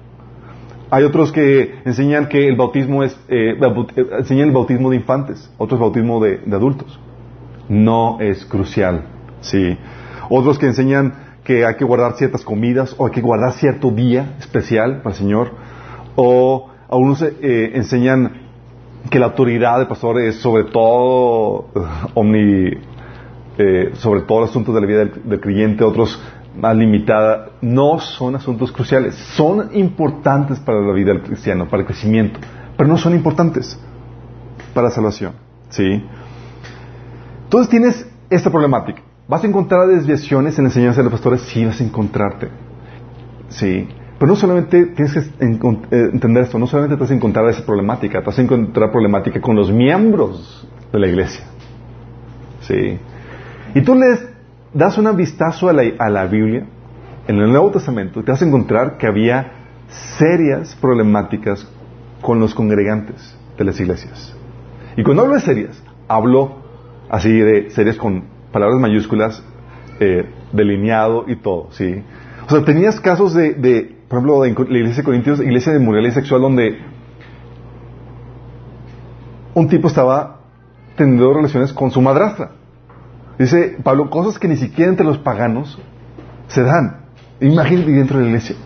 Hay 0.94 1.05
otros 1.05 1.33
que 1.33 1.77
enseñan 1.87 2.29
que 2.29 2.46
el 2.46 2.55
bautismo 2.55 3.03
es, 3.03 3.18
eh, 3.29 3.57
eh, 3.59 4.07
enseñan 4.18 4.48
el 4.48 4.55
bautismo 4.55 4.90
de 4.90 4.96
infantes, 4.96 5.51
otros 5.57 5.81
bautismo 5.81 6.22
de, 6.22 6.40
adultos. 6.53 7.01
No 7.70 8.18
es 8.20 8.44
crucial, 8.44 9.07
sí. 9.40 9.79
Otros 10.29 10.59
que 10.59 10.66
enseñan 10.66 11.14
que 11.44 11.64
hay 11.64 11.77
que 11.77 11.87
guardar 11.87 12.12
ciertas 12.18 12.44
comidas 12.44 12.94
o 12.98 13.07
hay 13.07 13.12
que 13.12 13.22
guardar 13.22 13.55
cierto 13.55 13.90
día 13.90 14.37
especial 14.38 14.98
para 14.98 15.14
el 15.14 15.18
Señor. 15.18 15.53
O 16.14 16.68
algunos 16.90 17.22
eh, 17.22 17.70
enseñan 17.72 18.41
que 19.11 19.19
la 19.19 19.27
autoridad 19.27 19.79
del 19.79 19.88
pastor 19.88 20.21
es 20.21 20.37
sobre 20.37 20.65
todo 20.65 21.67
omni, 22.15 22.71
sobre 23.95 24.23
todo 24.23 24.41
los 24.41 24.51
asuntos 24.51 24.75
de 24.75 24.81
la 24.81 24.87
vida 24.87 24.99
del, 25.01 25.23
del 25.25 25.41
creyente. 25.41 25.85
Otros 25.85 26.21
más 26.57 26.77
limitada, 26.77 27.51
no 27.61 27.99
son 27.99 28.37
asuntos 28.37 28.73
cruciales. 28.73 29.15
Son 29.15 29.71
importantes 29.75 30.61
para 30.61 30.81
la 30.81 30.93
vida 30.93 31.12
del 31.12 31.23
cristiano, 31.23 31.69
para 31.69 31.83
el 31.83 31.87
crecimiento, 31.87 32.41
pero 32.77 32.88
no 32.88 32.97
son 32.99 33.15
importantes 33.15 33.79
para 34.75 34.88
la 34.88 34.95
salvación. 34.95 35.33
¿Sí? 35.71 36.05
Entonces 37.45 37.71
tienes 37.71 38.07
esta 38.31 38.51
problemática. 38.51 39.03
¿Vas 39.29 39.45
a 39.45 39.47
encontrar 39.47 39.87
desviaciones 39.87 40.59
en 40.59 40.65
la 40.65 40.71
enseñanza 40.71 40.99
de 40.99 41.05
los 41.05 41.12
pastores? 41.12 41.43
Sí, 41.43 41.65
vas 41.65 41.81
a 41.81 41.85
encontrarte. 41.85 42.49
Sí. 43.49 43.88
Pero 44.22 44.35
no 44.35 44.37
solamente 44.37 44.87
tienes 44.87 45.14
que 45.14 45.18
eh, 45.18 46.11
entender 46.12 46.44
esto, 46.44 46.56
no 46.56 46.68
solamente 46.68 46.94
te 46.94 47.00
vas 47.00 47.11
a 47.11 47.14
encontrar 47.14 47.44
esa 47.48 47.66
problemática, 47.66 48.20
te 48.20 48.26
vas 48.26 48.38
a 48.38 48.42
encontrar 48.42 48.92
problemática 48.92 49.40
con 49.40 49.56
los 49.56 49.72
miembros 49.72 50.64
de 50.92 50.98
la 51.00 51.08
iglesia. 51.08 51.44
Sí. 52.61 53.00
Y 53.74 53.80
tú 53.80 53.96
lees 53.96 54.24
das 54.72 54.96
un 54.96 55.16
vistazo 55.16 55.68
a 55.68 55.72
la, 55.72 56.26
Biblia, 56.26 56.64
en 57.26 57.37
el 57.37 57.50
Nuevo 57.50 57.72
Testamento, 57.72 58.20
y 58.20 58.22
te 58.22 58.30
vas 58.30 58.40
a 58.40 58.44
encontrar 58.44 58.96
que 58.96 59.08
había 59.08 59.54
serias 60.18 60.76
problemáticas 60.76 61.68
con 62.20 62.38
los 62.38 62.54
congregantes 62.54 63.37
de 63.58 63.64
las 63.64 63.80
iglesias. 63.80 64.37
Y 64.96 65.02
cuando 65.02 65.22
hablo 65.22 65.35
de 65.35 65.40
serias, 65.40 65.82
hablo 66.06 66.58
así 67.11 67.28
de 67.28 67.70
serias 67.70 67.96
con 67.96 68.22
palabras 68.52 68.78
mayúsculas, 68.78 69.42
eh, 69.98 70.30
delineado 70.52 71.24
y 71.26 71.35
todo, 71.35 71.72
¿sí? 71.72 72.04
O 72.46 72.50
sea, 72.50 72.64
tenías 72.64 73.00
casos 73.00 73.35
de 73.35 74.02
por 74.12 74.18
ejemplo, 74.18 74.66
la 74.68 74.79
iglesia 74.79 74.98
de 74.98 75.05
Corintios, 75.05 75.40
iglesia 75.40 75.72
de 75.72 75.79
moralidad 75.79 76.12
sexual, 76.12 76.42
donde 76.42 76.79
un 79.55 79.68
tipo 79.68 79.88
estaba 79.88 80.40
teniendo 80.96 81.33
relaciones 81.33 81.72
con 81.72 81.90
su 81.90 82.03
madrastra. 82.03 82.51
Dice 83.38 83.79
Pablo, 83.83 84.11
cosas 84.11 84.38
que 84.38 84.48
ni 84.48 84.59
siquiera 84.59 84.90
entre 84.90 85.07
los 85.07 85.16
paganos 85.16 85.79
se 86.48 86.62
dan. 86.62 87.07
Imagínate 87.40 87.90
dentro 87.90 88.18
de 88.18 88.25
la 88.25 88.29
iglesia. 88.29 88.57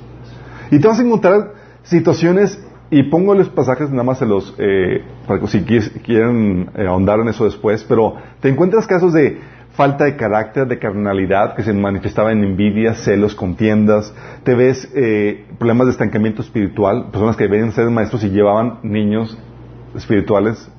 Y 0.73 0.81
te 0.81 0.89
vas 0.89 0.99
a 0.99 1.03
encontrar 1.05 1.53
situaciones, 1.85 2.61
y 2.91 3.05
pongo 3.05 3.33
los 3.37 3.49
pasajes 3.49 3.89
nada 3.91 4.03
más 4.03 4.21
en 4.23 4.31
los, 4.31 4.53
eh, 4.59 5.05
para 5.29 5.39
que 5.39 5.47
si 5.47 5.61
quieren 5.63 6.71
eh, 6.75 6.89
ahondar 6.89 7.21
en 7.21 7.29
eso 7.29 7.45
después, 7.45 7.85
pero 7.85 8.17
te 8.41 8.49
encuentras 8.49 8.85
casos 8.89 9.13
de 9.13 9.41
falta 9.77 10.05
de 10.05 10.17
carácter, 10.17 10.67
de 10.67 10.79
carnalidad, 10.79 11.55
que 11.55 11.63
se 11.63 11.73
manifestaba 11.73 12.33
en 12.33 12.43
envidia, 12.43 12.95
celos, 12.95 13.35
contiendas. 13.35 14.15
Te 14.43 14.55
ves 14.55 14.91
eh, 14.95 15.45
problemas 15.59 15.87
de 15.87 15.93
estancamiento 15.93 16.43
espiritual, 16.43 17.11
personas 17.11 17.37
que 17.37 17.45
a 17.45 17.71
ser 17.73 17.91
maestros 17.91 18.25
y 18.25 18.31
llevaban 18.31 18.81
niños 18.83 19.39
espirituales 19.95 20.71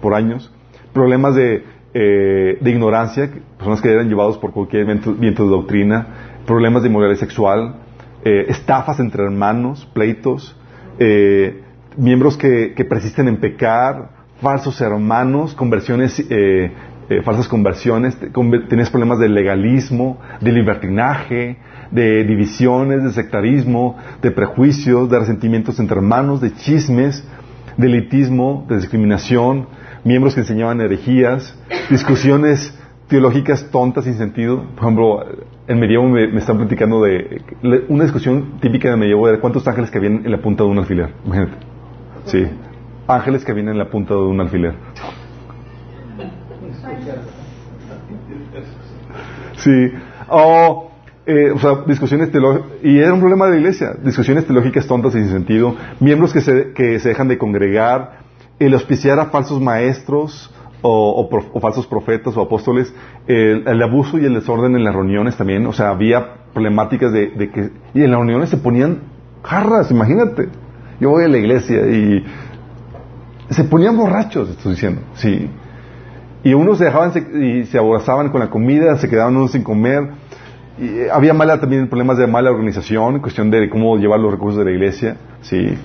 por 0.00 0.14
años. 0.14 0.52
Problemas 0.92 1.34
de 1.34 1.64
eh, 1.98 2.58
de 2.60 2.70
ignorancia, 2.70 3.30
personas 3.56 3.80
que 3.80 3.90
eran 3.90 4.06
llevados 4.06 4.36
por 4.36 4.52
cualquier 4.52 4.84
viento, 4.84 5.44
de 5.44 5.48
doctrina, 5.48 6.06
problemas 6.44 6.82
de 6.82 6.90
inmoralidad 6.90 7.18
sexual, 7.18 7.76
eh, 8.22 8.44
estafas 8.48 9.00
entre 9.00 9.24
hermanos, 9.24 9.88
pleitos, 9.94 10.54
eh, 10.98 11.62
miembros 11.96 12.36
que, 12.36 12.74
persisten 12.86 13.28
en 13.28 13.38
pecar, 13.38 14.10
falsos 14.42 14.78
hermanos, 14.82 15.54
conversiones, 15.54 16.22
falsas 17.22 17.48
conversiones, 17.48 18.18
tienes 18.68 18.90
problemas 18.90 19.18
de 19.18 19.28
legalismo, 19.28 20.18
de 20.40 20.52
libertinaje, 20.52 21.56
de 21.90 22.24
divisiones, 22.24 23.04
de 23.04 23.10
sectarismo, 23.10 23.96
de 24.22 24.30
prejuicios, 24.30 25.08
de 25.10 25.18
resentimientos 25.18 25.78
entre 25.78 25.96
hermanos, 25.96 26.40
de 26.40 26.52
chismes, 26.54 27.26
de 27.76 27.86
elitismo, 27.86 28.66
de 28.68 28.76
discriminación, 28.76 29.68
miembros 30.04 30.34
que 30.34 30.40
enseñaban 30.40 30.80
herejías, 30.80 31.58
discusiones 31.90 32.76
teológicas 33.08 33.70
tontas 33.70 34.04
sin 34.04 34.14
sentido. 34.14 34.64
Por 34.74 34.84
ejemplo, 34.84 35.24
en 35.68 35.80
medievo 35.80 36.08
me, 36.08 36.36
están 36.38 36.58
platicando 36.58 37.02
de 37.02 37.42
una 37.88 38.04
discusión 38.04 38.58
típica 38.60 38.90
de 38.90 38.96
medievo 38.96 39.28
de 39.28 39.38
cuántos 39.38 39.66
ángeles 39.68 39.90
que 39.90 39.98
vienen 39.98 40.24
en 40.24 40.32
la 40.32 40.38
punta 40.38 40.64
de 40.64 40.70
un 40.70 40.78
alfiler. 40.78 41.10
Sí. 42.24 42.46
Ángeles 43.06 43.44
que 43.44 43.52
vienen 43.52 43.72
en 43.72 43.78
la 43.78 43.88
punta 43.90 44.14
de 44.14 44.20
un 44.20 44.40
alfiler. 44.40 44.74
Sí. 49.66 49.92
O, 50.28 50.90
eh, 51.26 51.50
o 51.50 51.58
sea, 51.58 51.82
discusiones 51.86 52.30
teológicas. 52.30 52.68
Y 52.82 52.98
era 52.98 53.12
un 53.12 53.20
problema 53.20 53.46
de 53.46 53.52
la 53.52 53.58
iglesia. 53.58 53.94
Discusiones 54.02 54.46
teológicas 54.46 54.86
tontas 54.86 55.12
sin 55.12 55.28
sentido. 55.28 55.74
Miembros 56.00 56.32
que 56.32 56.40
se, 56.40 56.72
que 56.72 56.98
se 57.00 57.10
dejan 57.10 57.28
de 57.28 57.36
congregar 57.36 58.24
el 58.58 58.72
auspiciar 58.72 59.18
a 59.18 59.26
falsos 59.26 59.60
maestros 59.60 60.50
o, 60.82 61.28
falsos 61.60 61.86
profetas 61.86 62.36
o 62.36 62.42
apóstoles, 62.42 62.94
el, 63.26 63.82
abuso 63.82 64.18
y 64.18 64.24
el 64.24 64.34
desorden 64.34 64.76
en 64.76 64.84
las 64.84 64.94
reuniones 64.94 65.36
también, 65.36 65.66
o 65.66 65.72
sea, 65.72 65.90
había 65.90 66.44
problemáticas 66.52 67.12
de, 67.12 67.50
que, 67.50 67.70
y 67.94 68.02
en 68.02 68.10
las 68.10 68.18
reuniones 68.18 68.50
se 68.50 68.56
ponían 68.56 69.02
jarras, 69.42 69.90
imagínate, 69.90 70.48
yo 71.00 71.10
voy 71.10 71.24
a 71.24 71.28
la 71.28 71.38
iglesia 71.38 71.86
y 71.86 72.24
se 73.50 73.64
ponían 73.64 73.96
borrachos, 73.96 74.50
estoy 74.50 74.72
diciendo, 74.72 75.02
sí, 75.14 75.50
Y 76.46 76.54
unos 76.54 76.78
se 76.78 76.84
dejaban 76.84 77.10
y 77.42 77.64
se 77.64 77.76
abrazaban 77.76 78.28
con 78.28 78.38
la 78.38 78.50
comida, 78.50 78.96
se 78.98 79.08
quedaban 79.08 79.36
unos 79.36 79.50
sin 79.50 79.64
comer. 79.64 80.10
Y 80.78 80.84
eh, 80.84 81.08
había 81.12 81.34
mala, 81.34 81.58
también 81.58 81.88
problemas 81.88 82.18
de 82.18 82.28
mala 82.28 82.52
organización, 82.52 83.18
cuestión 83.18 83.50
de 83.50 83.68
cómo 83.68 83.96
llevar 83.96 84.20
los 84.20 84.30
recursos 84.30 84.60
de 84.60 84.66
la 84.66 84.70
iglesia, 84.70 85.16
¿sí? 85.40 85.76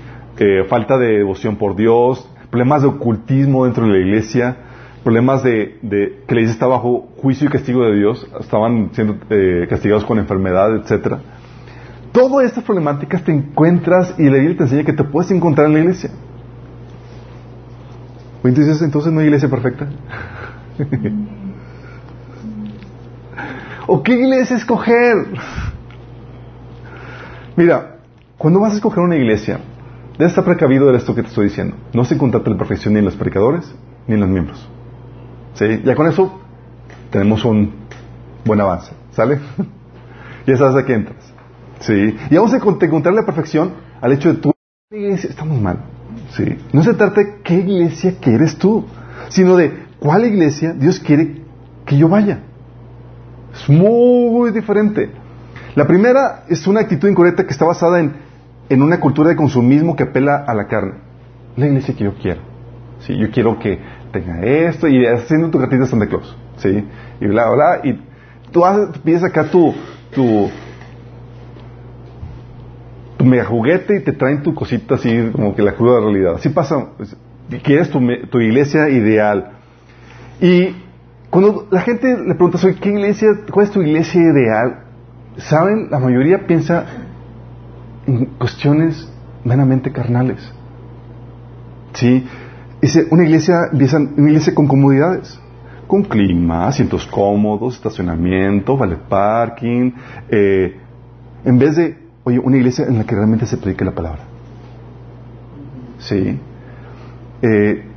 Falta 0.69 0.99
de 0.99 1.17
devoción 1.17 1.55
por 1.55 1.75
Dios, 1.75 2.29
problemas 2.51 2.83
de 2.83 2.89
ocultismo 2.89 3.65
dentro 3.65 3.87
de 3.87 3.93
la 3.93 3.97
iglesia, 4.05 4.55
problemas 5.03 5.41
de, 5.41 5.79
de 5.81 6.21
que 6.27 6.35
la 6.35 6.41
iglesia 6.41 6.53
está 6.53 6.67
bajo 6.67 7.07
juicio 7.17 7.47
y 7.47 7.49
castigo 7.49 7.83
de 7.83 7.95
Dios, 7.95 8.29
estaban 8.39 8.91
siendo 8.93 9.15
eh, 9.31 9.65
castigados 9.67 10.05
con 10.05 10.19
enfermedad, 10.19 10.75
etcétera. 10.75 11.21
Todas 12.11 12.45
estas 12.45 12.63
problemáticas 12.63 13.23
te 13.23 13.31
encuentras 13.31 14.13
y 14.19 14.25
la 14.25 14.37
Biblia 14.37 14.57
te 14.57 14.63
enseña 14.65 14.83
que 14.83 14.93
te 14.93 15.03
puedes 15.05 15.31
encontrar 15.31 15.65
en 15.65 15.73
la 15.73 15.79
iglesia. 15.79 16.11
Entonces, 18.43 18.79
entonces 18.83 19.11
no 19.11 19.21
hay 19.21 19.25
iglesia 19.25 19.49
perfecta. 19.49 19.87
¿O 23.87 24.03
qué 24.03 24.13
iglesia 24.13 24.55
escoger? 24.57 25.15
Mira, 27.55 27.97
cuando 28.37 28.59
vas 28.59 28.73
a 28.73 28.75
escoger 28.75 28.99
una 29.03 29.15
iglesia, 29.17 29.59
debes 30.17 30.31
estar 30.31 30.45
precavido 30.45 30.91
de 30.91 30.97
esto 30.97 31.13
que 31.15 31.21
te 31.23 31.29
estoy 31.29 31.45
diciendo. 31.45 31.75
No 31.93 32.05
se 32.05 32.17
contrata 32.17 32.49
la 32.49 32.57
perfección 32.57 32.93
ni 32.93 32.99
en 32.99 33.05
los 33.05 33.15
predicadores 33.15 33.73
ni 34.07 34.15
en 34.15 34.21
los 34.21 34.29
miembros. 34.29 34.67
¿Sí? 35.55 35.81
Ya 35.83 35.95
con 35.95 36.07
eso 36.07 36.39
tenemos 37.11 37.43
un 37.45 37.73
buen 38.45 38.61
avance. 38.61 38.91
¿Sale? 39.11 39.39
ya 40.47 40.57
sabes 40.57 40.75
a 40.75 40.85
qué 40.85 40.93
entras. 40.93 41.33
¿Sí? 41.79 42.15
Y 42.29 42.35
vamos 42.35 42.53
a 42.53 42.59
encont- 42.59 42.83
encontrar 42.83 43.13
la 43.13 43.25
perfección 43.25 43.73
al 43.99 44.13
hecho 44.13 44.29
de 44.33 44.39
tu 44.39 44.51
iglesia. 44.91 45.29
Estamos 45.29 45.59
mal. 45.59 45.79
¿Sí? 46.35 46.57
No 46.71 46.83
se 46.83 46.93
trata 46.93 47.21
de 47.21 47.41
qué 47.43 47.55
iglesia 47.55 48.15
quieres 48.21 48.57
tú, 48.57 48.85
sino 49.29 49.55
de 49.57 49.83
cuál 50.01 50.25
iglesia 50.25 50.73
Dios 50.73 50.99
quiere 50.99 51.43
que 51.85 51.95
yo 51.95 52.09
vaya. 52.09 52.39
Es 53.53 53.69
muy 53.69 54.51
diferente. 54.51 55.11
La 55.75 55.85
primera 55.85 56.43
es 56.49 56.65
una 56.67 56.81
actitud 56.81 57.07
incorrecta 57.07 57.45
que 57.45 57.51
está 57.51 57.65
basada 57.65 57.99
en, 57.99 58.13
en 58.67 58.81
una 58.81 58.99
cultura 58.99 59.29
de 59.29 59.35
consumismo 59.35 59.95
que 59.95 60.03
apela 60.03 60.43
a 60.47 60.53
la 60.55 60.67
carne. 60.67 60.95
La 61.55 61.67
iglesia 61.67 61.95
que 61.95 62.03
yo 62.03 62.15
quiero. 62.15 62.41
¿sí? 62.99 63.15
Yo 63.15 63.29
quiero 63.29 63.59
que 63.59 63.79
tenga 64.11 64.41
esto 64.41 64.87
y 64.87 65.05
haciendo 65.05 65.49
tu 65.49 65.59
cartita 65.59 65.85
Santa 65.85 66.07
Claus. 66.07 66.35
¿sí? 66.57 66.83
Y 67.19 67.27
bla, 67.27 67.49
bla, 67.51 67.81
y 67.83 68.01
tú, 68.51 68.63
pides 69.03 69.23
acá 69.23 69.43
tu, 69.45 69.73
tu, 70.15 70.49
tu 73.17 73.25
mega 73.25 73.45
juguete 73.45 73.97
y 73.97 73.99
te 73.99 74.13
traen 74.13 74.41
tu 74.41 74.55
cosita 74.55 74.95
así 74.95 75.29
como 75.31 75.55
que 75.55 75.61
la 75.61 75.73
cruda 75.73 75.99
realidad. 75.99 76.35
Así 76.35 76.49
pasa. 76.49 76.87
pues, 76.97 77.15
Quieres 77.63 77.91
tu, 77.91 77.99
tu 78.29 78.39
iglesia 78.39 78.89
ideal. 78.89 79.60
Y 80.41 80.75
cuando 81.29 81.67
la 81.71 81.81
gente 81.81 82.07
le 82.07 82.35
pregunta, 82.35 82.59
"Oye, 82.63 82.75
¿qué 82.75 82.89
iglesia, 82.89 83.29
cuál 83.51 83.67
es 83.67 83.71
tu 83.71 83.81
iglesia 83.81 84.21
ideal? 84.21 84.83
¿Saben? 85.37 85.89
La 85.89 85.99
mayoría 85.99 86.45
piensa 86.45 86.85
en 88.07 88.25
cuestiones 88.37 89.07
meramente 89.43 89.91
carnales. 89.91 90.39
¿Sí? 91.93 92.25
Dice, 92.81 93.07
una 93.11 93.23
iglesia, 93.23 93.69
una 93.71 94.29
iglesia 94.29 94.53
con 94.55 94.67
comodidades. 94.67 95.39
Con 95.87 96.03
clima, 96.03 96.67
asientos 96.67 97.05
cómodos, 97.05 97.75
estacionamiento, 97.75 98.77
vale 98.77 98.95
parking. 98.95 99.91
eh, 100.29 100.77
en 101.43 101.57
vez 101.57 101.75
de, 101.75 101.97
oye, 102.23 102.39
una 102.39 102.57
iglesia 102.57 102.85
en 102.85 102.97
la 102.97 103.03
que 103.03 103.15
realmente 103.15 103.45
se 103.45 103.57
predique 103.57 103.83
la 103.83 103.91
palabra. 103.91 104.21
¿Sí? 105.99 106.39
Eh, 107.41 107.90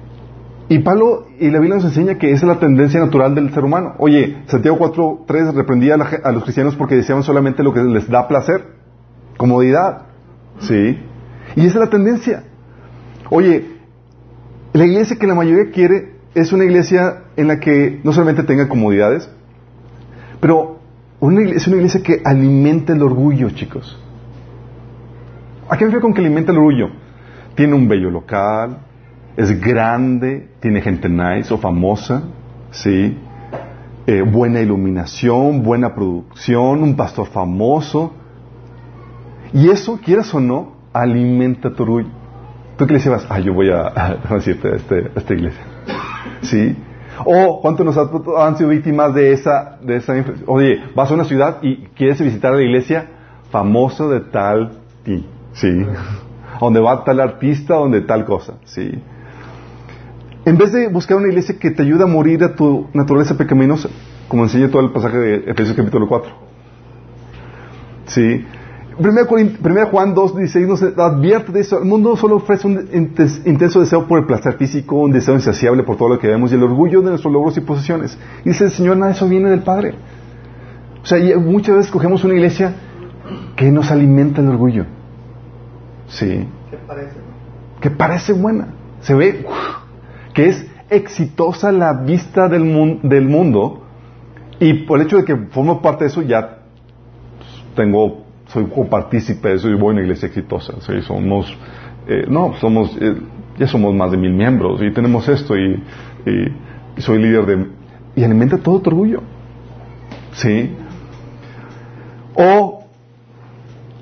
y 0.68 0.78
Pablo 0.78 1.26
y 1.38 1.50
la 1.50 1.58
Biblia 1.58 1.76
nos 1.76 1.84
enseña 1.84 2.16
que 2.16 2.30
esa 2.30 2.46
es 2.46 2.52
la 2.54 2.58
tendencia 2.58 2.98
natural 2.98 3.34
del 3.34 3.52
ser 3.52 3.64
humano. 3.64 3.94
Oye, 3.98 4.38
Santiago 4.46 4.78
4.3 4.78 5.52
reprendía 5.52 5.94
a, 5.94 5.96
la 5.98 6.08
a 6.24 6.32
los 6.32 6.44
cristianos 6.44 6.74
porque 6.74 6.94
deseaban 6.94 7.22
solamente 7.22 7.62
lo 7.62 7.74
que 7.74 7.82
les 7.82 8.08
da 8.08 8.26
placer, 8.28 8.64
comodidad. 9.36 10.06
¿Sí? 10.60 10.98
Y 11.56 11.60
esa 11.60 11.68
es 11.68 11.74
la 11.74 11.90
tendencia. 11.90 12.44
Oye, 13.28 13.66
la 14.72 14.84
iglesia 14.86 15.16
que 15.18 15.26
la 15.26 15.34
mayoría 15.34 15.70
quiere 15.70 16.14
es 16.34 16.52
una 16.52 16.64
iglesia 16.64 17.24
en 17.36 17.48
la 17.48 17.60
que 17.60 18.00
no 18.02 18.12
solamente 18.12 18.42
tenga 18.42 18.68
comodidades, 18.68 19.28
pero 20.40 20.78
una 21.20 21.40
iglesia, 21.42 21.58
es 21.58 21.66
una 21.66 21.76
iglesia 21.76 22.02
que 22.02 22.22
alimenta 22.24 22.92
el 22.94 23.02
orgullo, 23.02 23.50
chicos. 23.50 24.00
¿A 25.68 25.76
qué 25.76 25.84
me 25.84 25.90
refiero 25.90 26.02
con 26.02 26.14
que 26.14 26.20
alimenta 26.20 26.52
el 26.52 26.58
orgullo? 26.58 26.88
Tiene 27.54 27.74
un 27.74 27.86
bello 27.86 28.10
local, 28.10 28.78
es 29.36 29.60
grande, 29.60 30.48
tiene 30.60 30.80
gente 30.80 31.08
nice 31.08 31.52
o 31.52 31.58
famosa, 31.58 32.22
¿sí? 32.70 33.18
Eh, 34.06 34.22
buena 34.22 34.60
iluminación, 34.60 35.62
buena 35.62 35.94
producción, 35.94 36.82
un 36.82 36.94
pastor 36.96 37.26
famoso. 37.26 38.12
Y 39.52 39.68
eso, 39.70 39.98
quieras 40.04 40.32
o 40.34 40.40
no, 40.40 40.72
alimenta 40.92 41.72
tu 41.74 41.82
orgullo. 41.84 42.08
¿Tú 42.76 42.86
qué 42.86 42.94
le 42.94 42.98
decías? 42.98 43.26
Ah, 43.28 43.38
yo 43.40 43.54
voy 43.54 43.70
a, 43.70 43.86
a 44.28 44.34
decirte 44.34 44.68
a, 44.68 44.76
este- 44.76 45.10
a 45.14 45.18
esta 45.18 45.34
iglesia. 45.34 45.62
¿Sí? 46.42 46.76
O 47.24 47.60
cuántos 47.62 47.86
nos 47.86 47.96
ha- 47.96 48.10
han 48.46 48.56
sido 48.58 48.70
víctimas 48.70 49.14
de 49.14 49.32
esa, 49.32 49.78
de 49.80 49.96
esa 49.96 50.14
Oye, 50.46 50.82
vas 50.96 51.10
a 51.10 51.14
una 51.14 51.24
ciudad 51.24 51.58
y 51.62 51.76
quieres 51.96 52.20
visitar 52.20 52.52
la 52.52 52.62
iglesia 52.62 53.06
famoso 53.50 54.10
de 54.10 54.20
tal 54.20 54.72
ti, 55.04 55.24
¿sí? 55.52 55.86
Donde 56.60 56.80
va 56.80 57.04
tal 57.04 57.20
artista, 57.20 57.74
donde 57.76 58.00
tal 58.00 58.24
cosa, 58.24 58.54
¿sí? 58.64 59.00
En 60.46 60.58
vez 60.58 60.72
de 60.72 60.88
buscar 60.88 61.16
una 61.16 61.28
iglesia 61.28 61.58
que 61.58 61.70
te 61.70 61.82
ayude 61.82 62.02
a 62.04 62.06
morir 62.06 62.44
a 62.44 62.54
tu 62.54 62.88
naturaleza 62.92 63.36
pecaminosa, 63.36 63.88
como 64.28 64.42
enseña 64.42 64.68
todo 64.68 64.82
el 64.82 64.92
pasaje 64.92 65.16
de 65.16 65.34
Efesios 65.50 65.74
capítulo 65.74 66.06
4. 66.06 66.32
¿Sí? 68.06 68.44
1 68.98 69.86
Juan 69.90 70.14
2, 70.14 70.36
16 70.36 70.68
nos 70.68 70.82
advierte 70.82 71.50
de 71.50 71.60
eso. 71.60 71.78
El 71.78 71.86
mundo 71.86 72.14
solo 72.16 72.36
ofrece 72.36 72.66
un 72.66 72.88
intenso 73.44 73.80
deseo 73.80 74.06
por 74.06 74.18
el 74.18 74.26
placer 74.26 74.54
físico, 74.54 74.96
un 74.96 75.12
deseo 75.12 75.34
insaciable 75.34 75.82
por 75.82 75.96
todo 75.96 76.10
lo 76.10 76.18
que 76.18 76.28
vemos 76.28 76.52
y 76.52 76.54
el 76.54 76.62
orgullo 76.62 77.00
de 77.00 77.08
nuestros 77.08 77.32
logros 77.32 77.56
y 77.56 77.62
posesiones. 77.62 78.16
Y 78.44 78.50
dice 78.50 78.64
el 78.64 78.70
Señor, 78.70 78.98
nada 78.98 79.12
de 79.12 79.16
eso 79.16 79.28
viene 79.28 79.50
del 79.50 79.62
Padre. 79.62 79.94
O 81.02 81.06
sea, 81.06 81.18
y 81.18 81.34
muchas 81.36 81.76
veces 81.76 81.90
cogemos 81.90 82.22
una 82.22 82.34
iglesia 82.34 82.74
que 83.56 83.72
nos 83.72 83.90
alimenta 83.90 84.42
el 84.42 84.48
orgullo. 84.48 84.84
Sí. 86.08 86.46
¿Qué 86.70 86.76
parece? 86.86 87.16
no? 87.16 87.80
Que 87.80 87.90
parece 87.90 88.32
buena. 88.32 88.68
Se 89.00 89.14
ve 89.14 89.44
que 90.34 90.48
es 90.48 90.66
exitosa 90.90 91.72
la 91.72 91.92
vista 91.94 92.48
del, 92.48 92.64
mun- 92.64 93.00
del 93.02 93.26
mundo. 93.26 93.80
Y 94.60 94.74
por 94.84 95.00
el 95.00 95.06
hecho 95.06 95.16
de 95.18 95.24
que 95.24 95.36
formo 95.36 95.80
parte 95.80 96.04
de 96.04 96.10
eso, 96.10 96.22
ya 96.22 96.58
tengo 97.74 98.22
soy 98.48 98.66
copartícipe 98.66 99.48
de 99.48 99.54
eso 99.54 99.68
y 99.68 99.74
voy 99.74 99.88
a 99.90 99.92
una 99.94 100.02
iglesia 100.02 100.26
exitosa. 100.28 100.74
¿sí? 100.80 101.00
Somos, 101.02 101.56
eh, 102.06 102.24
no, 102.28 102.54
somos, 102.60 102.96
eh, 103.00 103.16
ya 103.58 103.66
somos 103.66 103.94
más 103.94 104.10
de 104.10 104.16
mil 104.16 104.32
miembros 104.32 104.80
y 104.82 104.92
tenemos 104.92 105.28
esto 105.28 105.56
y, 105.56 105.82
y- 106.26 106.52
y 106.96 107.00
soy 107.00 107.18
líder 107.20 107.46
de... 107.46 107.66
Y 108.16 108.22
alimenta 108.22 108.58
todo 108.58 108.80
tu 108.80 108.90
orgullo. 108.90 109.22
¿Sí? 110.32 110.70
O 112.36 112.83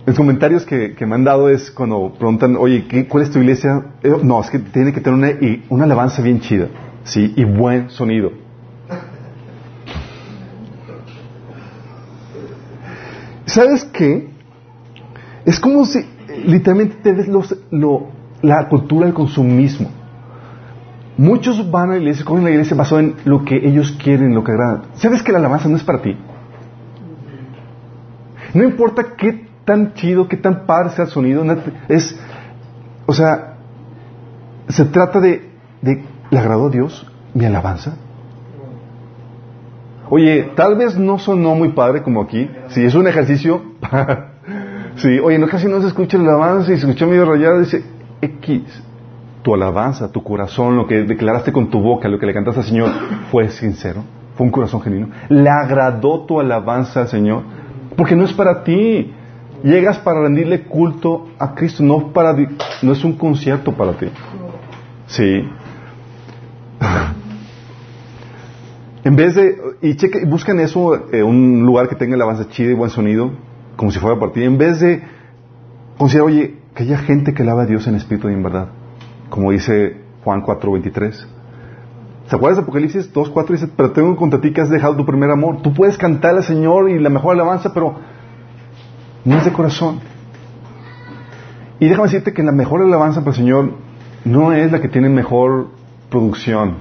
los 0.05 0.17
comentarios 0.17 0.65
que, 0.67 0.95
me 1.07 1.15
han 1.15 1.25
dado 1.25 1.49
es 1.49 1.71
cuando 1.71 2.13
preguntan, 2.19 2.57
oye, 2.57 2.87
¿qué- 2.89 3.07
¿cuál 3.07 3.23
es 3.25 3.31
tu 3.31 3.39
iglesia? 3.39 3.87
No, 4.23 4.41
es 4.41 4.51
que 4.51 4.59
tiene 4.59 4.93
que 4.93 5.01
tener 5.01 5.19
una, 5.19 5.31
una 5.69 5.85
alabanza 5.85 6.23
bien 6.23 6.41
chida, 6.41 6.67
¿sí? 7.05 7.33
Y 7.37 7.45
buen 7.45 7.89
sonido. 7.91 8.33
¿Sabes 13.47 13.85
qué? 13.85 14.29
Es 15.45 15.59
como 15.61 15.85
si 15.85 16.05
literalmente 16.47 16.97
te 17.03 17.13
ves 17.13 17.29
los- 17.29 17.57
lo- 17.71 18.07
la 18.41 18.69
cultura 18.69 19.07
del 19.07 19.15
consumismo. 19.15 19.91
Muchos 21.17 21.71
van 21.71 21.91
a 21.91 21.93
la 21.95 21.99
iglesia, 21.99 22.25
cogen 22.25 22.45
la 22.45 22.51
iglesia 22.51 22.77
basado 22.77 23.01
en 23.01 23.15
lo 23.25 23.45
que 23.45 23.57
ellos 23.57 23.97
quieren, 24.03 24.35
lo 24.35 24.43
que 24.43 24.53
agrada. 24.53 24.83
¿Sabes 24.95 25.23
que 25.23 25.31
la 25.33 25.39
alabanza 25.39 25.69
no 25.69 25.77
es 25.77 25.85
para 25.85 26.01
ti? 26.01 26.17
No 28.55 28.65
importa 28.65 29.15
qué 29.17 29.47
tan 29.65 29.95
chido, 29.95 30.29
qué 30.29 30.37
tan 30.37 30.67
padre 30.67 30.91
sea 30.91 31.05
el 31.05 31.11
sonido, 31.11 31.45
es, 31.89 32.19
o 33.07 33.13
sea, 33.13 33.55
se 34.69 34.85
trata 34.87 35.21
de, 35.21 35.51
¿le 35.83 36.39
agradó 36.39 36.67
a 36.67 36.71
Dios 36.71 37.07
mi 37.35 37.45
alabanza? 37.45 37.97
Oye, 40.11 40.53
tal 40.57 40.77
vez 40.77 40.99
no 40.99 41.19
sonó 41.19 41.55
muy 41.55 41.71
padre 41.71 42.03
como 42.03 42.23
aquí, 42.23 42.51
si 42.69 42.85
es 42.85 42.95
un 42.95 43.07
ejercicio, 43.07 43.63
sí, 44.97 45.19
oye, 45.19 45.39
no 45.39 45.49
casi 45.49 45.69
no 45.69 45.81
se 45.81 45.89
escucha 45.89 46.19
la 46.19 46.35
alabanza 46.35 46.73
y 46.73 46.77
se 46.77 46.87
escuchó 46.87 47.07
medio 47.07 47.25
rayado, 47.25 47.61
dice, 47.61 47.83
X, 48.21 48.63
tu 49.43 49.55
alabanza, 49.55 50.11
tu 50.11 50.23
corazón, 50.23 50.77
lo 50.77 50.87
que 50.87 51.03
declaraste 51.03 51.53
con 51.53 51.71
tu 51.71 51.81
boca, 51.81 52.09
lo 52.09 52.19
que 52.19 52.27
le 52.27 52.35
cantaste 52.35 52.61
al 52.61 52.67
Señor, 52.67 52.91
fue 53.31 53.49
sincero, 53.51 54.05
fue 54.37 54.47
un 54.47 54.53
corazón 54.53 54.81
genuino. 54.81 55.09
Le 55.29 55.51
agradó 55.51 56.25
tu 56.27 56.41
alabanza 56.41 57.01
al 57.01 57.09
Señor, 57.09 57.43
porque 57.97 58.15
no 58.15 58.25
es 58.25 58.33
para 58.33 58.63
ti. 58.65 59.13
Llegas 59.63 59.99
para 59.99 60.23
rendirle 60.23 60.65
culto 60.65 61.29
a 61.39 61.55
Cristo, 61.55 61.83
no 61.83 62.13
para 62.13 62.35
no 62.83 62.93
es 62.93 63.05
un 63.05 63.13
concierto 63.13 63.73
para 63.73 63.93
ti. 63.93 64.07
Sí. 65.07 65.49
En 69.05 69.17
vez 69.17 69.35
de, 69.35 69.59
y 69.81 69.97
cheque, 69.97 70.25
buscan 70.27 70.61
eso, 70.61 71.11
eh, 71.13 71.25
un 71.25 71.67
lugar 71.67 71.89
que 71.89 71.97
tenga 71.97 72.15
alabanza 72.15 72.49
chida 72.49 72.71
y 72.71 72.75
buen 72.75 72.89
sonido, 72.89 73.33
como 73.75 73.91
si 73.91 73.99
fuera 73.99 74.17
para 74.17 74.31
ti, 74.31 74.45
en 74.45 74.59
vez 74.59 74.79
de 74.79 75.03
considerar, 75.99 76.29
oye, 76.29 76.55
que 76.73 76.85
haya 76.85 76.99
gente 76.99 77.35
que 77.35 77.43
alaba 77.43 77.63
a 77.63 77.67
Dios 77.67 77.85
en 77.89 77.97
espíritu 77.97 78.31
y 78.31 78.35
en 78.35 78.45
verdad, 78.45 78.69
como 79.29 79.51
dice 79.51 79.97
Juan 80.23 80.43
4:23. 80.43 81.27
¿Se 82.29 82.37
acuerdas 82.37 82.59
de 82.59 82.63
Apocalipsis 82.63 83.13
2.4? 83.13 83.49
Dice, 83.49 83.69
pero 83.77 83.91
tengo 83.91 84.15
contra 84.17 84.41
ti 84.41 84.53
que 84.53 84.61
has 84.61 84.71
dejado 84.71 84.97
tu 84.97 85.05
primer 85.05 85.31
amor. 85.31 85.61
Tú 85.63 85.75
puedes 85.75 85.99
cantar 85.99 86.37
al 86.37 86.45
Señor 86.45 86.89
y 86.89 86.99
la 87.01 87.11
mejor 87.11 87.35
alabanza, 87.35 87.75
pero 87.75 87.97
no 89.25 89.39
es 89.39 89.45
de 89.45 89.53
corazón. 89.53 90.01
Y 91.81 91.89
déjame 91.89 92.05
decirte 92.05 92.33
que 92.33 92.43
la 92.43 92.53
mejor 92.53 92.83
alabanza 92.83 93.21
para 93.21 93.31
el 93.31 93.37
Señor 93.37 93.73
no 94.25 94.53
es 94.53 94.71
la 94.71 94.81
que 94.81 94.89
tiene 94.89 95.09
mejor 95.09 95.69
producción, 96.11 96.77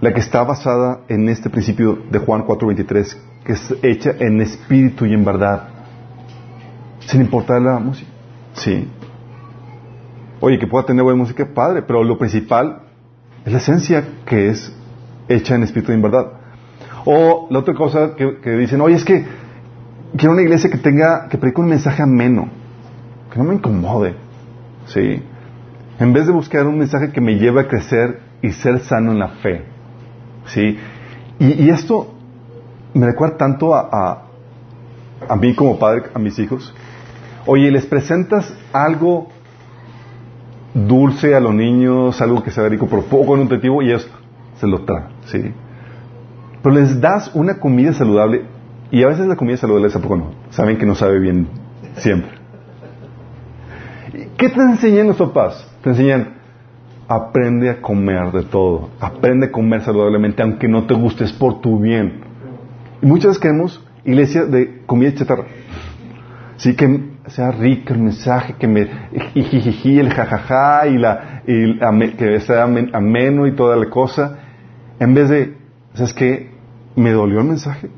la 0.00 0.12
que 0.12 0.20
está 0.20 0.42
basada 0.42 1.00
en 1.08 1.28
este 1.28 1.50
principio 1.50 1.98
de 2.10 2.18
Juan 2.18 2.44
4:23, 2.44 3.16
que 3.44 3.52
es 3.52 3.74
hecha 3.82 4.12
en 4.18 4.40
espíritu 4.40 5.06
y 5.06 5.14
en 5.14 5.24
verdad, 5.24 5.68
sin 7.00 7.20
importar 7.20 7.62
la 7.62 7.78
música. 7.78 8.10
Sí. 8.54 8.88
Oye, 10.40 10.58
que 10.58 10.66
pueda 10.66 10.84
tener 10.84 11.02
buena 11.02 11.18
música, 11.18 11.46
padre, 11.54 11.82
pero 11.82 12.02
lo 12.02 12.18
principal 12.18 12.82
es 13.44 13.52
la 13.52 13.58
esencia 13.58 14.04
que 14.26 14.48
es 14.48 14.74
hecha 15.28 15.54
en 15.54 15.62
espíritu 15.62 15.92
y 15.92 15.94
en 15.94 16.02
verdad. 16.02 16.32
O 17.04 17.46
la 17.50 17.60
otra 17.60 17.74
cosa 17.74 18.14
que, 18.16 18.50
dicen, 18.56 18.80
oye, 18.80 18.96
es 18.96 19.04
que 19.04 19.24
quiero 20.16 20.32
una 20.32 20.42
iglesia 20.42 20.70
que 20.70 20.78
tenga, 20.78 21.28
que 21.28 21.38
predique 21.38 21.60
un 21.60 21.68
mensaje 21.68 22.02
ameno, 22.02 22.48
que 23.32 23.38
no 23.38 23.44
me 23.44 23.54
incomode. 23.54 24.14
¿Sí? 24.86 25.22
En 25.98 26.12
vez 26.12 26.26
de 26.26 26.32
buscar 26.32 26.66
un 26.66 26.78
mensaje 26.78 27.10
que 27.10 27.20
me 27.20 27.36
lleve 27.36 27.62
a 27.62 27.68
crecer 27.68 28.20
y 28.42 28.52
ser 28.52 28.80
sano 28.80 29.12
en 29.12 29.18
la 29.18 29.28
fe. 29.28 29.64
¿Sí? 30.46 30.78
Y, 31.38 31.68
esto 31.68 32.14
me 32.94 33.06
recuerda 33.06 33.36
tanto 33.36 33.74
a, 33.74 34.22
a, 35.28 35.36
mí 35.36 35.54
como 35.54 35.78
padre, 35.78 36.04
a 36.14 36.18
mis 36.18 36.38
hijos. 36.38 36.72
Oye, 37.44 37.70
les 37.70 37.84
presentas 37.84 38.54
algo 38.72 39.28
dulce 40.72 41.34
a 41.34 41.40
los 41.40 41.54
niños, 41.54 42.20
algo 42.20 42.42
que 42.42 42.50
sea 42.50 42.68
rico, 42.68 42.86
pero 42.88 43.02
poco 43.02 43.36
nutritivo, 43.36 43.82
y 43.82 43.88
ellos 43.88 44.08
se 44.58 44.66
lo 44.66 44.82
traen, 44.82 45.06
¿sí? 45.26 45.52
Pero 46.62 46.74
les 46.74 47.00
das 47.00 47.30
una 47.34 47.58
comida 47.58 47.92
saludable, 47.92 48.44
y 48.96 49.02
a 49.02 49.08
veces 49.08 49.26
la 49.26 49.36
comida 49.36 49.58
saludable 49.58 49.88
es 49.88 49.96
a 49.96 50.00
poco 50.00 50.16
no. 50.16 50.30
Saben 50.48 50.78
que 50.78 50.86
no 50.86 50.94
sabe 50.94 51.18
bien 51.18 51.48
siempre. 51.98 52.30
¿Qué 54.38 54.48
te 54.48 54.58
enseñan 54.58 55.08
los 55.08 55.18
papás? 55.18 55.70
Te 55.82 55.90
enseñan, 55.90 56.36
aprende 57.06 57.68
a 57.68 57.82
comer 57.82 58.32
de 58.32 58.44
todo, 58.44 58.88
aprende 58.98 59.48
a 59.48 59.52
comer 59.52 59.82
saludablemente, 59.82 60.42
aunque 60.42 60.66
no 60.66 60.86
te 60.86 60.94
guste, 60.94 61.24
es 61.24 61.32
por 61.34 61.60
tu 61.60 61.78
bien. 61.78 62.22
Y 63.02 63.06
muchas 63.06 63.32
veces 63.32 63.42
queremos 63.42 63.86
iglesia 64.02 64.46
de 64.46 64.80
comida 64.86 65.12
chatarra. 65.12 65.44
Sí, 66.56 66.74
que 66.74 67.10
sea 67.26 67.50
rico 67.50 67.92
el 67.92 68.00
mensaje, 68.00 68.54
que 68.58 68.66
me 68.66 68.88
jijiji, 69.34 69.98
el 69.98 70.08
jajaja 70.08 70.86
y 70.86 70.96
la 70.96 71.42
que 71.44 72.40
sea 72.40 72.62
ameno 72.62 73.46
y 73.46 73.52
toda 73.52 73.76
la 73.76 73.90
cosa, 73.90 74.38
en 74.98 75.12
vez 75.12 75.28
de, 75.28 75.54
¿sabes 75.92 76.14
qué? 76.14 76.50
Me 76.94 77.10
dolió 77.10 77.40
el 77.40 77.46
mensaje, 77.46 77.90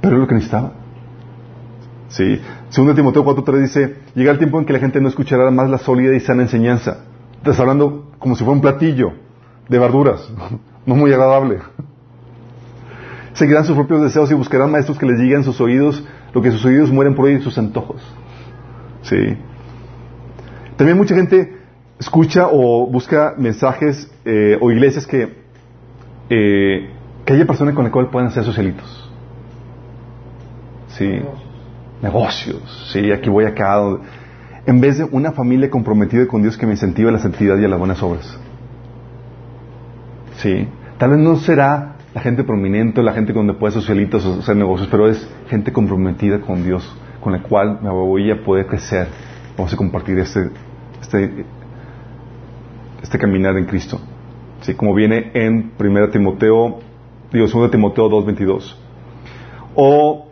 pero 0.00 0.16
es 0.16 0.20
lo 0.20 0.26
que 0.26 0.34
necesitaba. 0.34 0.72
Sí. 2.08 2.40
Segundo 2.70 2.94
Timoteo 2.94 3.24
4.3 3.24 3.60
dice, 3.60 3.96
llega 4.14 4.32
el 4.32 4.38
tiempo 4.38 4.58
en 4.58 4.64
que 4.64 4.72
la 4.72 4.78
gente 4.78 5.00
no 5.00 5.08
escuchará 5.08 5.50
más 5.50 5.70
la 5.70 5.78
sólida 5.78 6.14
y 6.14 6.20
sana 6.20 6.42
enseñanza. 6.42 7.04
Estás 7.36 7.58
hablando 7.60 8.10
como 8.18 8.34
si 8.34 8.44
fuera 8.44 8.56
un 8.56 8.60
platillo 8.60 9.12
de 9.68 9.78
verduras, 9.78 10.28
no 10.86 10.94
muy 10.96 11.12
agradable. 11.12 11.58
Seguirán 13.32 13.64
sus 13.64 13.76
propios 13.76 14.02
deseos 14.02 14.30
y 14.30 14.34
buscarán 14.34 14.70
maestros 14.70 14.98
que 14.98 15.06
les 15.06 15.18
lleguen 15.18 15.44
sus 15.44 15.60
oídos 15.60 16.04
lo 16.32 16.42
que 16.42 16.50
sus 16.50 16.64
oídos 16.64 16.90
mueren 16.90 17.14
por 17.14 17.26
oír 17.26 17.42
sus 17.42 17.56
antojos. 17.58 18.02
Sí. 19.02 19.36
También 20.76 20.96
mucha 20.96 21.14
gente 21.14 21.56
escucha 21.98 22.48
o 22.50 22.86
busca 22.86 23.34
mensajes 23.36 24.10
eh, 24.24 24.56
o 24.60 24.70
iglesias 24.70 25.06
que, 25.06 25.36
eh, 26.28 26.90
que 27.24 27.32
haya 27.32 27.46
personas 27.46 27.74
con 27.74 27.84
las 27.84 27.92
cuales 27.92 28.10
puedan 28.10 28.28
hacer 28.28 28.44
socialitos. 28.44 28.99
Sí. 31.00 31.18
Negocios. 32.02 32.90
Sí, 32.92 33.10
aquí 33.10 33.30
voy 33.30 33.46
acá. 33.46 33.80
En 34.66 34.82
vez 34.82 34.98
de 34.98 35.04
una 35.04 35.32
familia 35.32 35.70
comprometida 35.70 36.26
con 36.26 36.42
Dios 36.42 36.58
que 36.58 36.66
me 36.66 36.72
incentiva 36.72 37.10
la 37.10 37.18
santidad 37.18 37.58
y 37.58 37.64
a 37.64 37.68
las 37.68 37.78
buenas 37.78 38.02
obras. 38.02 38.38
Sí. 40.36 40.68
Tal 40.98 41.10
vez 41.10 41.18
no 41.18 41.36
será 41.36 41.96
la 42.12 42.20
gente 42.20 42.44
prominente, 42.44 43.02
la 43.02 43.14
gente 43.14 43.32
donde 43.32 43.54
puede 43.54 43.72
socialitos 43.72 44.26
o 44.26 44.40
hacer 44.40 44.56
negocios, 44.56 44.88
pero 44.90 45.08
es 45.08 45.26
gente 45.48 45.72
comprometida 45.72 46.42
con 46.42 46.62
Dios, 46.62 46.94
con 47.22 47.32
la 47.32 47.42
cual 47.42 47.78
me 47.82 47.88
voy 47.88 48.30
a 48.30 48.44
poder 48.44 48.66
crecer. 48.66 49.08
Vamos 49.56 49.72
a 49.72 49.76
compartir 49.78 50.18
este, 50.18 50.50
este, 51.00 51.46
este 53.02 53.18
caminar 53.18 53.56
en 53.56 53.64
Cristo. 53.64 53.98
¿Sí? 54.60 54.74
Como 54.74 54.92
viene 54.92 55.30
en 55.32 55.72
1 55.78 56.08
Timoteo, 56.10 56.80
digo, 57.32 57.46
2 57.46 57.70
Timoteo 57.70 58.10
2.22. 58.10 58.74
O 59.74 60.29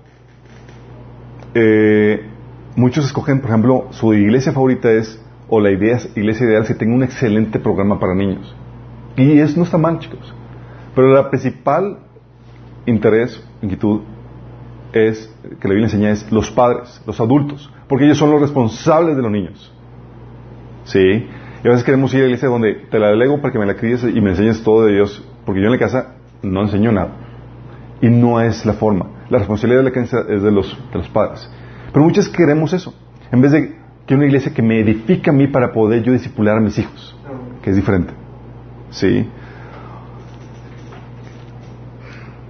eh, 1.54 2.26
muchos 2.76 3.04
escogen, 3.04 3.40
por 3.40 3.50
ejemplo, 3.50 3.88
su 3.90 4.14
iglesia 4.14 4.52
favorita 4.52 4.90
es, 4.90 5.20
o 5.48 5.60
la 5.60 5.70
idea, 5.70 5.98
iglesia 6.14 6.46
ideal, 6.46 6.66
si 6.66 6.74
tenga 6.74 6.94
un 6.94 7.02
excelente 7.02 7.58
programa 7.58 7.98
para 7.98 8.14
niños. 8.14 8.54
Y 9.16 9.38
eso 9.38 9.58
no 9.58 9.64
está 9.64 9.78
mal, 9.78 9.98
chicos. 9.98 10.34
Pero 10.94 11.08
la 11.08 11.30
principal 11.30 11.98
interés, 12.86 13.42
inquietud, 13.62 14.00
es, 14.92 15.32
que 15.60 15.68
la 15.68 15.74
Biblia 15.74 15.86
enseña, 15.86 16.10
es 16.10 16.30
los 16.32 16.50
padres, 16.50 17.02
los 17.06 17.20
adultos, 17.20 17.70
porque 17.88 18.04
ellos 18.04 18.18
son 18.18 18.30
los 18.30 18.40
responsables 18.40 19.16
de 19.16 19.22
los 19.22 19.30
niños. 19.30 19.72
¿Sí? 20.84 21.26
Y 21.64 21.66
a 21.66 21.70
veces 21.70 21.84
queremos 21.84 22.12
ir 22.14 22.20
a 22.20 22.22
la 22.22 22.28
iglesia 22.28 22.48
donde 22.48 22.74
te 22.90 22.98
la 22.98 23.08
delego 23.08 23.40
para 23.40 23.52
que 23.52 23.58
me 23.58 23.66
la 23.66 23.74
críes 23.74 24.04
y 24.04 24.20
me 24.20 24.30
enseñes 24.30 24.62
todo 24.62 24.84
de 24.84 24.94
Dios, 24.94 25.26
porque 25.44 25.60
yo 25.60 25.66
en 25.66 25.72
la 25.72 25.78
casa 25.78 26.14
no 26.42 26.62
enseño 26.62 26.92
nada. 26.92 27.27
Y 28.00 28.08
no 28.08 28.40
es 28.40 28.64
la 28.64 28.74
forma. 28.74 29.06
La 29.28 29.38
responsabilidad 29.38 29.80
de 29.82 29.90
la 29.90 29.92
casa 29.92 30.24
es 30.28 30.42
de 30.42 30.50
los, 30.50 30.78
de 30.92 31.00
padres. 31.12 31.48
Pero 31.92 32.04
muchos 32.04 32.28
queremos 32.28 32.72
eso. 32.72 32.94
En 33.30 33.40
vez 33.40 33.52
de 33.52 33.76
que 34.06 34.14
una 34.14 34.26
iglesia 34.26 34.54
que 34.54 34.62
me 34.62 34.80
edifique 34.80 35.28
a 35.30 35.32
mí 35.32 35.48
para 35.48 35.72
poder 35.72 36.02
yo 36.02 36.12
discipular 36.12 36.56
a 36.56 36.60
mis 36.60 36.78
hijos, 36.78 37.16
que 37.62 37.70
es 37.70 37.76
diferente. 37.76 38.14
¿Sí? 38.90 39.28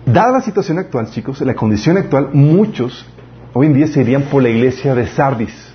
Dada 0.06 0.32
la 0.32 0.40
situación 0.40 0.78
actual, 0.78 1.10
chicos, 1.10 1.40
la 1.40 1.54
condición 1.54 1.96
actual, 1.96 2.30
muchos 2.32 3.04
hoy 3.52 3.66
en 3.66 3.74
día 3.74 3.86
se 3.88 4.00
irían 4.00 4.22
por 4.22 4.42
la 4.42 4.48
iglesia 4.48 4.94
de 4.94 5.06
Sardis. 5.06 5.74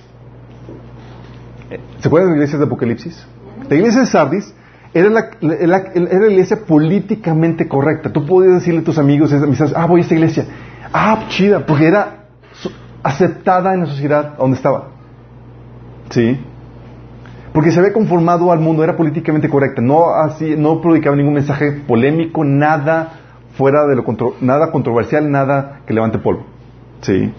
¿Se 2.00 2.08
acuerdan 2.08 2.30
de 2.30 2.36
la 2.36 2.36
iglesia 2.38 2.58
de 2.58 2.64
Apocalipsis? 2.64 3.26
La 3.68 3.76
iglesia 3.76 4.00
de 4.00 4.06
Sardis 4.06 4.54
era 4.94 5.10
la, 5.10 5.30
era 5.40 6.18
la 6.20 6.30
iglesia 6.30 6.64
políticamente 6.64 7.66
correcta. 7.66 8.12
Tú 8.12 8.24
podías 8.24 8.54
decirle 8.54 8.80
a 8.80 8.84
tus 8.84 8.96
amigos, 8.96 9.34
ah, 9.74 9.86
voy 9.86 10.00
a 10.00 10.02
esta 10.02 10.14
iglesia. 10.14 10.46
Ah, 10.92 11.24
chida, 11.28 11.66
porque 11.66 11.88
era 11.88 12.26
aceptada 13.02 13.74
en 13.74 13.80
la 13.80 13.86
sociedad 13.86 14.36
donde 14.38 14.56
estaba. 14.56 14.90
¿Sí? 16.10 16.38
Porque 17.52 17.72
se 17.72 17.80
había 17.80 17.92
conformado 17.92 18.52
al 18.52 18.60
mundo, 18.60 18.84
era 18.84 18.96
políticamente 18.96 19.48
correcta. 19.48 19.82
No, 19.82 20.14
así, 20.14 20.54
no 20.56 20.80
predicaba 20.80 21.16
ningún 21.16 21.34
mensaje 21.34 21.72
polémico, 21.72 22.44
nada 22.44 23.20
fuera 23.56 23.86
de 23.86 23.96
lo 23.96 24.04
nada 24.40 24.70
controversial, 24.70 25.30
nada 25.30 25.80
que 25.86 25.94
levante 25.94 26.18
polvo. 26.18 26.46
¿Sí? 27.00 27.32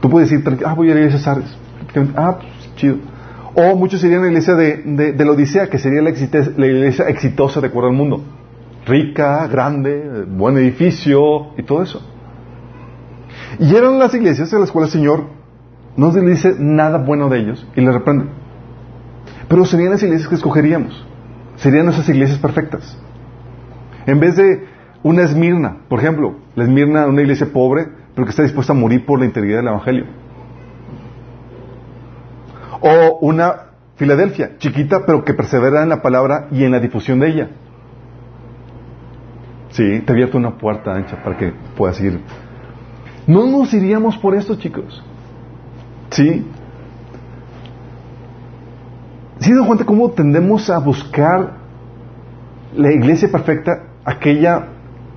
Tú 0.00 0.10
puedes 0.10 0.30
decir, 0.30 0.58
ah, 0.66 0.74
voy 0.74 0.90
a 0.90 0.94
ir 0.94 1.08
a 1.08 1.10
la 1.10 1.18
Sardes. 1.18 1.56
Ah, 2.16 2.38
pues, 2.38 2.74
chido. 2.76 2.96
O 3.54 3.76
muchos 3.76 4.02
irían 4.02 4.20
a 4.20 4.24
la 4.24 4.28
iglesia 4.30 4.54
de, 4.54 5.12
de, 5.12 5.24
la 5.24 5.32
Odisea, 5.32 5.68
que 5.68 5.78
sería 5.78 6.00
la, 6.00 6.10
iglesia 6.10 7.08
exitosa 7.08 7.60
de 7.60 7.66
acuerdo 7.66 7.90
al 7.90 7.96
mundo. 7.96 8.22
Rica, 8.86 9.46
grande, 9.46 10.24
buen 10.26 10.56
edificio 10.56 11.52
y 11.58 11.62
todo 11.62 11.82
eso. 11.82 12.02
Y 13.58 13.74
eran 13.74 13.98
las 13.98 14.14
iglesias 14.14 14.52
en 14.52 14.60
las 14.60 14.72
cuales 14.72 14.94
el 14.94 15.00
Señor 15.00 15.24
no 15.96 16.10
le 16.12 16.30
dice 16.30 16.54
nada 16.58 16.98
bueno 16.98 17.28
de 17.28 17.40
ellos 17.40 17.66
y 17.76 17.82
les 17.82 17.92
reprende. 17.92 18.24
Pero 19.48 19.66
serían 19.66 19.90
las 19.90 20.02
iglesias 20.02 20.28
que 20.28 20.36
escogeríamos. 20.36 21.06
Serían 21.56 21.88
esas 21.88 22.08
iglesias 22.08 22.38
perfectas. 22.38 22.98
En 24.06 24.18
vez 24.18 24.36
de 24.36 24.66
una 25.02 25.22
Esmirna, 25.22 25.76
por 25.88 25.98
ejemplo, 25.98 26.36
la 26.54 26.64
Esmirna, 26.64 27.06
una 27.06 27.20
iglesia 27.20 27.52
pobre, 27.52 27.86
pero 28.14 28.24
que 28.24 28.30
está 28.30 28.42
dispuesta 28.42 28.72
a 28.72 28.76
morir 28.76 29.04
por 29.04 29.18
la 29.18 29.26
integridad 29.26 29.58
del 29.58 29.68
Evangelio. 29.68 30.06
O 32.82 33.18
una 33.20 33.72
Filadelfia, 33.96 34.58
chiquita, 34.58 35.04
pero 35.06 35.24
que 35.24 35.34
persevera 35.34 35.82
en 35.82 35.88
la 35.88 36.02
palabra 36.02 36.48
y 36.50 36.64
en 36.64 36.72
la 36.72 36.80
difusión 36.80 37.20
de 37.20 37.28
ella. 37.28 37.50
Sí, 39.70 40.00
te 40.00 40.12
abierto 40.12 40.38
una 40.38 40.58
puerta 40.58 40.94
ancha 40.94 41.22
para 41.22 41.36
que 41.36 41.52
puedas 41.76 42.00
ir. 42.00 42.20
No 43.26 43.46
nos 43.46 43.72
iríamos 43.72 44.18
por 44.18 44.34
esto, 44.34 44.56
chicos. 44.56 45.02
¿Sí? 46.10 46.44
¿Sí 49.38 49.52
dan 49.52 49.66
cuenta 49.66 49.84
cómo 49.84 50.10
tendemos 50.10 50.68
a 50.68 50.78
buscar 50.78 51.52
la 52.76 52.92
iglesia 52.92 53.30
perfecta, 53.30 53.84
aquella 54.04 54.68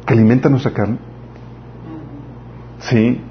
que 0.05 0.13
alimenta 0.13 0.49
nuestra 0.49 0.71
carne. 0.71 0.97
Sí. 2.79 3.21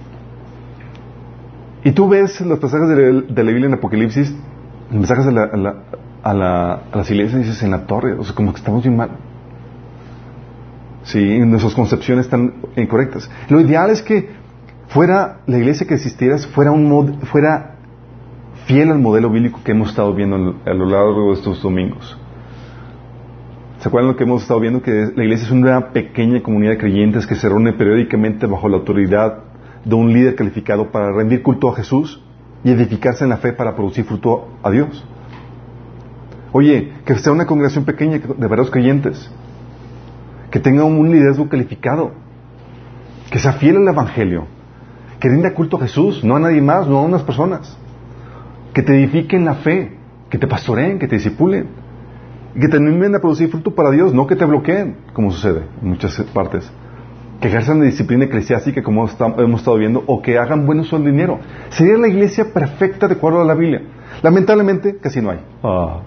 Y 1.84 1.92
tú 1.92 2.08
ves 2.08 2.40
los 2.40 2.58
pasajes 2.58 2.88
de 2.88 3.22
de 3.22 3.44
la 3.44 3.50
Biblia 3.50 3.66
en 3.66 3.74
Apocalipsis, 3.74 4.34
los 4.90 4.98
mensajes 4.98 5.26
a, 5.26 5.30
la, 5.30 5.44
a, 5.44 5.56
la, 5.56 5.74
a, 6.22 6.34
la, 6.34 6.72
a 6.90 6.96
las 6.96 7.10
iglesias, 7.10 7.42
dices 7.42 7.62
en 7.62 7.72
la 7.72 7.86
torre, 7.86 8.14
o 8.14 8.24
sea, 8.24 8.34
como 8.34 8.52
que 8.52 8.58
estamos 8.58 8.82
bien 8.82 8.96
mal. 8.96 9.10
Sí, 11.04 11.38
nuestras 11.40 11.74
concepciones 11.74 12.24
están 12.24 12.54
incorrectas. 12.76 13.30
Lo 13.50 13.60
ideal 13.60 13.90
es 13.90 14.00
que 14.00 14.30
fuera 14.88 15.40
la 15.46 15.58
iglesia 15.58 15.86
que 15.86 15.94
existiera, 15.94 16.38
fuera, 16.38 16.72
un 16.72 16.88
mod, 16.88 17.12
fuera 17.24 17.76
fiel 18.66 18.90
al 18.90 18.98
modelo 18.98 19.28
bíblico 19.28 19.60
que 19.62 19.72
hemos 19.72 19.90
estado 19.90 20.14
viendo 20.14 20.56
a 20.64 20.72
lo 20.72 20.86
largo 20.86 21.28
de 21.28 21.34
estos 21.34 21.62
domingos. 21.62 22.18
¿Se 23.80 23.88
acuerdan 23.88 24.12
lo 24.12 24.16
que 24.16 24.24
hemos 24.24 24.40
estado 24.40 24.60
viendo? 24.60 24.80
Que 24.80 25.12
la 25.14 25.24
iglesia 25.24 25.44
es 25.44 25.52
una 25.52 25.92
pequeña 25.92 26.42
comunidad 26.42 26.72
de 26.72 26.78
creyentes 26.78 27.26
que 27.26 27.34
se 27.34 27.46
reúne 27.50 27.74
periódicamente 27.74 28.46
bajo 28.46 28.66
la 28.70 28.78
autoridad 28.78 29.40
de 29.84 29.94
un 29.94 30.12
líder 30.12 30.34
calificado 30.34 30.90
para 30.90 31.12
rendir 31.12 31.42
culto 31.42 31.68
a 31.68 31.74
Jesús 31.74 32.20
y 32.62 32.70
edificarse 32.70 33.24
en 33.24 33.30
la 33.30 33.36
fe 33.36 33.52
para 33.52 33.74
producir 33.76 34.04
fruto 34.04 34.48
a 34.62 34.70
Dios. 34.70 35.04
Oye, 36.52 36.92
que 37.04 37.16
sea 37.16 37.32
una 37.32 37.46
congregación 37.46 37.84
pequeña 37.84 38.18
de 38.18 38.26
verdaderos 38.26 38.70
creyentes, 38.70 39.30
que 40.50 40.60
tenga 40.60 40.84
un 40.84 41.10
liderazgo 41.10 41.48
calificado, 41.48 42.12
que 43.30 43.38
sea 43.38 43.54
fiel 43.54 43.76
al 43.76 43.88
Evangelio, 43.88 44.46
que 45.20 45.28
rinda 45.28 45.52
culto 45.52 45.76
a 45.76 45.80
Jesús, 45.80 46.24
no 46.24 46.36
a 46.36 46.40
nadie 46.40 46.62
más, 46.62 46.86
no 46.86 46.98
a 46.98 47.02
unas 47.02 47.22
personas, 47.22 47.76
que 48.72 48.82
te 48.82 48.94
edifiquen 48.94 49.44
la 49.44 49.56
fe, 49.56 49.96
que 50.30 50.38
te 50.38 50.46
pastoreen, 50.46 50.98
que 50.98 51.08
te 51.08 51.16
disipulen, 51.16 51.68
que 52.58 52.68
te 52.68 52.76
animen 52.76 53.14
a 53.16 53.18
producir 53.18 53.48
fruto 53.50 53.74
para 53.74 53.90
Dios, 53.90 54.14
no 54.14 54.26
que 54.26 54.36
te 54.36 54.44
bloqueen, 54.44 54.96
como 55.12 55.32
sucede 55.32 55.64
en 55.82 55.88
muchas 55.88 56.16
partes 56.32 56.70
que 57.40 57.48
ejerzan 57.48 57.80
la 57.80 57.86
disciplina 57.86 58.24
eclesiástica 58.24 58.82
como 58.82 59.08
hemos 59.38 59.60
estado 59.60 59.76
viendo 59.76 60.02
o 60.06 60.22
que 60.22 60.38
hagan 60.38 60.66
buen 60.66 60.80
uso 60.80 60.96
del 60.96 61.10
dinero. 61.12 61.40
Sería 61.70 61.96
la 61.98 62.08
iglesia 62.08 62.52
perfecta 62.52 63.08
de 63.08 63.14
acuerdo 63.14 63.40
a 63.40 63.44
la 63.44 63.54
Biblia. 63.54 63.82
Lamentablemente, 64.22 64.98
casi 64.98 65.20
no 65.20 65.30
hay. 65.30 65.40
Ah. 65.62 66.00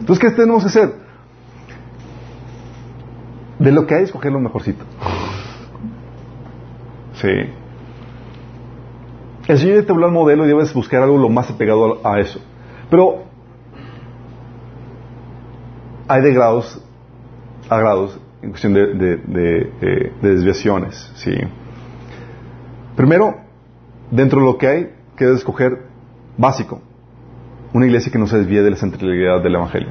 Entonces, 0.00 0.18
¿qué 0.18 0.30
tenemos 0.34 0.62
que 0.62 0.68
hacer? 0.68 0.94
De 3.58 3.72
lo 3.72 3.86
que 3.86 3.94
hay, 3.94 4.04
escoger 4.04 4.32
lo 4.32 4.40
mejorcito. 4.40 4.84
Sí. 7.14 7.28
El 9.48 9.58
Señor 9.58 9.84
te 9.84 9.92
habló 9.92 10.06
al 10.06 10.12
modelo 10.12 10.44
y 10.44 10.48
debes 10.48 10.72
buscar 10.74 11.02
algo 11.02 11.18
lo 11.18 11.28
más 11.28 11.50
apegado 11.50 12.00
a 12.04 12.20
eso. 12.20 12.40
Pero 12.90 13.24
hay 16.08 16.22
de 16.22 16.32
grados 16.32 16.82
a 17.68 17.78
grados 17.78 18.20
en 18.42 18.50
cuestión 18.50 18.74
de, 18.74 18.94
de, 18.94 20.12
desviaciones. 20.22 21.12
¿sí? 21.16 21.32
Primero, 22.96 23.36
dentro 24.10 24.40
de 24.40 24.46
lo 24.46 24.58
que 24.58 24.66
hay, 24.66 24.90
que 25.16 25.32
escoger 25.32 25.86
básico, 26.36 26.80
una 27.72 27.86
iglesia 27.86 28.12
que 28.12 28.18
no 28.18 28.26
se 28.26 28.38
desvíe 28.38 28.62
de 28.62 28.70
la 28.70 28.76
centralidad 28.76 29.42
del 29.42 29.54
Evangelio. 29.54 29.90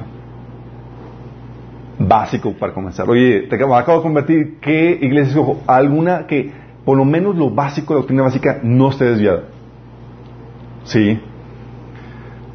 Básico 1.98 2.52
para 2.52 2.72
comenzar. 2.72 3.08
Oye, 3.08 3.46
te 3.48 3.56
acabo 3.56 3.96
de 3.96 4.02
convertir, 4.02 4.58
¿qué 4.60 4.98
iglesia 5.00 5.30
escojo? 5.30 5.62
Alguna 5.66 6.26
que, 6.26 6.52
por 6.84 6.96
lo 6.96 7.04
menos 7.04 7.36
lo 7.36 7.50
básico, 7.50 7.94
la 7.94 8.00
doctrina 8.00 8.22
básica, 8.22 8.60
no 8.62 8.90
esté 8.90 9.06
desviada. 9.06 9.44
¿Sí? 10.84 11.20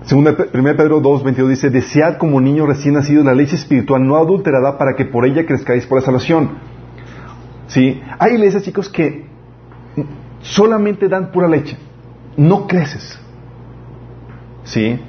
Segunda, 0.05 0.35
1 0.51 0.75
Pedro 0.75 0.99
2, 0.99 1.23
22 1.23 1.49
dice, 1.49 1.69
desead 1.69 2.17
como 2.17 2.41
niño 2.41 2.65
recién 2.65 2.95
nacido 2.95 3.23
la 3.23 3.35
leche 3.35 3.55
espiritual 3.55 4.05
no 4.05 4.17
adulterada 4.17 4.77
para 4.77 4.95
que 4.95 5.05
por 5.05 5.25
ella 5.25 5.45
crezcáis 5.45 5.85
por 5.85 5.99
la 5.99 6.05
salvación. 6.05 6.49
¿Sí? 7.67 8.01
Hay 8.17 8.33
iglesias, 8.33 8.63
chicos, 8.63 8.89
que 8.89 9.25
solamente 10.41 11.07
dan 11.07 11.31
pura 11.31 11.47
leche. 11.47 11.77
No 12.35 12.67
creces. 12.67 13.19
¿Sí? 14.63 14.99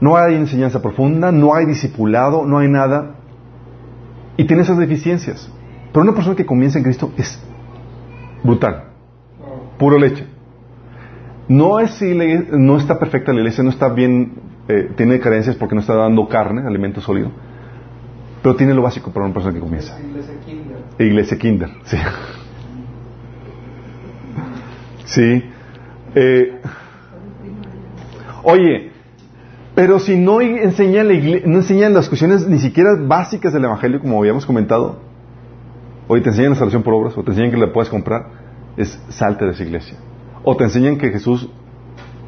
No 0.00 0.16
hay 0.16 0.34
enseñanza 0.34 0.80
profunda, 0.80 1.30
no 1.30 1.54
hay 1.54 1.66
discipulado, 1.66 2.44
no 2.46 2.58
hay 2.58 2.68
nada. 2.68 3.16
Y 4.36 4.44
tiene 4.44 4.62
esas 4.62 4.78
deficiencias. 4.78 5.50
Pero 5.92 6.02
una 6.02 6.14
persona 6.14 6.34
que 6.34 6.46
comienza 6.46 6.78
en 6.78 6.84
Cristo 6.84 7.12
es 7.16 7.40
brutal. 8.42 8.84
Pura 9.78 9.98
leche. 9.98 10.33
No 11.48 11.78
es 11.78 11.90
si 11.92 12.14
no 12.14 12.78
está 12.78 12.98
perfecta 12.98 13.32
la 13.32 13.40
iglesia, 13.40 13.62
no 13.62 13.70
está 13.70 13.88
bien, 13.88 14.32
eh, 14.68 14.90
tiene 14.96 15.20
carencias 15.20 15.56
porque 15.56 15.74
no 15.74 15.82
está 15.82 15.94
dando 15.94 16.26
carne, 16.28 16.66
alimento 16.66 17.00
sólido, 17.00 17.30
pero 18.42 18.56
tiene 18.56 18.72
lo 18.72 18.82
básico 18.82 19.12
para 19.12 19.26
una 19.26 19.34
persona 19.34 19.54
que 19.54 19.60
comienza. 19.60 19.98
Iglesia 20.00 20.34
Kinder. 20.44 20.78
Iglesia 20.98 21.38
Kinder, 21.38 21.70
sí. 21.84 21.96
Sí. 25.04 25.44
Eh, 26.14 26.60
oye, 28.42 28.90
pero 29.74 29.98
si 29.98 30.16
no 30.16 30.40
enseñan, 30.40 31.08
la 31.08 31.14
no 31.46 31.58
enseñan 31.58 31.92
las 31.92 32.08
cuestiones 32.08 32.46
ni 32.46 32.58
siquiera 32.58 32.90
básicas 32.98 33.52
del 33.52 33.64
Evangelio, 33.64 34.00
como 34.00 34.18
habíamos 34.18 34.46
comentado, 34.46 35.00
hoy 36.08 36.22
te 36.22 36.30
enseñan 36.30 36.52
la 36.52 36.56
salvación 36.56 36.82
por 36.82 36.94
obras, 36.94 37.18
o 37.18 37.22
te 37.22 37.30
enseñan 37.32 37.50
que 37.50 37.56
la 37.58 37.72
puedes 37.72 37.90
comprar, 37.90 38.28
es 38.76 38.98
salte 39.10 39.44
de 39.44 39.50
esa 39.50 39.62
iglesia. 39.62 39.98
O 40.44 40.56
te 40.56 40.64
enseñan 40.64 40.98
que 40.98 41.08
Jesús, 41.08 41.48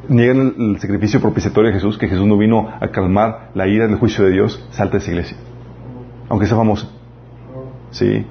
niegan 0.09 0.55
el, 0.57 0.79
sacrificio 0.79 1.21
propiciatorio 1.21 1.69
de 1.69 1.75
Jesús, 1.75 1.99
que 1.99 2.07
Jesús 2.07 2.25
no 2.25 2.37
vino 2.37 2.67
a 2.67 2.87
calmar 2.87 3.51
la 3.53 3.67
ira 3.67 3.87
del 3.87 3.97
juicio 3.97 4.25
de 4.25 4.31
Dios, 4.31 4.67
salta 4.71 4.93
de 4.93 5.03
esa 5.03 5.11
iglesia. 5.11 5.37
Aunque 6.27 6.47
sea 6.47 6.57
famosa. 6.57 6.89
¿Sí? 7.91 8.25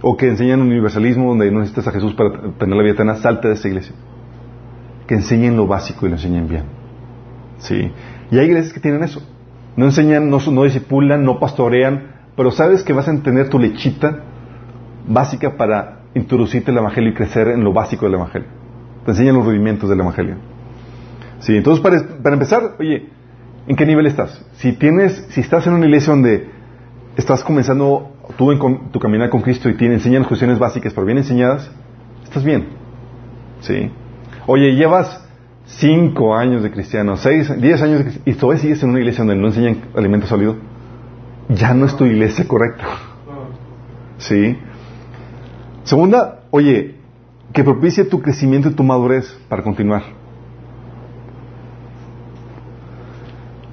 O 0.00 0.16
que 0.16 0.28
enseñan 0.28 0.62
universalismo 0.62 1.28
donde 1.28 1.50
no 1.50 1.60
necesitas 1.60 1.86
a 1.88 1.92
Jesús 1.92 2.14
para 2.14 2.52
tener 2.58 2.76
la 2.76 2.82
vida 2.82 2.94
eterna, 2.94 3.16
salta 3.16 3.48
de 3.48 3.54
esa 3.54 3.68
iglesia. 3.68 3.94
Que 5.06 5.14
enseñen 5.14 5.56
lo 5.56 5.66
básico 5.66 6.06
y 6.06 6.08
lo 6.08 6.16
enseñen 6.16 6.48
bien. 6.48 6.64
¿Sí? 7.58 7.92
Y 8.30 8.38
hay 8.38 8.46
iglesias 8.46 8.72
que 8.72 8.80
tienen 8.80 9.02
eso. 9.02 9.22
No 9.76 9.84
enseñan, 9.84 10.30
no, 10.30 10.38
no 10.50 10.64
disipulan, 10.64 11.24
no 11.24 11.38
pastorean, 11.38 12.14
pero 12.36 12.50
sabes 12.50 12.82
que 12.82 12.94
vas 12.94 13.06
a 13.06 13.22
tener 13.22 13.50
tu 13.50 13.58
lechita 13.58 14.22
básica 15.06 15.56
para 15.56 16.00
introducirte 16.14 16.70
el 16.70 16.78
Evangelio 16.78 17.10
y 17.10 17.14
crecer 17.14 17.48
en 17.48 17.62
lo 17.62 17.74
básico 17.74 18.06
del 18.06 18.14
Evangelio. 18.14 18.55
Te 19.06 19.12
enseñan 19.12 19.36
los 19.36 19.46
rudimentos 19.46 19.88
del 19.88 20.00
Evangelio. 20.00 20.34
Sí, 21.38 21.56
entonces 21.56 21.80
para, 21.82 22.02
para, 22.22 22.34
empezar, 22.34 22.74
oye, 22.80 23.08
¿en 23.68 23.76
qué 23.76 23.86
nivel 23.86 24.06
estás? 24.06 24.44
Si 24.54 24.72
tienes, 24.72 25.26
si 25.30 25.40
estás 25.40 25.64
en 25.68 25.74
una 25.74 25.86
iglesia 25.86 26.12
donde 26.12 26.50
estás 27.16 27.44
comenzando 27.44 28.16
tú 28.36 28.50
en 28.50 28.90
tu 28.90 28.98
caminar 28.98 29.30
con 29.30 29.42
Cristo 29.42 29.68
y 29.68 29.76
te 29.76 29.86
enseñan 29.86 30.24
cuestiones 30.24 30.58
básicas, 30.58 30.92
pero 30.92 31.06
bien 31.06 31.18
enseñadas, 31.18 31.70
estás 32.24 32.42
bien. 32.42 32.66
Sí. 33.60 33.92
Oye, 34.46 34.74
llevas 34.74 35.24
cinco 35.66 36.34
años 36.34 36.64
de 36.64 36.72
cristiano, 36.72 37.16
seis, 37.16 37.48
diez 37.60 37.80
años 37.82 37.98
de 37.98 38.04
cristiano, 38.06 38.24
y 38.26 38.34
todavía 38.34 38.62
sigues 38.62 38.82
en 38.82 38.90
una 38.90 38.98
iglesia 38.98 39.24
donde 39.24 39.40
no 39.40 39.46
enseñan 39.46 39.82
alimento 39.94 40.26
sólido, 40.26 40.56
ya 41.48 41.74
no 41.74 41.86
es 41.86 41.96
tu 41.96 42.04
iglesia 42.04 42.44
correcta. 42.48 42.86
Sí. 44.18 44.58
Segunda, 45.84 46.40
oye, 46.50 46.95
que 47.56 47.64
propicie 47.64 48.04
tu 48.04 48.20
crecimiento 48.20 48.68
y 48.68 48.74
tu 48.74 48.84
madurez 48.84 49.34
para 49.48 49.62
continuar. 49.62 50.02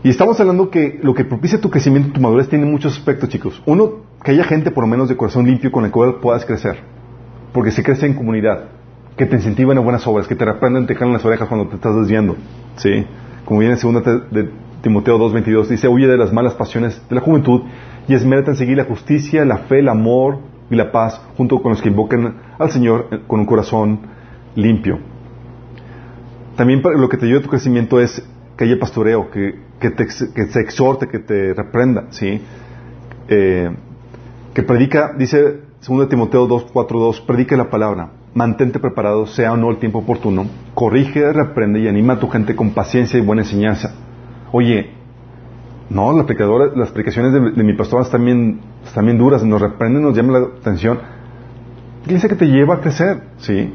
Y 0.02 0.08
estamos 0.08 0.40
hablando 0.40 0.70
que 0.70 1.02
lo 1.04 1.14
que 1.14 1.26
propicia 1.26 1.60
tu 1.60 1.70
crecimiento 1.70 2.08
y 2.08 2.12
tu 2.14 2.22
madurez 2.22 2.48
tiene 2.48 2.66
muchos 2.66 2.98
aspectos, 2.98 3.28
chicos. 3.28 3.62
Uno, 3.66 4.06
que 4.24 4.32
haya 4.32 4.46
gente 4.46 4.72
por 4.72 4.86
lo 4.86 4.88
menos 4.88 5.10
de 5.10 5.18
corazón 5.18 5.46
limpio 5.46 5.70
con 5.70 5.84
el 5.84 5.92
cual 5.92 6.22
puedas 6.22 6.46
crecer. 6.46 6.78
Porque 7.52 7.72
se 7.72 7.84
crece 7.84 8.06
en 8.06 8.14
comunidad. 8.14 8.70
Que 9.18 9.26
te 9.26 9.36
incentiven 9.36 9.78
a 9.78 9.82
buenas 9.82 10.08
obras, 10.08 10.30
que 10.30 10.36
te 10.36 10.46
reprendan, 10.46 10.88
te 10.88 10.96
jalen 10.96 11.12
las 11.12 11.26
orejas 11.26 11.50
cuando 11.50 11.68
te 11.68 11.76
estás 11.76 11.94
desviando. 11.94 12.38
¿Sí? 12.78 13.06
Como 13.44 13.60
viene 13.60 13.76
en 13.76 13.82
2 13.82 14.04
de 14.32 14.50
Timoteo 14.82 15.20
2.22, 15.20 15.68
dice, 15.68 15.90
huye 15.90 16.08
de 16.08 16.16
las 16.16 16.32
malas 16.32 16.54
pasiones 16.54 17.02
de 17.10 17.16
la 17.16 17.22
juventud 17.22 17.64
y 18.08 18.14
esmérate 18.14 18.52
en 18.52 18.56
seguir 18.56 18.78
la 18.78 18.86
justicia, 18.86 19.44
la 19.44 19.58
fe, 19.58 19.80
el 19.80 19.90
amor, 19.90 20.53
y 20.70 20.76
la 20.76 20.92
paz 20.92 21.22
junto 21.38 21.62
con 21.62 21.72
los 21.72 21.82
que 21.82 21.90
invocan 21.90 22.36
al 22.58 22.72
Señor 22.72 23.22
con 23.28 23.42
un 23.42 23.46
corazón 23.46 24.00
limpio. 24.56 25.00
También 26.56 26.82
lo 26.84 27.10
que 27.10 27.18
te 27.18 27.26
ayuda 27.26 27.40
a 27.40 27.44
tu 27.44 27.50
crecimiento 27.50 28.00
es 28.00 28.24
que 28.58 28.66
haya 28.66 28.80
pastoreo, 28.80 29.32
que, 29.32 29.60
que, 29.80 29.90
te, 29.90 30.06
que 30.06 30.46
se 30.48 30.60
exhorte, 30.60 31.08
que 31.08 31.20
te 31.20 31.54
reprenda, 31.54 32.08
¿sí? 32.12 32.42
Eh, 33.28 33.70
que 34.54 34.62
predica, 34.62 35.14
dice 35.18 35.62
2 35.88 36.10
Timoteo 36.10 36.46
2, 36.46 36.68
4, 36.72 37.00
2, 37.00 37.22
predica 37.22 37.58
la 37.58 37.70
palabra, 37.70 38.12
mantente 38.36 38.80
preparado, 38.80 39.26
sea 39.26 39.54
o 39.54 39.58
no 39.58 39.72
el 39.72 39.78
tiempo 39.78 40.00
oportuno, 40.00 40.46
corrige, 40.76 41.34
reprende 41.34 41.80
y 41.80 41.88
anima 41.88 42.14
a 42.14 42.20
tu 42.20 42.30
gente 42.30 42.56
con 42.56 42.72
paciencia 42.72 43.20
y 43.20 43.24
buena 43.24 43.42
enseñanza. 43.42 43.96
Oye, 44.52 44.92
no, 45.94 46.12
las 46.12 46.92
predicaciones 46.92 47.34
de, 47.34 47.64
mi 47.64 47.74
pastor 47.74 48.02
están 48.02 48.26
bien, 48.26 48.60
están 48.84 49.06
bien 49.06 49.18
duras, 49.18 49.44
nos 49.44 49.62
reprenden, 49.62 50.02
nos 50.02 50.16
llaman 50.16 50.34
la 50.34 50.48
atención. 50.60 51.00
Dice 52.08 52.28
que 52.28 52.36
te 52.36 52.48
lleva 52.48 52.76
a 52.76 52.82
crecer, 52.82 53.22
¿sí? 53.38 53.72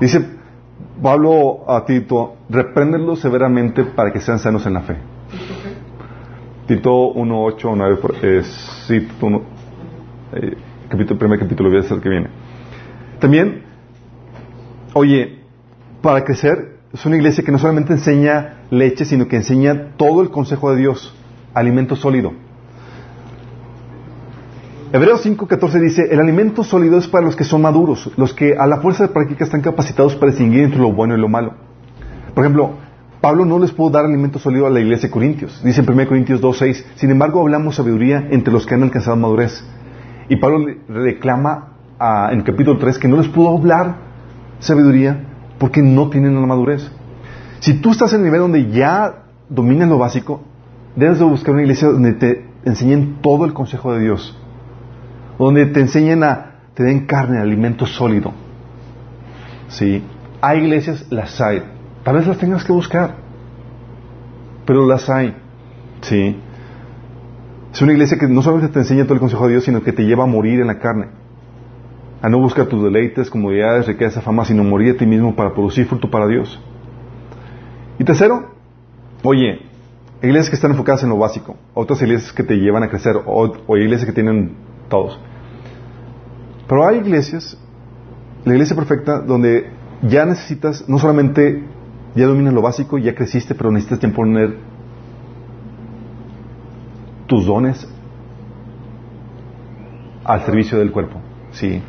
Dice 0.00 0.24
Pablo 1.02 1.68
a 1.68 1.84
Tito, 1.84 2.36
repréndelo 2.48 3.16
severamente 3.16 3.84
para 3.84 4.12
que 4.12 4.20
sean 4.20 4.38
sanos 4.38 4.64
en 4.66 4.74
la 4.74 4.82
fe. 4.82 4.96
Tito 6.68 7.08
1, 7.08 7.44
8, 7.44 7.72
9, 7.74 8.42
sí, 8.86 9.08
1, 9.20 9.42
eh, 10.34 10.56
capítulo, 10.88 11.18
primer 11.18 11.40
capítulo, 11.40 11.70
voy 11.70 11.78
a 11.78 11.80
hacer 11.82 12.00
que 12.00 12.08
viene. 12.08 12.28
También, 13.18 13.64
oye, 14.94 15.40
para 16.02 16.24
crecer, 16.24 16.78
es 16.92 17.04
una 17.04 17.16
iglesia 17.16 17.42
que 17.42 17.50
no 17.50 17.58
solamente 17.58 17.94
enseña 17.94 18.60
leche, 18.70 19.04
sino 19.04 19.26
que 19.26 19.36
enseña 19.36 19.96
todo 19.96 20.22
el 20.22 20.30
consejo 20.30 20.70
de 20.70 20.78
Dios, 20.78 21.17
alimento 21.54 21.96
sólido. 21.96 22.32
Hebreos 24.92 25.24
5:14 25.24 25.80
dice, 25.80 26.08
el 26.10 26.18
alimento 26.18 26.64
sólido 26.64 26.98
es 26.98 27.08
para 27.08 27.26
los 27.26 27.36
que 27.36 27.44
son 27.44 27.60
maduros, 27.62 28.10
los 28.16 28.32
que 28.32 28.56
a 28.56 28.66
la 28.66 28.78
fuerza 28.78 29.06
de 29.06 29.12
práctica 29.12 29.44
están 29.44 29.60
capacitados 29.60 30.16
para 30.16 30.30
distinguir 30.30 30.64
entre 30.64 30.80
lo 30.80 30.92
bueno 30.92 31.14
y 31.14 31.20
lo 31.20 31.28
malo. 31.28 31.54
Por 32.34 32.44
ejemplo, 32.44 32.70
Pablo 33.20 33.44
no 33.44 33.58
les 33.58 33.72
pudo 33.72 33.90
dar 33.90 34.04
alimento 34.04 34.38
sólido 34.38 34.66
a 34.66 34.70
la 34.70 34.80
iglesia 34.80 35.08
de 35.08 35.12
Corintios. 35.12 35.62
Dice 35.62 35.80
en 35.82 35.90
1 35.90 36.06
Corintios 36.06 36.40
2:6, 36.40 36.84
sin 36.94 37.10
embargo 37.10 37.40
hablamos 37.40 37.74
sabiduría 37.74 38.28
entre 38.30 38.52
los 38.52 38.64
que 38.64 38.74
han 38.74 38.82
alcanzado 38.82 39.16
madurez. 39.16 39.62
Y 40.28 40.36
Pablo 40.36 40.64
reclama 40.88 41.72
en 42.30 42.38
el 42.38 42.44
capítulo 42.44 42.78
3 42.78 42.98
que 42.98 43.08
no 43.08 43.16
les 43.16 43.28
pudo 43.28 43.56
hablar 43.56 43.96
sabiduría 44.60 45.24
porque 45.58 45.82
no 45.82 46.08
tienen 46.08 46.40
la 46.40 46.46
madurez. 46.46 46.90
Si 47.60 47.74
tú 47.80 47.90
estás 47.90 48.12
en 48.12 48.20
el 48.20 48.24
nivel 48.26 48.40
donde 48.40 48.70
ya 48.70 49.24
dominas 49.48 49.88
lo 49.88 49.98
básico, 49.98 50.42
debes 50.96 51.18
de 51.18 51.24
buscar 51.24 51.54
una 51.54 51.62
iglesia 51.62 51.88
donde 51.88 52.12
te 52.12 52.46
enseñen 52.64 53.18
todo 53.22 53.44
el 53.44 53.52
consejo 53.52 53.92
de 53.92 54.00
Dios 54.00 54.36
donde 55.38 55.66
te 55.66 55.80
enseñen 55.80 56.22
a, 56.24 56.56
te 56.74 56.82
den 56.82 57.06
carne, 57.06 57.38
alimento 57.38 57.86
sólido. 57.86 58.32
¿Sí? 59.68 60.02
Hay 60.40 60.58
iglesias, 60.58 61.06
las 61.10 61.40
hay. 61.40 61.62
Tal 62.02 62.16
vez 62.16 62.26
las 62.26 62.38
tengas 62.38 62.64
que 62.64 62.72
buscar, 62.72 63.16
pero 64.66 64.86
las 64.86 65.08
hay. 65.08 65.36
¿Sí? 66.00 66.36
Es 67.72 67.82
una 67.82 67.92
iglesia 67.92 68.18
que 68.18 68.26
no 68.26 68.42
solamente 68.42 68.72
te 68.72 68.80
enseña 68.80 69.04
todo 69.04 69.14
el 69.14 69.20
consejo 69.20 69.46
de 69.46 69.52
Dios, 69.52 69.64
sino 69.64 69.82
que 69.82 69.92
te 69.92 70.04
lleva 70.04 70.24
a 70.24 70.26
morir 70.26 70.60
en 70.60 70.66
la 70.66 70.78
carne. 70.78 71.06
A 72.20 72.28
no 72.28 72.40
buscar 72.40 72.66
tus 72.66 72.82
deleites, 72.82 73.30
comodidades, 73.30 73.86
riqueza, 73.86 74.20
fama, 74.20 74.44
sino 74.44 74.64
morir 74.64 74.94
a 74.94 74.98
ti 74.98 75.06
mismo 75.06 75.36
para 75.36 75.52
producir 75.52 75.86
fruto 75.86 76.10
para 76.10 76.26
Dios. 76.26 76.60
Y 77.98 78.04
tercero, 78.04 78.54
oye, 79.22 79.60
iglesias 80.22 80.50
que 80.50 80.56
están 80.56 80.72
enfocadas 80.72 81.02
en 81.02 81.10
lo 81.10 81.18
básico, 81.18 81.56
otras 81.74 82.02
iglesias 82.02 82.32
que 82.32 82.42
te 82.42 82.56
llevan 82.56 82.82
a 82.82 82.88
crecer, 82.88 83.16
o, 83.24 83.76
iglesias 83.76 84.06
que 84.06 84.12
tienen 84.12 84.56
todos. 84.88 85.18
Pero 86.66 86.86
hay 86.86 86.98
iglesias, 86.98 87.56
la 88.44 88.52
iglesia 88.52 88.74
perfecta, 88.74 89.20
donde 89.20 89.70
ya 90.02 90.24
necesitas, 90.24 90.88
no 90.88 90.98
solamente 90.98 91.62
ya 92.14 92.26
dominas 92.26 92.52
lo 92.52 92.62
básico, 92.62 92.98
ya 92.98 93.14
creciste, 93.14 93.54
pero 93.54 93.70
necesitas 93.70 94.00
ya 94.00 94.10
poner 94.12 94.56
tus 97.26 97.46
dones 97.46 97.86
al 100.24 100.44
servicio 100.44 100.78
del 100.78 100.90
cuerpo. 100.90 101.20
Sí, 101.52 101.80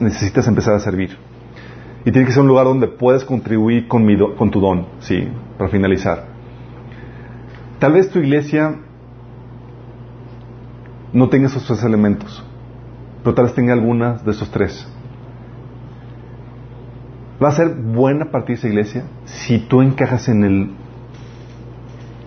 necesitas 0.00 0.46
empezar 0.46 0.74
a 0.74 0.80
servir. 0.80 1.16
Y 2.04 2.12
tiene 2.12 2.26
que 2.26 2.32
ser 2.32 2.42
un 2.42 2.48
lugar 2.48 2.64
donde 2.64 2.86
puedes 2.86 3.24
contribuir 3.24 3.88
con, 3.88 4.06
con 4.36 4.50
tu 4.50 4.60
don, 4.60 4.86
sí, 5.00 5.28
para 5.58 5.68
finalizar. 5.68 6.37
Tal 7.78 7.92
vez 7.92 8.10
tu 8.10 8.18
iglesia 8.18 8.76
no 11.12 11.28
tenga 11.28 11.46
esos 11.46 11.64
tres 11.64 11.82
elementos 11.84 12.44
pero 13.22 13.34
tal 13.34 13.46
vez 13.46 13.54
tenga 13.54 13.72
algunas 13.72 14.24
de 14.24 14.30
esos 14.30 14.50
tres. 14.50 14.86
Va 17.42 17.48
a 17.48 17.52
ser 17.52 17.68
buena 17.68 18.30
partir 18.30 18.56
esa 18.56 18.68
iglesia 18.68 19.04
si 19.24 19.58
tú 19.58 19.82
encajas 19.82 20.28
en 20.28 20.44
el 20.44 20.70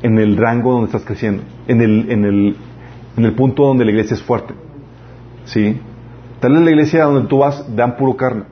en 0.04 0.18
el 0.18 0.38
rango 0.38 0.74
donde 0.74 0.88
estás 0.88 1.04
creciendo, 1.04 1.44
en 1.68 1.82
el, 1.82 2.12
en 2.12 2.26
el, 2.26 2.56
en 3.18 3.26
el 3.26 3.34
punto 3.34 3.66
donde 3.66 3.86
la 3.86 3.92
iglesia 3.92 4.16
es 4.16 4.24
fuerte. 4.24 4.56
¿Sí? 5.46 5.80
Tal 6.40 6.54
vez 6.54 6.62
la 6.62 6.72
iglesia 6.72 7.06
donde 7.06 7.28
tú 7.28 7.40
vas 7.40 7.76
dan 7.76 7.98
puro 7.98 8.16
carne. 8.16 8.44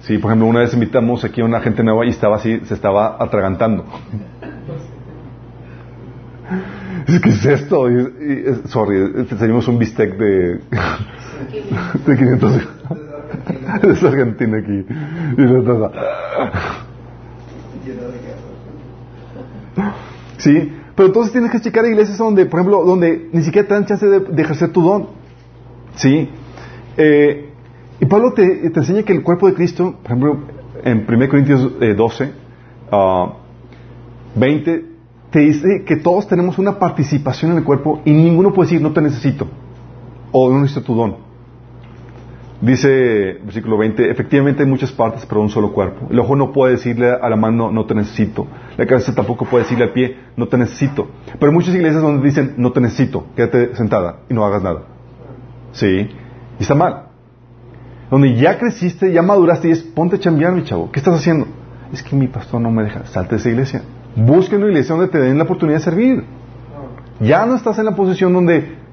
Sí, 0.00 0.18
por 0.18 0.30
ejemplo, 0.30 0.48
una 0.48 0.60
vez 0.60 0.72
invitamos 0.72 1.24
aquí 1.24 1.40
a 1.40 1.44
una 1.44 1.60
gente 1.60 1.82
nueva 1.82 2.06
y 2.06 2.10
estaba 2.10 2.36
así, 2.36 2.60
se 2.64 2.74
estaba 2.74 3.16
atragantando. 3.18 3.84
¿Qué 7.06 7.28
es 7.28 7.44
esto? 7.44 7.86
sorry, 8.66 9.26
teníamos 9.38 9.68
un 9.68 9.78
bistec 9.78 10.16
de, 10.16 10.60
de 12.06 12.16
500 12.16 12.52
es 13.82 14.02
Argentina 14.02 14.58
aquí. 14.58 14.86
Sí 20.38 20.72
pero 20.94 21.08
entonces 21.08 21.32
tienes 21.32 21.50
que 21.50 21.60
checar 21.60 21.84
iglesias 21.86 22.18
donde 22.18 22.46
por 22.46 22.60
ejemplo 22.60 22.84
donde 22.84 23.28
ni 23.32 23.42
siquiera 23.42 23.66
te 23.66 23.74
dan 23.74 23.86
chance 23.86 24.06
de, 24.06 24.42
ejercer 24.42 24.70
tu 24.70 24.82
don. 24.82 25.08
Sí. 25.96 26.28
Eh, 26.96 27.50
y 28.00 28.06
Pablo 28.06 28.32
te, 28.32 28.70
te, 28.70 28.80
enseña 28.80 29.02
que 29.02 29.12
el 29.12 29.22
cuerpo 29.22 29.48
de 29.48 29.54
Cristo 29.54 29.96
por 30.02 30.06
ejemplo 30.06 30.38
en 30.84 31.04
1 31.08 31.28
Corintios 31.28 31.72
12 31.96 32.32
20 34.36 34.84
te 35.34 35.40
dice 35.40 35.82
que 35.84 35.96
todos 35.96 36.28
tenemos 36.28 36.58
una 36.58 36.78
participación 36.78 37.50
en 37.50 37.58
el 37.58 37.64
cuerpo 37.64 38.00
y 38.04 38.12
ninguno 38.12 38.52
puede 38.52 38.68
decir 38.68 38.80
no 38.80 38.92
te 38.92 39.02
necesito 39.02 39.48
o 40.30 40.48
no 40.48 40.60
necesito 40.60 40.82
tu 40.86 40.94
don 40.94 41.16
Dice, 42.60 43.40
versículo 43.42 43.76
20, 43.76 44.12
efectivamente 44.12 44.62
hay 44.62 44.68
muchas 44.68 44.92
partes, 44.92 45.26
pero 45.26 45.40
un 45.40 45.50
solo 45.50 45.72
cuerpo. 45.72 46.06
El 46.08 46.20
ojo 46.20 46.36
no 46.36 46.52
puede 46.52 46.74
decirle 46.74 47.10
a 47.10 47.28
la 47.28 47.34
mano, 47.34 47.72
no 47.72 47.84
te 47.84 47.96
necesito. 47.96 48.46
La 48.76 48.86
cabeza 48.86 49.12
tampoco 49.12 49.44
puede 49.44 49.64
decirle 49.64 49.84
al 49.84 49.92
pie, 49.92 50.16
no 50.36 50.46
te 50.46 50.56
necesito. 50.56 51.08
Pero 51.26 51.50
hay 51.50 51.52
muchas 51.52 51.74
iglesias 51.74 52.00
donde 52.00 52.24
dicen, 52.24 52.54
no 52.56 52.70
te 52.70 52.80
necesito, 52.80 53.26
quédate 53.34 53.74
sentada 53.74 54.20
y 54.30 54.34
no 54.34 54.46
hagas 54.46 54.62
nada. 54.62 54.82
Sí, 55.72 56.08
y 56.58 56.62
está 56.62 56.76
mal. 56.76 57.08
Donde 58.08 58.36
ya 58.36 58.56
creciste, 58.56 59.12
ya 59.12 59.20
maduraste 59.20 59.68
y 59.68 59.72
es, 59.72 59.82
ponte 59.82 60.14
a 60.16 60.20
chambear, 60.20 60.52
mi 60.52 60.62
chavo. 60.62 60.92
¿Qué 60.92 61.00
estás 61.00 61.16
haciendo? 61.16 61.48
Es 61.92 62.04
que 62.04 62.14
mi 62.14 62.28
pastor 62.28 62.60
no 62.60 62.70
me 62.70 62.84
deja. 62.84 63.04
Salte 63.06 63.34
de 63.34 63.40
esa 63.40 63.50
iglesia. 63.50 63.82
Busca 64.16 64.56
una 64.56 64.66
iglesia 64.66 64.94
donde 64.94 65.10
te 65.10 65.18
den 65.18 65.38
la 65.38 65.44
oportunidad 65.44 65.78
de 65.78 65.84
servir. 65.84 66.24
Ya 67.20 67.46
no 67.46 67.56
estás 67.56 67.78
en 67.78 67.84
la 67.84 67.94
posición 67.94 68.32
donde 68.32 68.84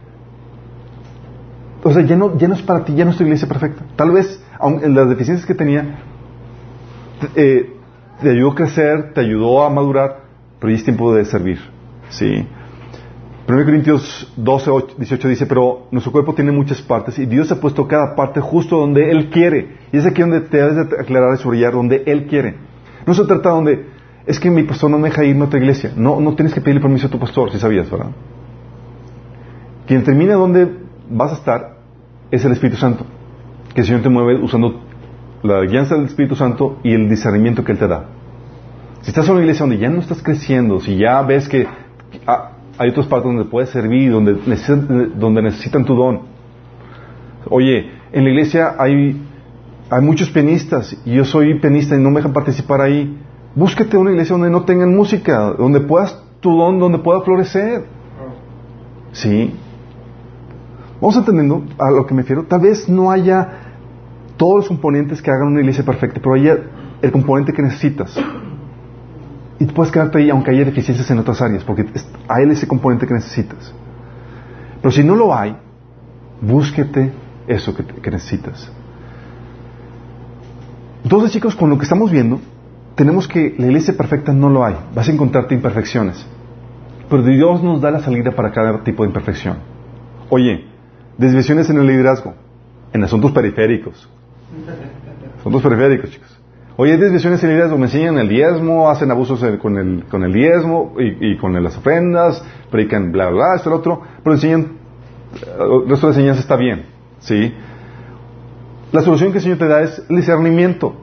o 1.84 1.92
sea, 1.92 2.04
ya 2.04 2.16
no, 2.16 2.38
ya 2.38 2.48
no 2.48 2.54
es 2.54 2.62
para 2.62 2.86
ti, 2.86 2.94
ya 2.94 3.06
no 3.06 3.12
es 3.12 3.18
tu 3.18 3.24
iglesia 3.24 3.48
perfecta. 3.48 3.84
Tal 3.96 4.12
vez, 4.12 4.44
en 4.62 4.94
las 4.94 5.10
deficiencias 5.10 5.48
que 5.48 5.56
tenía, 5.56 6.00
eh, 7.36 7.74
te 8.22 8.30
ayudó 8.30 8.52
a 8.52 8.56
crecer, 8.56 9.14
te 9.14 9.22
ayudó 9.22 9.64
a 9.64 9.70
madurar, 9.70 10.22
pero 10.60 10.72
ya 10.72 10.78
es 10.78 10.84
tiempo 10.84 11.14
de 11.14 11.26
servir. 11.26 11.60
¿Sí? 12.10 12.48
1 13.48 13.66
Corintios 13.66 14.32
12, 14.38 14.72
18 14.98 15.28
dice, 15.28 15.46
pero 15.48 15.88
nuestro 15.92 16.12
cuerpo 16.12 16.36
tiene 16.36 16.52
muchas 16.52 16.82
partes 16.82 17.18
y 17.18 17.26
Dios 17.26 17.52
ha 17.52 17.60
puesto 17.60 17.88
cada 17.88 18.16
parte 18.16 18.40
justo 18.40 18.78
donde 18.78 19.10
Él 19.10 19.30
quiere. 19.32 19.78
Y 19.92 19.98
es 19.98 20.06
aquí 20.06 20.22
donde 20.22 20.42
te 20.42 20.58
debes 20.58 20.90
de 20.90 21.02
aclarar 21.02 21.34
y 21.34 21.38
subrayar, 21.38 21.74
donde 21.74 22.04
Él 22.06 22.28
quiere. 22.28 22.56
No 23.08 23.16
se 23.16 23.26
trata 23.26 23.50
donde, 23.50 23.88
es 24.26 24.40
que 24.40 24.50
mi 24.50 24.64
pastor 24.64 24.90
no 24.90 24.98
me 24.98 25.10
deja 25.10 25.24
irme 25.24 25.44
a 25.44 25.46
otra 25.46 25.60
iglesia. 25.60 25.92
No, 25.96 26.20
no 26.20 26.36
tienes 26.36 26.54
que 26.54 26.62
pedirle 26.62 26.82
permiso 26.82 27.08
a 27.08 27.10
tu 27.10 27.20
pastor, 27.20 27.52
si 27.52 27.60
sabías, 27.60 27.90
¿verdad? 27.90 28.12
Quien 29.88 30.04
termina 30.04 30.36
donde 30.36 30.70
vas 31.10 31.32
a 31.32 31.36
estar 31.36 31.78
es 32.30 32.46
el 32.46 32.52
Espíritu 32.52 32.78
Santo. 32.78 33.06
Que 33.74 33.82
el 33.82 33.88
Señor 33.88 34.02
te 34.02 34.10
mueve 34.10 34.42
usando 34.42 34.82
la 35.44 35.62
guianza 35.62 35.96
del 35.96 36.06
Espíritu 36.06 36.36
Santo 36.36 36.80
y 36.84 36.94
el 36.94 37.10
discernimiento 37.10 37.64
que 37.64 37.72
Él 37.72 37.78
te 37.78 37.88
da. 37.88 38.06
Si 39.02 39.10
estás 39.10 39.26
en 39.28 39.34
una 39.34 39.42
iglesia 39.42 39.66
donde 39.66 39.80
ya 39.80 39.90
no 39.90 40.00
estás 40.00 40.22
creciendo, 40.22 40.80
si 40.80 40.98
ya 40.98 41.22
ves 41.24 41.50
que 41.50 41.68
ah, 42.28 42.52
hay 42.78 42.90
otras 42.90 43.08
partes 43.08 43.26
donde 43.26 43.46
puedes 43.46 43.70
servir, 43.70 44.12
donde 44.12 44.34
necesitan, 44.46 45.20
donde 45.20 45.42
necesitan 45.42 45.86
tu 45.86 45.96
don. 45.96 46.22
Oye, 47.50 47.92
en 48.12 48.24
la 48.24 48.30
iglesia 48.30 48.76
hay, 48.78 49.20
hay 49.90 50.02
muchos 50.02 50.30
pianistas 50.30 50.96
y 51.06 51.14
yo 51.14 51.26
soy 51.26 51.60
pianista 51.60 51.96
y 51.96 52.00
no 52.00 52.12
me 52.12 52.18
dejan 52.18 52.34
participar 52.34 52.82
ahí. 52.82 53.18
Búsquete 53.56 53.98
una 53.98 54.12
iglesia 54.12 54.34
donde 54.34 54.50
no 54.50 54.64
tengan 54.64 54.96
música, 54.96 55.54
donde 55.58 55.82
puedas 55.82 56.18
tu 56.40 56.56
don, 56.56 56.80
donde 56.80 57.00
pueda 57.00 57.22
florecer. 57.22 57.86
Sí. 59.12 59.54
Vamos 61.02 61.18
entendiendo 61.18 61.64
a 61.78 61.92
lo 61.92 62.06
que 62.06 62.14
me 62.14 62.22
refiero. 62.22 62.44
Tal 62.44 62.62
vez 62.62 62.88
no 62.88 63.12
haya 63.12 63.50
todos 64.38 64.58
los 64.58 64.68
componentes 64.68 65.22
que 65.22 65.32
hagan 65.32 65.48
una 65.48 65.60
iglesia 65.60 65.84
perfecta, 65.84 66.20
pero 66.22 66.36
haya 66.36 66.58
el 67.02 67.12
componente 67.12 67.52
que 67.52 67.62
necesitas. 67.62 68.18
Y 69.60 69.66
puedes 69.66 69.92
quedarte 69.92 70.20
ahí 70.20 70.30
aunque 70.30 70.52
haya 70.52 70.66
deficiencias 70.66 71.10
en 71.12 71.20
otras 71.20 71.42
áreas, 71.42 71.64
porque 71.64 71.86
hay 72.28 72.50
ese 72.50 72.68
componente 72.68 73.06
que 73.06 73.14
necesitas. 73.14 73.74
Pero 74.82 74.92
si 74.92 75.04
no 75.04 75.16
lo 75.16 75.36
hay, 75.36 75.56
búsquete 76.42 77.12
eso 77.48 77.76
que, 77.76 77.84
que 77.84 78.12
necesitas. 78.12 78.72
Entonces, 81.04 81.32
chicos, 81.32 81.56
con 81.56 81.70
lo 81.70 81.78
que 81.78 81.84
estamos 81.84 82.10
viendo, 82.12 82.40
tenemos 82.96 83.28
que 83.28 83.56
la 83.58 83.68
iglesia 83.68 83.96
perfecta 83.96 84.34
no 84.34 84.50
lo 84.50 84.66
hay. 84.66 84.76
Vas 84.94 85.08
a 85.08 85.12
encontrarte 85.12 85.56
imperfecciones. 85.56 86.26
Pero 87.10 87.24
Dios 87.24 87.64
nos 87.64 87.82
da 87.82 87.92
la 87.92 88.00
salida 88.00 88.32
para 88.32 88.52
cada 88.52 88.84
tipo 88.84 89.04
de 89.04 89.10
imperfección. 89.10 89.58
Oye, 90.30 90.72
Desviaciones 91.22 91.70
en 91.70 91.78
el 91.78 91.86
liderazgo, 91.86 92.34
en 92.94 93.04
asuntos 93.04 93.32
periféricos. 93.32 94.10
Asuntos 95.40 95.62
periféricos, 95.62 96.10
chicos. 96.10 96.40
Oye, 96.78 96.94
hay 96.94 96.98
desviaciones 96.98 97.44
en 97.44 97.50
el 97.50 97.56
liderazgo, 97.58 97.78
me 97.78 97.86
enseñan 97.86 98.18
el 98.18 98.28
diezmo, 98.28 98.90
hacen 98.90 99.12
abusos 99.12 99.44
con 99.60 99.78
el, 99.78 100.06
con 100.06 100.24
el 100.24 100.34
diezmo 100.34 100.96
y, 100.98 101.38
con 101.38 101.62
las 101.62 101.78
ofrendas, 101.78 102.44
predican 102.72 103.12
bla, 103.12 103.30
bla, 103.30 103.56
esto, 103.56 103.70
lo 103.70 103.76
otro, 103.76 104.02
pero 104.24 104.34
enseñan, 104.34 104.68
el 105.60 105.88
resto 105.88 106.08
de 106.08 106.14
enseñanza 106.14 106.42
está 106.42 106.56
bien, 106.56 106.86
¿sí? 107.20 107.54
la 108.92 109.02
solución 109.02 109.32
que 109.32 109.38
el 109.38 109.44
Señor 109.44 109.60
te 109.60 109.68
da 109.68 109.82
es 109.82 110.04
discernimiento. 110.10 110.96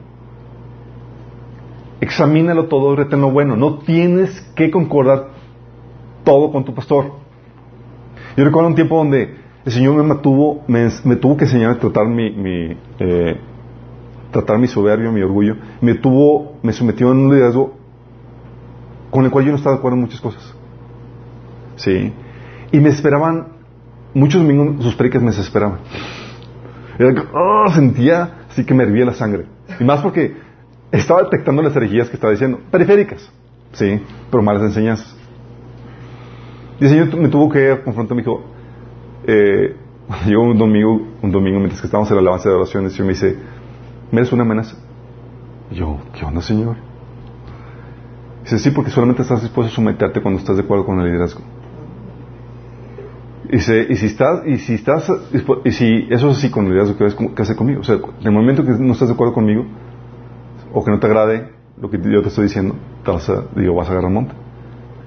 Examínalo 2.01 2.65
todo, 2.65 2.95
retén 2.95 3.21
lo 3.21 3.31
bueno. 3.31 3.55
No 3.55 3.79
tienes 3.79 4.41
que 4.55 4.71
concordar 4.71 5.29
todo 6.23 6.51
con 6.51 6.63
tu 6.63 6.73
pastor. 6.73 7.11
Yo 8.37 8.45
recuerdo 8.45 8.69
un 8.69 8.75
tiempo 8.75 8.97
donde 8.97 9.35
el 9.65 9.71
Señor 9.71 9.95
me 9.95 10.03
mantuvo, 10.03 10.63
me, 10.67 10.89
tuvo 11.17 11.35
que 11.35 11.45
enseñar 11.45 11.71
a 11.71 11.79
tratar 11.79 12.07
mi, 12.07 12.77
eh, 12.99 13.39
tratar 14.31 14.57
mi 14.57 14.67
soberbio, 14.67 15.11
mi 15.11 15.21
orgullo. 15.21 15.55
Me 15.81 15.95
tuvo, 15.95 16.57
me 16.63 16.71
sometió 16.71 17.11
en 17.11 17.17
un 17.17 17.33
liderazgo 17.33 17.73
con 19.09 19.25
el 19.25 19.31
cual 19.31 19.45
yo 19.45 19.51
no 19.51 19.57
estaba 19.57 19.75
de 19.75 19.79
acuerdo 19.79 19.97
en 19.97 20.03
muchas 20.03 20.21
cosas. 20.21 20.55
Sí. 21.75 22.13
Y 22.71 22.79
me 22.79 22.89
esperaban, 22.89 23.47
muchos 24.13 24.41
domingos 24.41 24.83
sus 24.83 24.95
predicas 24.95 25.21
me 25.21 25.31
desesperaban. 25.31 25.79
Oh, 27.33 27.71
sentía 27.73 28.39
así 28.49 28.65
que 28.65 28.73
me 28.73 28.83
hervía 28.83 29.05
la 29.05 29.13
sangre. 29.13 29.45
Y 29.79 29.83
más 29.83 30.01
porque 30.01 30.35
estaba 30.91 31.23
detectando 31.23 31.61
las 31.61 31.75
herejías 31.75 32.09
que 32.09 32.15
estaba 32.15 32.31
diciendo, 32.31 32.59
periféricas, 32.71 33.31
sí, 33.73 34.01
pero 34.31 34.41
malas 34.43 34.63
enseñanzas. 34.63 35.15
Y 36.79 36.85
el 36.85 36.89
Señor 36.89 37.17
me 37.17 37.29
tuvo 37.29 37.49
que 37.49 37.81
confrontar, 37.83 38.15
me 38.15 38.23
dijo, 38.23 38.43
eh, 39.25 39.75
llegó 40.25 40.43
un 40.43 40.57
domingo, 40.57 41.07
un 41.21 41.31
domingo 41.31 41.59
mientras 41.59 41.81
que 41.81 41.87
estábamos 41.87 42.09
en 42.09 42.15
la 42.15 42.21
alabanza 42.21 42.49
de 42.49 42.55
oración, 42.55 42.85
el 42.85 42.91
Señor 42.91 43.07
me 43.07 43.13
dice, 43.13 43.37
¿me 44.11 44.19
eres 44.19 44.31
una 44.31 44.43
amenaza? 44.43 44.75
Y 45.71 45.75
yo, 45.75 45.99
¿qué 46.13 46.25
onda, 46.25 46.41
Señor? 46.41 46.77
Dice, 48.43 48.57
sí, 48.57 48.71
porque 48.71 48.89
solamente 48.89 49.21
estás 49.21 49.41
dispuesto 49.41 49.71
a 49.71 49.75
someterte 49.75 50.21
cuando 50.21 50.39
estás 50.39 50.55
de 50.57 50.63
acuerdo 50.63 50.85
con 50.85 50.99
el 50.99 51.05
liderazgo. 51.05 51.41
Y, 53.49 53.53
dice, 53.53 53.85
y 53.89 53.95
si 53.95 54.05
estás, 54.07 54.45
y 54.45 54.57
si 54.57 54.75
estás, 54.75 55.11
y 55.65 55.71
si 55.71 56.07
eso 56.09 56.29
es 56.29 56.37
así 56.37 56.49
con 56.49 56.65
el 56.65 56.71
liderazgo, 56.71 56.97
¿qué, 57.35 57.41
hace 57.41 57.55
conmigo? 57.55 57.81
O 57.81 57.83
sea, 57.83 57.95
en 57.95 58.27
el 58.27 58.31
momento 58.31 58.63
que 58.63 58.71
no 58.71 58.93
estás 58.93 59.09
de 59.09 59.13
acuerdo 59.13 59.33
conmigo, 59.33 59.65
o 60.73 60.83
que 60.83 60.91
no 60.91 60.99
te 60.99 61.07
agrade 61.07 61.59
lo 61.81 61.89
que 61.89 61.99
yo 62.01 62.21
te 62.21 62.27
estoy 62.27 62.45
diciendo, 62.45 62.75
te 63.03 63.11
vas 63.11 63.29
a, 63.29 63.45
digo, 63.55 63.75
vas 63.75 63.87
a 63.87 63.91
agarrar 63.91 64.11
monte. 64.11 64.33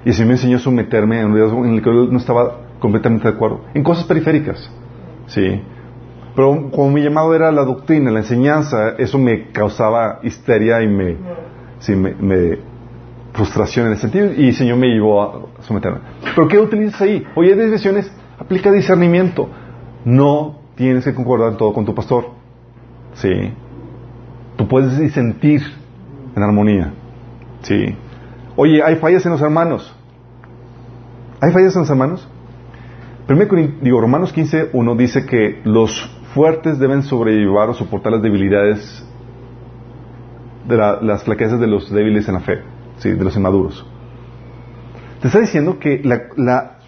Y 0.04 0.12
si 0.12 0.24
me 0.24 0.32
enseñó 0.32 0.56
a 0.56 0.60
someterme 0.60 1.20
a 1.20 1.26
un 1.26 1.34
liderazgo 1.34 1.64
en 1.64 1.74
el 1.74 1.82
que 1.82 1.94
yo 1.94 2.06
no 2.06 2.18
estaba 2.18 2.60
completamente 2.80 3.28
de 3.28 3.34
acuerdo, 3.34 3.60
en 3.74 3.82
cosas 3.82 4.04
periféricas, 4.04 4.70
sí. 5.26 5.60
Pero 6.34 6.70
como 6.70 6.90
mi 6.90 7.02
llamado 7.02 7.34
era 7.34 7.52
la 7.52 7.64
doctrina, 7.64 8.10
la 8.10 8.20
enseñanza, 8.20 8.94
eso 8.98 9.18
me 9.18 9.50
causaba 9.50 10.20
histeria 10.22 10.82
y 10.82 10.88
me, 10.88 11.16
sí, 11.78 11.94
me, 11.94 12.58
frustración 13.34 13.86
en 13.86 13.92
ese 13.92 14.02
sentido, 14.02 14.32
y 14.36 14.48
el 14.48 14.54
Señor 14.54 14.78
me 14.78 14.88
llevó 14.88 15.22
a 15.22 15.40
someterme. 15.60 16.00
¿Pero 16.34 16.48
qué 16.48 16.58
utilizas 16.58 17.00
ahí? 17.02 17.24
Oye, 17.34 17.54
decisiones, 17.54 18.10
aplica 18.38 18.72
discernimiento. 18.72 19.48
No 20.04 20.58
tienes 20.74 21.04
que 21.04 21.14
concordar 21.14 21.56
todo 21.56 21.72
con 21.72 21.84
tu 21.84 21.94
pastor. 21.94 22.26
Sí. 23.14 23.52
Tú 24.62 24.68
puedes 24.68 24.96
disentir 24.96 25.60
en 26.36 26.40
armonía. 26.40 26.92
Sí. 27.62 27.96
Oye, 28.54 28.80
hay 28.80 28.94
fallas 28.94 29.26
en 29.26 29.32
los 29.32 29.42
hermanos. 29.42 29.92
¿Hay 31.40 31.50
fallas 31.50 31.74
en 31.74 31.80
los 31.80 31.90
hermanos? 31.90 32.28
Primero, 33.26 33.56
digo, 33.80 34.00
Romanos 34.00 34.32
15, 34.32 34.70
1 34.72 34.94
dice 34.94 35.26
que 35.26 35.62
los 35.64 36.08
fuertes 36.32 36.78
deben 36.78 37.02
sobrellevar 37.02 37.70
o 37.70 37.74
soportar 37.74 38.12
las 38.12 38.22
debilidades 38.22 39.04
de 40.68 40.76
las 40.76 41.24
flaquezas 41.24 41.58
de 41.58 41.66
los 41.66 41.90
débiles 41.90 42.28
en 42.28 42.34
la 42.34 42.40
fe, 42.40 42.60
¿sí? 42.98 43.10
de 43.10 43.24
los 43.24 43.36
inmaduros. 43.36 43.84
Te 45.22 45.26
está 45.26 45.40
diciendo 45.40 45.80
que 45.80 46.00
la, 46.04 46.78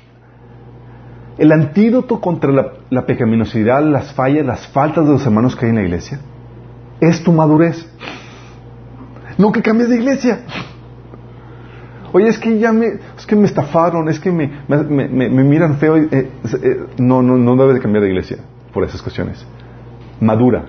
el 1.39 1.51
antídoto 1.51 2.20
contra 2.20 2.53
la, 2.53 2.72
la, 2.91 3.05
pecaminosidad, 3.05 3.83
las 3.83 4.14
fallas, 4.14 4.47
las 4.47 4.68
faltas 4.68 5.07
de 5.07 5.11
los 5.11 5.27
hermanos 5.27 5.57
que 5.57 5.66
hay 5.66 5.70
en 5.70 5.77
la 5.77 5.83
iglesia, 5.83 6.20
es 7.01 7.23
tu 7.23 7.33
madurez. 7.33 7.87
No 9.39 9.53
que 9.53 9.63
cambies 9.63 9.89
de 9.89 9.97
iglesia. 9.97 10.41
Oye, 12.13 12.29
es 12.29 12.39
que 12.39 12.59
ya 12.59 12.73
me, 12.73 12.87
es 13.17 13.27
que 13.27 13.35
me 13.35 13.45
estafaron, 13.45 14.09
es 14.09 14.21
que 14.21 14.31
me, 14.31 14.49
me, 14.69 15.29
miran 15.29 15.79
feo. 15.79 15.97
Eh, 15.97 16.09
eh, 16.13 16.87
no, 16.99 17.23
no, 17.23 17.37
no 17.37 17.57
debes 17.57 17.75
de 17.75 17.81
cambiar 17.81 18.05
de 18.05 18.11
iglesia 18.11 18.39
por 18.73 18.85
esas 18.85 19.03
cuestiones. 19.03 19.45
Madura. 20.21 20.67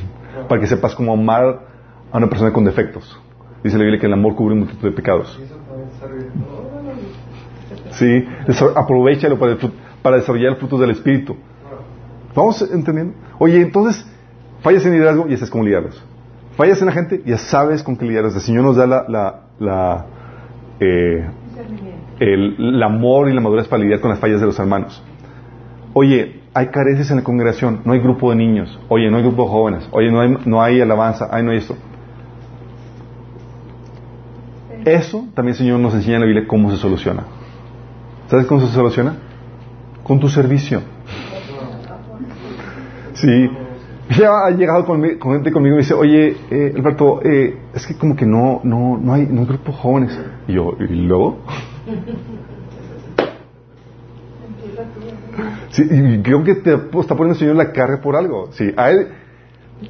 Para 0.48 0.60
que 0.60 0.66
sepas 0.66 0.94
cómo 0.94 1.12
amar 1.12 1.66
a 2.10 2.16
una 2.16 2.28
persona 2.28 2.52
con 2.52 2.64
defectos. 2.64 3.20
Dice 3.62 3.76
la 3.76 3.82
Biblia 3.82 4.00
que 4.00 4.06
el 4.06 4.12
amor 4.12 4.34
cubre 4.34 4.54
un 4.54 4.60
multitud 4.60 4.88
de 4.88 4.92
pecados. 4.92 5.38
Sí, 7.92 8.24
aprovechalo 8.74 9.38
para, 9.38 9.56
para 10.02 10.16
desarrollar 10.16 10.52
el 10.52 10.56
fruto 10.56 10.76
del 10.76 10.90
Espíritu. 10.90 11.34
¿Vamos 12.34 12.60
entendiendo? 12.70 13.14
Oye, 13.38 13.62
entonces, 13.62 14.06
fallas 14.62 14.84
en 14.86 14.92
liderazgo 14.92 15.26
y 15.28 15.36
sabes 15.36 15.50
cómo 15.50 15.64
lidiarlos. 15.64 16.02
Fallas 16.56 16.80
en 16.80 16.86
la 16.86 16.92
gente, 16.92 17.22
ya 17.24 17.36
sabes 17.36 17.82
con 17.82 17.96
qué 17.96 18.06
lidiarlos. 18.06 18.34
El 18.34 18.40
Señor 18.40 18.64
nos 18.64 18.76
da 18.76 18.86
la, 18.86 19.42
la, 19.58 20.06
eh, 20.80 21.26
el, 22.18 22.82
amor 22.82 23.28
y 23.28 23.34
la 23.34 23.40
madurez 23.40 23.68
para 23.68 23.82
lidiar 23.82 24.00
con 24.00 24.10
las 24.10 24.18
fallas 24.18 24.40
de 24.40 24.46
los 24.46 24.58
hermanos. 24.58 25.02
Oye, 25.92 26.40
hay 26.54 26.68
carencias 26.68 27.10
en 27.10 27.18
la 27.18 27.24
congregación, 27.24 27.80
no 27.84 27.92
hay 27.92 28.00
grupo 28.00 28.30
de 28.30 28.36
niños, 28.36 28.78
oye, 28.88 29.10
no 29.10 29.18
hay 29.18 29.22
grupo 29.22 29.44
de 29.44 29.48
jóvenes, 29.48 29.88
oye, 29.92 30.10
no 30.10 30.20
hay, 30.20 30.36
no 30.44 30.62
hay 30.62 30.80
alabanza, 30.80 31.28
ay, 31.30 31.42
no 31.42 31.50
hay 31.50 31.58
esto. 31.58 31.76
Eso 34.84 35.26
también 35.34 35.52
el 35.52 35.58
Señor 35.58 35.80
nos 35.80 35.94
enseña 35.94 36.16
en 36.16 36.20
la 36.20 36.26
Biblia 36.26 36.46
cómo 36.46 36.70
se 36.70 36.76
soluciona. 36.76 37.24
¿Sabes 38.28 38.46
cómo 38.46 38.60
se 38.60 38.72
soluciona? 38.72 39.16
Con 40.02 40.20
tu 40.20 40.28
servicio. 40.28 40.80
Sí. 43.14 43.50
Ya 44.18 44.30
ha 44.46 44.50
llegado 44.50 44.84
con, 44.84 45.02
gente 45.02 45.52
conmigo 45.52 45.74
y 45.74 45.78
me 45.78 45.82
dice, 45.82 45.94
oye, 45.94 46.36
eh, 46.50 46.72
Alberto, 46.76 47.20
eh, 47.22 47.58
es 47.74 47.86
que 47.86 47.96
como 47.96 48.14
que 48.14 48.24
no, 48.24 48.60
no, 48.62 48.96
no 48.98 49.12
hay, 49.12 49.26
no 49.26 49.40
hay 49.40 49.46
grupo 49.46 49.72
jóvenes. 49.72 50.18
Y 50.46 50.54
yo, 50.54 50.76
¿y 50.78 50.94
luego? 50.94 51.38
Sí, 55.70 55.82
y 55.82 56.22
creo 56.22 56.42
que 56.42 56.54
te 56.54 56.78
pues, 56.78 57.04
está 57.04 57.14
poniendo 57.14 57.34
el 57.34 57.38
Señor 57.38 57.56
la 57.56 57.72
carga 57.72 58.00
por 58.00 58.16
algo. 58.16 58.48
Sí, 58.52 58.72
a 58.76 58.90
él, 58.90 59.08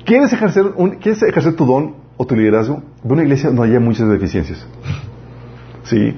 ¿quieres 0.04 0.32
ejercer, 0.32 0.64
un, 0.74 0.96
¿quieres 0.96 1.22
ejercer 1.22 1.54
tu 1.54 1.64
don 1.64 1.94
o 2.16 2.26
tu 2.26 2.34
liderazgo? 2.34 2.82
De 3.04 3.12
una 3.12 3.22
iglesia 3.22 3.50
donde 3.50 3.64
haya 3.64 3.78
muchas 3.78 4.08
deficiencias. 4.08 4.66
Sí. 5.84 6.16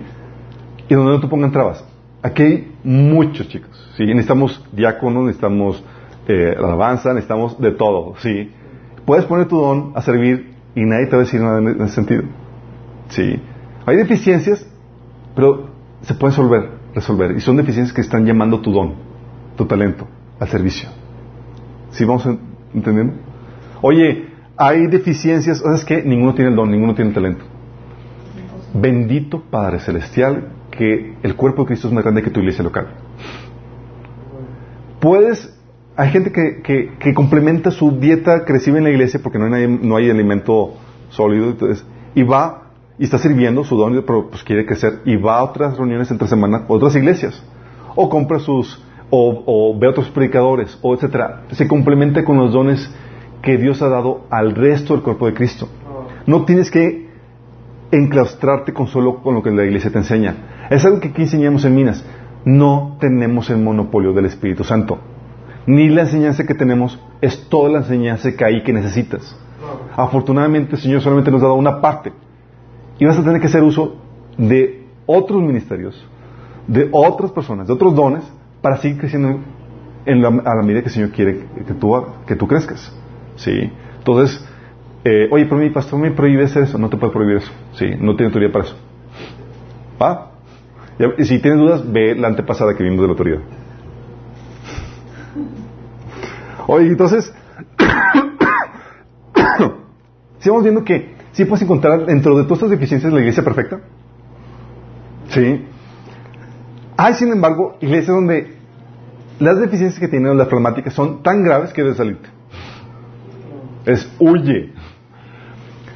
Y 0.88 0.94
donde 0.94 1.12
no 1.12 1.20
te 1.20 1.28
pongan 1.28 1.52
trabas. 1.52 1.84
Aquí 2.22 2.42
hay 2.42 2.72
muchos 2.82 3.48
chicos. 3.48 3.70
Sí, 3.96 4.06
necesitamos 4.06 4.64
diáconos, 4.72 5.24
necesitamos 5.24 5.84
eh, 6.28 6.54
alabanza, 6.56 7.12
necesitamos 7.12 7.60
de 7.60 7.72
todo. 7.72 8.14
Sí. 8.18 8.52
Puedes 9.04 9.24
poner 9.24 9.48
tu 9.48 9.56
don 9.56 9.92
a 9.94 10.02
servir 10.02 10.52
y 10.74 10.84
nadie 10.84 11.06
te 11.06 11.16
va 11.16 11.22
a 11.22 11.24
decir 11.24 11.40
nada 11.40 11.58
en 11.58 11.80
ese 11.82 11.94
sentido. 11.94 12.22
Sí. 13.08 13.40
Hay 13.86 13.96
deficiencias, 13.96 14.66
pero 15.34 15.70
se 16.02 16.14
pueden 16.14 16.36
resolver, 16.36 16.70
resolver. 16.94 17.32
Y 17.32 17.40
son 17.40 17.56
deficiencias 17.56 17.94
que 17.94 18.02
están 18.02 18.26
llamando 18.26 18.60
tu 18.60 18.70
don, 18.70 18.94
tu 19.56 19.64
talento, 19.64 20.06
al 20.38 20.48
servicio. 20.48 20.90
¿Sí 21.90 22.04
vamos 22.04 22.28
entendiendo? 22.74 23.14
Oye, 23.80 24.26
hay 24.56 24.86
deficiencias, 24.88 25.58
¿sabes 25.58 25.84
qué? 25.84 26.02
Ninguno 26.02 26.34
tiene 26.34 26.50
el 26.50 26.56
don, 26.56 26.70
ninguno 26.70 26.94
tiene 26.94 27.10
el 27.10 27.14
talento. 27.14 27.44
Bendito 28.74 29.42
Padre 29.50 29.80
Celestial, 29.80 30.48
que 30.70 31.16
el 31.22 31.34
cuerpo 31.34 31.62
de 31.62 31.68
Cristo 31.68 31.88
es 31.88 31.94
más 31.94 32.04
grande 32.04 32.22
que 32.22 32.30
tu 32.30 32.40
iglesia 32.40 32.62
local. 32.62 32.88
Puedes, 35.00 35.57
hay 35.98 36.10
gente 36.10 36.30
que, 36.30 37.12
complementa 37.12 37.72
su 37.72 37.98
dieta 37.98 38.44
que 38.44 38.52
en 38.52 38.84
la 38.84 38.90
iglesia 38.90 39.18
porque 39.20 39.36
no 39.36 39.52
hay, 39.52 39.66
no 39.66 39.96
hay 39.96 40.08
alimento 40.08 40.74
sólido, 41.10 41.56
y 42.14 42.22
va 42.22 42.68
y 43.00 43.04
está 43.04 43.18
sirviendo 43.18 43.64
su 43.64 43.76
don, 43.76 44.00
pero 44.06 44.30
pues 44.30 44.44
quiere 44.44 44.64
crecer 44.64 45.00
y 45.04 45.16
va 45.16 45.38
a 45.38 45.42
otras 45.42 45.76
reuniones 45.76 46.08
entre 46.12 46.28
semana, 46.28 46.66
otras 46.68 46.94
iglesias, 46.94 47.42
o 47.96 48.08
compra 48.08 48.38
sus, 48.38 48.80
o, 49.10 49.42
o 49.44 49.76
ve 49.76 49.88
a 49.88 49.90
otros 49.90 50.08
predicadores, 50.10 50.78
o 50.82 50.94
etcétera. 50.94 51.42
Se 51.50 51.66
complementa 51.66 52.24
con 52.24 52.36
los 52.36 52.52
dones 52.52 52.88
que 53.42 53.56
Dios 53.58 53.82
ha 53.82 53.88
dado 53.88 54.20
al 54.30 54.54
resto 54.54 54.94
del 54.94 55.02
cuerpo 55.02 55.26
de 55.26 55.34
Cristo. 55.34 55.68
No 56.26 56.44
tienes 56.44 56.70
que 56.70 57.08
enclaustrarte 57.90 58.72
con 58.72 58.86
solo 58.86 59.20
con 59.20 59.34
lo 59.34 59.42
que 59.42 59.50
la 59.50 59.64
iglesia 59.64 59.90
te 59.90 59.98
enseña. 59.98 60.68
Es 60.70 60.84
algo 60.84 61.00
que 61.00 61.08
aquí 61.08 61.22
enseñamos 61.22 61.64
en 61.64 61.74
Minas. 61.74 62.04
No 62.44 62.98
tenemos 63.00 63.50
el 63.50 63.58
monopolio 63.58 64.12
del 64.12 64.26
Espíritu 64.26 64.62
Santo. 64.62 65.00
Ni 65.68 65.90
la 65.90 66.00
enseñanza 66.00 66.46
que 66.46 66.54
tenemos 66.54 66.98
es 67.20 67.46
toda 67.50 67.68
la 67.68 67.78
enseñanza 67.80 68.34
que 68.34 68.42
hay 68.42 68.62
que 68.62 68.72
necesitas. 68.72 69.36
Afortunadamente 69.94 70.76
el 70.76 70.80
Señor 70.80 71.02
solamente 71.02 71.30
nos 71.30 71.42
ha 71.42 71.44
dado 71.44 71.56
una 71.56 71.82
parte. 71.82 72.10
Y 72.98 73.04
vas 73.04 73.18
a 73.18 73.22
tener 73.22 73.38
que 73.38 73.48
hacer 73.48 73.62
uso 73.62 73.96
de 74.38 74.86
otros 75.04 75.42
ministerios, 75.42 76.02
de 76.66 76.88
otras 76.90 77.32
personas, 77.32 77.66
de 77.66 77.74
otros 77.74 77.94
dones, 77.94 78.24
para 78.62 78.78
seguir 78.78 78.96
creciendo 78.96 79.40
en 80.06 80.22
la, 80.22 80.28
a 80.28 80.56
la 80.56 80.62
medida 80.62 80.80
que 80.80 80.88
el 80.88 80.94
Señor 80.94 81.10
quiere 81.10 81.44
que 81.66 82.34
tú, 82.34 82.48
crezcas. 82.48 82.90
¿Sí? 83.36 83.70
Entonces, 83.98 84.42
eh, 85.04 85.28
oye, 85.30 85.44
pero 85.44 85.58
mi 85.58 85.68
pastor 85.68 85.98
me 85.98 86.12
prohíbe 86.12 86.44
hacer 86.44 86.62
eso. 86.62 86.78
No 86.78 86.88
te 86.88 86.96
puede 86.96 87.12
prohibir 87.12 87.36
eso. 87.36 87.52
¿Sí? 87.74 87.84
No 88.00 88.16
tiene 88.16 88.28
autoridad 88.28 88.52
para 88.52 88.64
eso. 88.64 88.76
¿Va? 90.00 90.30
Y 91.18 91.26
si 91.26 91.40
tienes 91.40 91.60
dudas, 91.60 91.92
ve 91.92 92.14
la 92.14 92.28
antepasada 92.28 92.74
que 92.74 92.82
vimos 92.82 93.00
de 93.00 93.06
la 93.06 93.10
autoridad. 93.10 93.40
Oye, 96.70 96.88
entonces, 96.88 97.32
si 100.38 100.50
vamos 100.50 100.64
viendo 100.64 100.84
que 100.84 101.14
sí 101.32 101.46
puedes 101.46 101.62
encontrar 101.62 102.04
dentro 102.04 102.36
de 102.36 102.44
todas 102.44 102.58
estas 102.58 102.70
deficiencias 102.70 103.10
la 103.10 103.20
iglesia 103.20 103.42
perfecta. 103.42 103.80
Sí. 105.30 105.64
Hay, 106.98 107.14
sin 107.14 107.32
embargo, 107.32 107.78
iglesias 107.80 108.14
donde 108.14 108.58
las 109.38 109.58
deficiencias 109.58 109.98
que 109.98 110.08
tienen 110.08 110.36
las 110.36 110.48
problemáticas 110.48 110.92
son 110.92 111.22
tan 111.22 111.42
graves 111.42 111.72
que 111.72 111.80
debes 111.80 111.96
salirte. 111.96 112.28
Es 113.86 114.06
huye. 114.18 114.74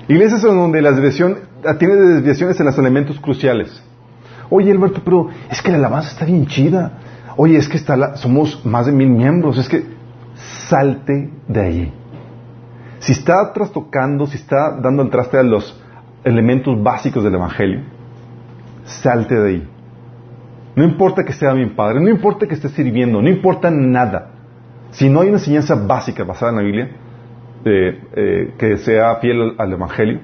Iglesias 0.09 0.41
donde 0.41 0.81
la 0.81 0.93
desviación 0.93 1.37
tiene 1.79 1.97
desviaciones 1.97 2.59
en 2.59 2.65
los 2.65 2.79
elementos 2.79 3.21
cruciales. 3.21 3.83
Oye, 4.49 4.73
Alberto, 4.73 5.03
pero 5.05 5.29
es 5.51 5.61
que 5.61 5.71
la 5.71 5.77
alabanza 5.77 6.13
está 6.13 6.25
bien 6.25 6.47
chida. 6.47 6.99
Oye, 7.37 7.59
es 7.59 7.69
que 7.69 7.77
está 7.77 7.95
la, 7.95 8.17
somos 8.17 8.65
más 8.65 8.87
de 8.87 8.93
mil 8.93 9.11
miembros. 9.11 9.59
Es 9.59 9.69
que 9.69 10.01
salte 10.69 11.31
de 11.49 11.61
ahí. 11.61 11.93
Si 12.99 13.13
está 13.13 13.53
trastocando, 13.53 14.27
si 14.27 14.37
está 14.37 14.79
dando 14.81 15.03
el 15.03 15.11
traste 15.11 15.39
a 15.39 15.43
los 15.43 15.81
elementos 16.25 16.81
básicos 16.83 17.25
del 17.25 17.35
Evangelio, 17.35 17.81
salte 18.85 19.35
de 19.35 19.49
ahí. 19.49 19.69
No 20.75 20.85
importa 20.85 21.25
que 21.25 21.33
sea 21.33 21.55
mi 21.55 21.67
padre, 21.67 22.01
no 22.01 22.09
importa 22.09 22.47
que 22.47 22.55
esté 22.55 22.69
sirviendo, 22.69 23.21
no 23.21 23.29
importa 23.29 23.71
nada. 23.71 24.31
Si 24.91 25.09
no 25.09 25.21
hay 25.21 25.29
una 25.29 25.39
enseñanza 25.39 25.75
básica 25.75 26.25
basada 26.25 26.53
en 26.53 26.57
la 26.57 26.63
Biblia, 26.63 26.91
eh, 27.65 28.01
eh, 28.15 28.55
que 28.59 28.79
sea 28.79 29.17
fiel 29.17 29.55
al, 29.59 29.73
Evangelio, 29.73 30.21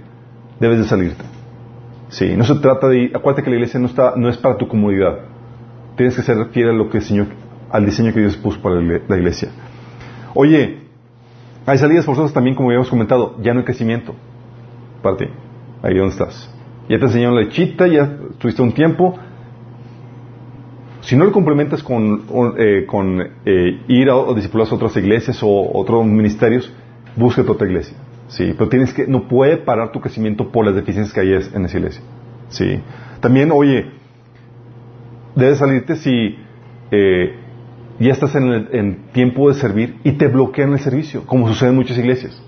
debes 0.58 0.78
de 0.78 0.84
salirte. 0.84 1.24
Sí, 2.08 2.34
no 2.36 2.44
se 2.44 2.54
trata 2.56 2.88
de 2.88 3.12
acuérdate 3.14 3.42
que 3.42 3.50
la 3.50 3.56
iglesia 3.56 3.78
no 3.78 3.86
está, 3.86 4.14
no 4.16 4.28
es 4.28 4.38
para 4.38 4.56
tu 4.56 4.68
comodidad. 4.68 5.18
Tienes 5.96 6.16
que 6.16 6.22
ser 6.22 6.46
fiel 6.46 6.70
a 6.70 6.72
lo 6.72 6.88
que 6.88 6.98
el 6.98 7.04
Señor, 7.04 7.26
al 7.70 7.84
diseño 7.84 8.14
que 8.14 8.20
Dios 8.20 8.36
puso 8.36 8.62
para 8.62 8.76
la 8.76 9.16
iglesia. 9.16 9.50
Oye, 10.34 10.78
hay 11.66 11.78
salidas 11.78 12.04
forzosas 12.04 12.32
también, 12.32 12.56
como 12.56 12.68
habíamos 12.68 12.88
comentado, 12.88 13.36
ya 13.40 13.52
no 13.52 13.60
hay 13.60 13.64
crecimiento 13.64 14.14
para 15.02 15.16
ti. 15.16 15.26
Ahí 15.82 15.94
donde 15.94 16.12
estás. 16.12 16.54
Ya 16.88 16.98
te 16.98 17.04
enseñaron 17.04 17.34
la 17.34 17.42
lechita, 17.42 17.86
ya 17.86 18.18
tuviste 18.38 18.62
un 18.62 18.72
tiempo, 18.72 19.18
si 21.08 21.16
no 21.16 21.24
lo 21.24 21.32
complementas 21.32 21.82
con, 21.82 22.24
eh, 22.58 22.84
con 22.86 23.20
eh, 23.46 23.80
ir 23.88 24.10
a, 24.10 24.14
a 24.14 24.16
a 24.16 24.74
otras 24.74 24.96
iglesias 24.96 25.42
o 25.42 25.70
otros 25.78 26.04
ministerios, 26.04 26.70
búscate 27.16 27.50
otra 27.50 27.66
iglesia. 27.66 27.96
Sí, 28.28 28.54
pero 28.56 28.68
tienes 28.68 28.92
que, 28.92 29.06
no 29.06 29.26
puede 29.26 29.56
parar 29.56 29.90
tu 29.90 30.00
crecimiento 30.00 30.52
por 30.52 30.66
las 30.66 30.74
deficiencias 30.74 31.14
que 31.14 31.20
hay 31.20 31.32
en 31.32 31.64
esa 31.64 31.78
iglesia. 31.78 32.02
Sí. 32.48 32.80
También, 33.20 33.50
oye, 33.52 33.86
debes 35.34 35.58
salirte 35.58 35.96
si 35.96 36.36
eh, 36.90 37.36
ya 38.00 38.12
estás 38.12 38.34
en, 38.36 38.52
el, 38.52 38.96
tiempo 39.12 39.48
de 39.48 39.54
servir 39.54 39.96
y 40.04 40.12
te 40.12 40.28
bloquean 40.28 40.72
el 40.72 40.78
servicio, 40.78 41.26
como 41.26 41.48
sucede 41.48 41.70
en 41.70 41.76
muchas 41.76 41.98
iglesias. 41.98 42.40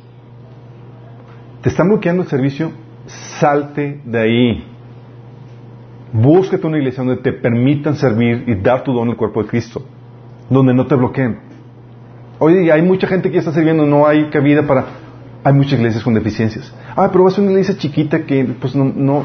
Te 1.62 1.68
están 1.68 1.88
bloqueando 1.88 2.22
el 2.22 2.28
servicio, 2.28 2.72
salte 3.06 4.00
de 4.04 4.18
ahí. 4.18 4.64
Búsquete 6.12 6.66
una 6.66 6.78
iglesia 6.78 7.02
donde 7.02 7.20
te 7.20 7.32
permitan 7.32 7.96
servir 7.96 8.44
y 8.46 8.54
dar 8.54 8.84
tu 8.84 8.92
don 8.92 9.08
al 9.08 9.16
cuerpo 9.16 9.42
de 9.42 9.48
Cristo, 9.48 9.82
donde 10.48 10.72
no 10.72 10.86
te 10.86 10.94
bloqueen. 10.94 11.38
Oye, 12.38 12.72
hay 12.72 12.82
mucha 12.82 13.06
gente 13.06 13.30
que 13.30 13.38
está 13.38 13.52
sirviendo, 13.52 13.84
no 13.86 14.06
hay 14.06 14.30
cabida 14.30 14.62
para... 14.62 14.86
Hay 15.42 15.54
muchas 15.54 15.74
iglesias 15.74 16.04
con 16.04 16.14
deficiencias. 16.14 16.74
Ah, 16.94 17.08
pero 17.10 17.24
vas 17.24 17.38
a 17.38 17.42
una 17.42 17.50
iglesia 17.50 17.76
chiquita 17.76 18.24
que, 18.24 18.44
pues 18.60 18.74
no, 18.74 18.84
no... 18.84 19.24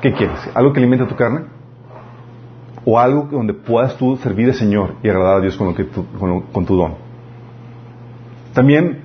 ¿Qué 0.00 0.12
quieres? 0.12 0.38
¿Algo 0.54 0.72
que 0.72 0.78
alimenta 0.78 1.08
tu 1.08 1.16
carne? 1.16 1.57
¿O 2.90 2.98
algo 2.98 3.28
donde 3.30 3.52
puedas 3.52 3.98
tú 3.98 4.16
servir 4.16 4.48
al 4.48 4.54
Señor 4.54 4.94
y 5.02 5.10
agradar 5.10 5.36
a 5.36 5.40
Dios 5.40 5.58
con, 5.58 5.66
lo 5.66 5.74
que 5.74 5.86
con, 5.86 6.40
con 6.40 6.64
tu 6.64 6.74
don? 6.74 6.94
También 8.54 9.00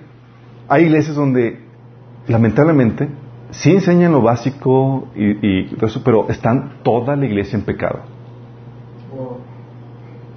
hay 0.70 0.86
iglesias 0.86 1.18
donde, 1.18 1.60
lamentablemente, 2.28 3.10
sí 3.52 3.72
enseñan 3.72 4.14
lo 4.14 4.22
básico 4.22 5.10
y, 5.18 5.76
eso, 5.84 6.02
pero 6.02 6.30
están 6.30 6.76
toda 6.84 7.18
la 7.18 7.26
iglesia 7.26 7.60
en 7.60 7.66
pecado. 7.66 8.00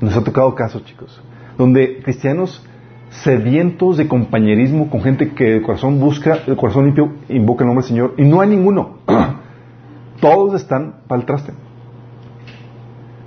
Nos 0.01 0.17
ha 0.17 0.25
tocado 0.25 0.53
casos, 0.57 0.85
chicos, 0.85 1.23
donde 1.57 2.03
cristianos 2.03 2.67
sedientos 3.11 3.97
de 3.97 4.09
compañerismo 4.09 4.91
con 4.91 5.03
gente 5.03 5.35
que 5.35 5.45
de 5.45 5.63
corazón 5.63 6.01
busca, 6.01 6.39
el 6.49 6.57
corazón 6.57 6.87
limpio, 6.87 7.13
invoca 7.29 7.63
el 7.63 7.69
nombre 7.69 7.85
del 7.85 7.91
Señor, 7.91 8.15
y 8.19 8.25
no 8.25 8.41
hay 8.41 8.49
ninguno. 8.49 8.97
Todos 10.21 10.61
están 10.61 10.97
para 11.07 11.21
el 11.21 11.27
traste. 11.29 11.53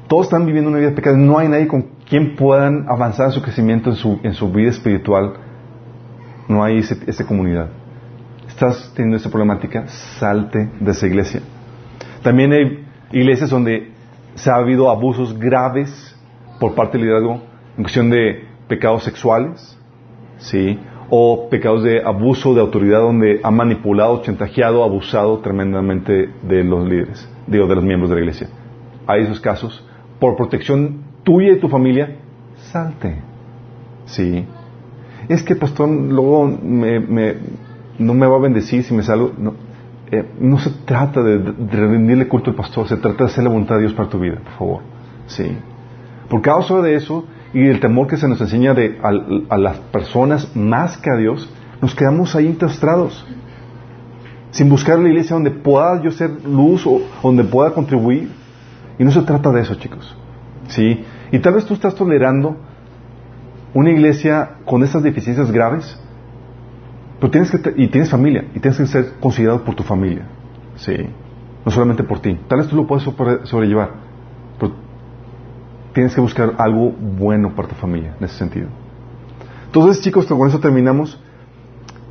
Todos 0.10 0.26
están 0.26 0.45
viviendo 0.45 0.70
una 0.70 0.80
vida 0.80 0.91
de. 0.91 1.18
No 1.18 1.38
hay 1.38 1.47
nadie 1.47 1.68
con 1.68 1.84
quien 2.10 2.36
puedan 2.36 2.89
avanzar 2.89 3.28
en 3.28 3.32
su 3.32 3.41
crecimiento, 3.41 3.91
en 3.91 3.95
su, 3.95 4.20
en 4.24 4.34
su 4.34 4.51
vida 4.51 4.72
espiritual. 4.72 5.36
No 6.49 6.62
hay 6.62 6.80
esa 6.80 7.26
comunidad 7.26 7.70
estás 8.60 8.91
teniendo 8.93 9.16
esa 9.16 9.30
problemática, 9.30 9.88
salte 10.20 10.70
de 10.80 10.91
esa 10.91 11.07
iglesia. 11.07 11.41
También 12.22 12.51
hay 12.51 12.86
iglesias 13.12 13.49
donde 13.49 13.91
se 14.36 14.51
ha 14.51 14.55
habido 14.55 14.89
abusos 14.89 15.38
graves 15.39 15.89
por 16.60 16.76
parte 16.76 16.97
del 16.97 17.07
liderazgo 17.07 17.41
en 17.78 17.84
cuestión 17.84 18.10
de 18.10 18.43
pecados 18.68 19.05
sexuales, 19.05 19.78
¿sí? 20.38 20.78
O 21.10 21.47
pecados 21.49 21.84
de 21.84 22.03
abuso 22.03 22.53
de 22.53 22.60
autoridad 22.60 22.99
donde 22.99 23.39
ha 23.41 23.49
manipulado, 23.49 24.22
chantajeado, 24.22 24.84
abusado 24.84 25.39
tremendamente 25.39 26.30
de 26.43 26.64
los 26.64 26.86
líderes, 26.86 27.30
digo, 27.47 27.66
de 27.66 27.76
los 27.76 27.84
miembros 27.84 28.10
de 28.10 28.16
la 28.18 28.22
iglesia. 28.22 28.49
Hay 29.07 29.24
esos 29.24 29.39
casos. 29.39 29.86
Por 30.20 30.36
protección 30.36 31.03
tuya 31.24 31.53
y 31.53 31.59
tu 31.59 31.70
familia, 31.70 32.17
salte. 32.72 33.22
¿Sí? 34.05 34.45
Es 35.28 35.43
que, 35.43 35.55
pastor, 35.55 35.89
luego 35.89 36.47
me, 36.47 36.99
me 36.99 37.36
no 37.99 38.13
me 38.13 38.26
va 38.26 38.38
a 38.38 38.39
bendecir 38.39 38.84
si 38.84 38.93
me 38.93 39.03
salgo. 39.03 39.34
No, 39.38 39.53
eh, 40.11 40.26
no 40.39 40.57
se 40.57 40.72
trata 40.86 41.22
de, 41.22 41.38
rendirle 41.38 42.28
culto 42.28 42.49
al 42.49 42.55
pastor, 42.55 42.88
se 42.88 42.97
trata 42.97 43.26
de 43.26 43.30
hacer 43.30 43.43
la 43.43 43.51
voluntad 43.51 43.76
de 43.76 43.82
Dios 43.82 43.93
para 43.93 44.09
tu 44.09 44.20
vida, 44.20 44.38
por 44.43 44.53
favor. 44.53 44.82
Sí. 45.28 45.55
Por 46.30 46.41
causa 46.41 46.82
de 46.82 46.95
eso 46.95 47.26
y 47.53 47.67
el 47.67 47.80
temor 47.80 48.07
que 48.07 48.17
se 48.17 48.28
nos 48.28 48.41
enseña 48.41 48.74
de, 48.74 48.97
a, 49.03 49.57
las 49.57 49.78
personas 49.78 50.55
más 50.55 50.97
que 50.97 51.11
a 51.11 51.15
Dios, 51.15 51.47
nos 51.82 51.93
quedamos 51.93 52.36
ahí 52.36 52.47
encastrados. 52.47 53.26
Sin 54.51 54.67
buscar 54.67 54.97
la 54.97 55.09
iglesia 55.09 55.36
donde 55.36 55.51
pueda 55.51 56.01
yo 56.01 56.09
ser 56.09 56.43
luz 56.43 56.88
o 56.88 57.01
donde 57.22 57.43
pueda 57.43 57.72
contribuir. 57.72 58.30
Y 59.00 59.04
no 59.04 59.12
se 59.12 59.22
trata 59.24 59.52
de 59.52 59.62
eso, 59.62 59.76
chicos. 59.76 60.16
¿Sí? 60.68 61.04
Y 61.32 61.39
tal 61.39 61.56
vez 61.56 61.66
tú 61.66 61.74
estás 61.74 61.95
tolerando 61.95 62.58
una 63.74 63.89
iglesia 63.89 64.58
con 64.66 64.84
esas 64.84 65.02
deficiencias 65.02 65.52
graves 65.52 65.97
pero 67.20 67.32
tienes 67.32 67.52
que, 67.52 67.74
y 67.76 67.88
tienes 67.89 68.10
familia, 68.10 68.45
y 68.56 68.60
tienes 68.60 68.78
que 68.78 68.88
ser 68.88 69.14
considerado 69.20 69.64
por 69.64 69.76
tu 69.76 69.84
familia. 69.84 70.24
Sí. 70.78 70.95
No 71.66 71.72
solamente 71.72 72.04
por 72.04 72.20
ti. 72.22 72.39
Tal 72.47 72.60
vez 72.60 72.68
tú 72.70 72.78
lo 72.78 72.88
puedes 72.88 73.04
sobrellevar, 73.04 73.91
pero 74.58 74.74
tienes 75.93 76.16
que 76.16 76.22
buscar 76.22 76.54
algo 76.58 76.91
bueno 76.91 77.54
para 77.54 77.68
tu 77.68 77.76
familia 77.76 78.16
en 78.18 78.24
ese 78.24 78.38
sentido. 78.38 78.68
Entonces, 79.66 80.02
chicos, 80.02 80.26
con 80.26 80.47
eso 80.47 80.60
terminamos. 80.60 81.22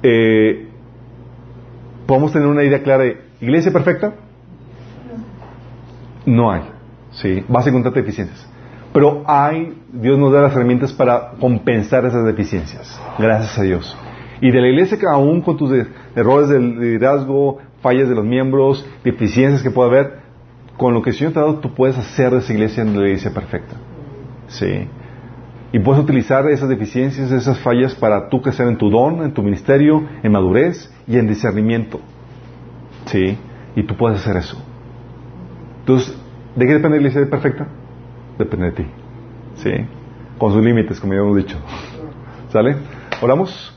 Eh, 0.02 0.68
podemos 2.06 2.30
tener 2.30 2.46
una 2.46 2.62
idea 2.62 2.82
clara 2.82 3.04
de 3.04 3.20
iglesia 3.40 3.72
perfecta. 3.72 4.12
No 6.26 6.52
hay. 6.52 6.62
Sí, 7.20 7.44
vas 7.48 7.66
a 7.66 7.70
encontrar 7.70 7.94
deficiencias. 7.94 8.48
Pero 8.92 9.22
hay, 9.26 9.76
Dios 9.92 10.18
nos 10.18 10.32
da 10.32 10.42
las 10.42 10.54
herramientas 10.54 10.92
para 10.92 11.32
compensar 11.40 12.04
esas 12.06 12.24
deficiencias. 12.24 13.00
Gracias 13.18 13.58
a 13.58 13.62
Dios. 13.62 13.96
Y 14.40 14.50
de 14.50 14.60
la 14.60 14.68
iglesia 14.68 14.98
que 14.98 15.06
aún 15.06 15.42
con 15.42 15.56
tus 15.56 15.70
errores 16.14 16.48
de 16.48 16.60
liderazgo, 16.60 17.58
fallas 17.82 18.08
de 18.08 18.14
los 18.14 18.24
miembros, 18.24 18.86
deficiencias 19.04 19.62
que 19.62 19.70
pueda 19.70 19.88
haber, 19.88 20.18
con 20.76 20.94
lo 20.94 21.02
que 21.02 21.10
el 21.10 21.16
Señor 21.16 21.32
te 21.32 21.60
tú 21.60 21.74
puedes 21.74 21.98
hacer 21.98 22.30
de 22.30 22.38
esa 22.38 22.52
iglesia 22.52 22.82
en 22.82 22.98
la 22.98 23.06
iglesia 23.06 23.32
perfecta. 23.32 23.74
Sí. 24.46 24.88
Y 25.72 25.80
puedes 25.80 26.02
utilizar 26.02 26.48
esas 26.48 26.68
deficiencias, 26.68 27.30
esas 27.30 27.58
fallas 27.58 27.94
para 27.94 28.28
tú 28.28 28.40
crecer 28.40 28.68
en 28.68 28.78
tu 28.78 28.88
don, 28.88 29.22
en 29.22 29.34
tu 29.34 29.42
ministerio, 29.42 30.02
en 30.22 30.32
madurez 30.32 30.90
y 31.06 31.18
en 31.18 31.26
discernimiento. 31.26 32.00
Sí. 33.06 33.36
Y 33.74 33.82
tú 33.82 33.96
puedes 33.96 34.20
hacer 34.20 34.36
eso. 34.36 34.56
Entonces, 35.80 36.16
¿de 36.58 36.66
qué 36.66 36.72
depende 36.72 37.00
la 37.00 37.08
iglesia 37.08 37.30
perfecta? 37.30 37.66
Depende 38.36 38.66
de 38.66 38.72
ti. 38.72 38.86
Sí. 39.56 39.70
Con 40.38 40.52
sus 40.52 40.62
límites, 40.62 41.00
como 41.00 41.14
ya 41.14 41.20
hemos 41.20 41.36
dicho. 41.36 41.56
¿Sale? 42.52 42.76
¿Oramos? 43.20 43.74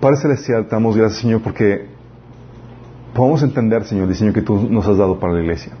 Padre 0.00 0.16
Celestial, 0.16 0.64
te 0.66 0.70
damos 0.70 0.96
gracias, 0.96 1.22
Señor, 1.22 1.42
porque 1.42 1.86
podemos 3.14 3.42
entender, 3.42 3.84
Señor, 3.84 4.04
el 4.04 4.10
diseño 4.10 4.32
que 4.32 4.42
tú 4.42 4.68
nos 4.70 4.86
has 4.86 4.96
dado 4.96 5.18
para 5.18 5.32
la 5.32 5.40
iglesia. 5.40 5.72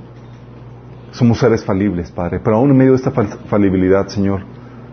Somos 1.12 1.38
seres 1.38 1.64
falibles, 1.64 2.10
Padre, 2.10 2.40
pero 2.42 2.56
aún 2.56 2.70
en 2.70 2.76
medio 2.76 2.92
de 2.92 2.96
esta 2.96 3.12
falibilidad, 3.12 4.08
Señor, 4.08 4.42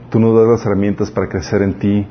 tú 0.09 0.19
nos 0.19 0.35
das 0.37 0.47
las 0.47 0.65
herramientas 0.65 1.11
para 1.11 1.27
crecer 1.27 1.61
en 1.61 1.73
ti 1.79 2.07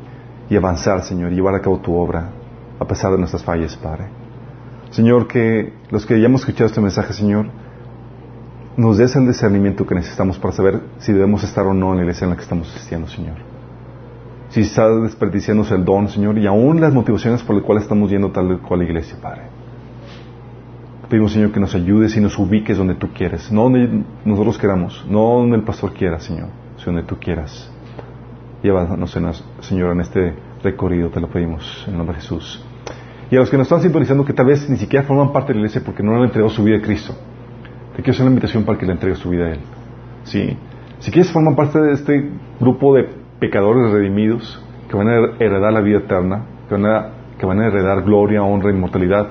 y 0.50 0.56
avanzar, 0.56 1.02
Señor, 1.02 1.32
y 1.32 1.36
llevar 1.36 1.54
a 1.54 1.60
cabo 1.60 1.78
tu 1.78 1.94
obra, 1.94 2.30
a 2.78 2.84
pesar 2.84 3.12
de 3.12 3.18
nuestras 3.18 3.44
fallas, 3.44 3.76
Padre. 3.76 4.23
Señor, 4.94 5.26
que 5.26 5.72
los 5.90 6.06
que 6.06 6.20
ya 6.20 6.26
hemos 6.26 6.42
escuchado 6.42 6.66
este 6.66 6.80
mensaje, 6.80 7.12
Señor, 7.14 7.46
nos 8.76 8.96
des 8.96 9.16
el 9.16 9.26
discernimiento 9.26 9.84
que 9.84 9.96
necesitamos 9.96 10.38
para 10.38 10.54
saber 10.54 10.82
si 10.98 11.12
debemos 11.12 11.42
estar 11.42 11.66
o 11.66 11.74
no 11.74 11.90
en 11.90 11.96
la 11.96 12.02
iglesia 12.02 12.26
en 12.26 12.30
la 12.30 12.36
que 12.36 12.42
estamos 12.42 12.72
asistiendo, 12.72 13.08
Señor. 13.08 13.34
si 14.50 14.60
está 14.60 14.88
desperdiciándose 14.88 15.74
el 15.74 15.84
don, 15.84 16.08
Señor, 16.08 16.38
y 16.38 16.46
aún 16.46 16.80
las 16.80 16.94
motivaciones 16.94 17.42
por 17.42 17.56
las 17.56 17.64
cuales 17.64 17.82
estamos 17.82 18.08
yendo 18.08 18.30
tal 18.30 18.60
cual 18.60 18.80
la 18.80 18.84
iglesia, 18.84 19.16
Padre. 19.20 19.42
Pedimos, 21.08 21.32
Señor, 21.32 21.50
que 21.50 21.58
nos 21.58 21.74
ayudes 21.74 22.16
y 22.16 22.20
nos 22.20 22.38
ubiques 22.38 22.78
donde 22.78 22.94
tú 22.94 23.08
quieres, 23.12 23.50
no 23.50 23.64
donde 23.64 24.04
nosotros 24.24 24.56
queramos, 24.58 25.04
no 25.10 25.38
donde 25.38 25.56
el 25.56 25.64
pastor 25.64 25.92
quiera, 25.92 26.20
Señor, 26.20 26.50
sino 26.76 26.92
donde 26.92 27.02
tú 27.02 27.16
quieras. 27.18 27.68
Llévanos, 28.62 29.10
Señor, 29.60 29.90
en 29.90 30.00
este 30.02 30.34
recorrido, 30.62 31.10
te 31.10 31.20
lo 31.20 31.28
pedimos, 31.28 31.82
en 31.88 31.94
el 31.94 31.98
nombre 31.98 32.14
de 32.14 32.22
Jesús. 32.22 32.64
Y 33.30 33.36
a 33.36 33.40
los 33.40 33.50
que 33.50 33.56
nos 33.56 33.66
están 33.66 33.80
sintonizando, 33.80 34.24
que 34.24 34.32
tal 34.32 34.46
vez 34.46 34.68
ni 34.68 34.76
siquiera 34.76 35.04
forman 35.06 35.32
parte 35.32 35.48
de 35.48 35.54
la 35.54 35.60
iglesia 35.60 35.82
porque 35.84 36.02
no 36.02 36.16
han 36.16 36.24
entregado 36.24 36.50
su 36.50 36.62
vida 36.62 36.78
a 36.78 36.80
Cristo, 36.80 37.14
te 37.96 38.02
quiero 38.02 38.12
hacer 38.12 38.22
una 38.22 38.30
invitación 38.30 38.64
para 38.64 38.78
que 38.78 38.86
le 38.86 38.92
entregues 38.92 39.18
su 39.18 39.30
vida 39.30 39.46
a 39.46 39.52
Él. 39.52 39.60
Si 40.24 41.10
quieres 41.10 41.30
formar 41.32 41.54
parte 41.54 41.80
de 41.80 41.92
este 41.92 42.30
grupo 42.60 42.94
de 42.94 43.08
pecadores 43.38 43.92
redimidos 43.92 44.62
que 44.88 44.96
van 44.96 45.08
a 45.08 45.16
heredar 45.38 45.72
la 45.72 45.80
vida 45.80 45.98
eterna, 45.98 46.44
que 46.68 46.74
van 46.74 46.86
a, 46.86 47.10
que 47.38 47.46
van 47.46 47.60
a 47.60 47.66
heredar 47.66 48.02
gloria, 48.02 48.42
honra, 48.42 48.70
inmortalidad, 48.70 49.28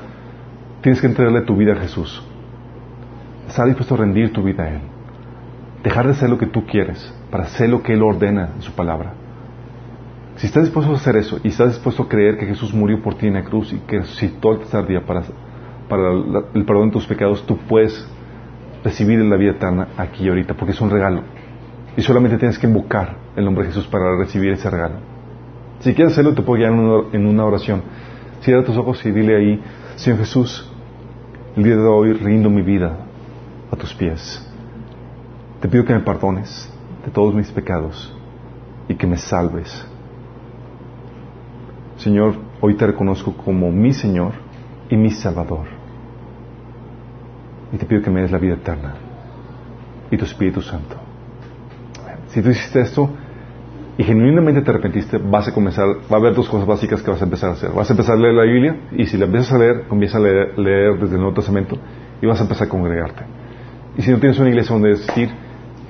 tienes 0.82 1.02
que 1.02 1.08
entregarle 1.08 1.41
tu 1.41 1.56
vida 1.56 1.74
a 1.74 1.78
Jesús. 1.78 2.24
Estar 3.48 3.66
dispuesto 3.66 3.96
a 3.96 3.98
rendir 3.98 4.32
tu 4.32 4.44
vida 4.44 4.64
a 4.64 4.70
Él. 4.70 4.82
Dejar 5.84 6.08
de 6.08 6.14
ser 6.14 6.30
lo 6.30 6.38
que 6.38 6.48
tú 6.48 6.66
quieres 6.66 7.14
para 7.30 7.44
hacer 7.44 7.70
lo 7.70 7.82
que 7.82 7.94
Él 7.94 8.04
ordena 8.04 8.52
en 8.56 8.62
su 8.62 8.72
palabra. 8.74 9.14
Si 10.36 10.48
estás 10.48 10.64
dispuesto 10.64 10.92
a 10.92 10.96
hacer 10.96 11.16
eso 11.16 11.40
y 11.44 11.50
estás 11.50 11.70
dispuesto 11.70 12.04
a 12.04 12.10
creer 12.10 12.38
que 12.38 12.46
Jesús 12.46 12.74
murió 12.74 13.02
por 13.02 13.16
ti 13.16 13.28
en 13.28 13.36
la 13.36 13.44
cruz 13.44 13.72
y 13.72 13.78
que 13.80 14.00
resucitó 14.00 14.54
el 14.54 14.60
tercer 14.60 14.88
día 14.88 15.06
para, 15.06 15.24
para 15.88 16.12
el 16.54 16.66
perdón 16.66 16.88
de 16.88 16.94
tus 16.94 17.06
pecados, 17.06 17.46
tú 17.46 17.58
puedes 17.58 18.08
recibir 18.84 19.20
la 19.20 19.38
vida 19.38 19.52
eterna 19.52 19.90
aquí 19.98 20.26
y 20.26 20.30
ahorita, 20.30 20.56
porque 20.56 20.72
es 20.74 20.82
un 20.82 20.90
regalo. 20.90 21.22
Y 21.96 22.02
solamente 22.02 22.38
tienes 22.38 22.58
que 22.58 22.68
invocar 22.68 23.16
el 23.36 23.46
nombre 23.46 23.64
de 23.64 23.70
Jesús 23.72 23.88
para 23.88 24.18
recibir 24.18 24.52
ese 24.52 24.70
regalo. 24.70 24.96
Si 25.80 25.94
quieres 25.94 26.14
hacerlo, 26.14 26.34
te 26.34 26.42
puedo 26.42 26.60
guiar 26.60 26.72
en 27.14 27.28
una 27.28 27.46
oración. 27.46 27.84
Cierra 28.42 28.64
tus 28.64 28.78
ojos 28.78 29.06
y 29.06 29.12
dile 29.12 29.38
ahí, 29.38 29.64
Señor 29.96 30.20
Jesús, 30.20 30.70
el 31.56 31.64
día 31.64 31.76
de 31.76 31.84
hoy 31.84 32.14
rindo 32.14 32.50
mi 32.50 32.62
vida 32.62 32.98
a 33.72 33.76
tus 33.76 33.94
pies. 33.94 34.50
Te 35.62 35.68
pido 35.68 35.86
que 35.86 35.94
me 35.94 36.00
perdones 36.00 36.70
de 37.06 37.12
todos 37.12 37.34
mis 37.34 37.52
pecados 37.52 38.14
y 38.88 38.96
que 38.96 39.08
me 39.08 39.18
salves. 39.18 39.88
Señor, 41.98 42.36
hoy 42.60 42.76
te 42.76 42.88
reconozco 42.88 43.34
como 43.34 43.72
mi 43.72 43.94
Señor 43.94 44.34
y 44.89 44.98
mi 44.98 45.12
Salvador 45.12 45.68
y 47.72 47.78
te 47.78 47.86
pido 47.86 48.02
que 48.02 48.10
me 48.10 48.22
des 48.22 48.32
la 48.32 48.38
vida 48.38 48.56
eterna 48.56 48.94
y 50.12 50.18
tu 50.18 50.26
Espíritu 50.26 50.62
Santo. 50.62 50.96
Si 52.28 52.41
tú 52.41 52.50
hiciste 52.50 52.82
esto 52.82 53.10
y 53.98 54.04
genuinamente 54.04 54.62
te 54.62 54.72
arrepentiste, 54.72 55.18
vas 55.18 55.48
a 55.48 55.54
comenzar, 55.54 55.88
va 56.12 56.18
a 56.18 56.20
haber 56.20 56.34
dos 56.34 56.50
cosas 56.50 56.68
básicas 56.68 57.02
que 57.02 57.12
vas 57.12 57.22
a 57.22 57.26
empezar 57.26 57.52
a 57.52 57.54
hacer. 57.54 57.72
Vas 57.72 57.89
a 57.89 57.94
empezar 57.94 58.16
a 58.16 58.20
leer 58.20 58.34
la 58.34 58.44
Biblia 58.44 58.76
y 58.91 59.06
si 59.06 59.18
la 59.18 59.26
empiezas 59.26 59.54
a 59.54 59.58
leer, 59.60 59.84
comienza 59.88 60.18
a 60.18 60.22
leer, 60.22 61.00
desde 61.00 61.16
el 61.16 61.22
Nuevo 61.22 61.34
Testamento 61.34 61.78
y 62.22 62.26
vas 62.26 62.39
a 62.39 62.44
empezar 62.44 62.68
a 62.68 62.70
congregarte. 62.70 63.24
Y 63.98 64.02
si 64.02 64.12
no 64.12 64.20
tienes 64.20 64.39
una 64.39 64.50
iglesia 64.50 64.74
donde 64.74 64.89
decir, 64.89 65.30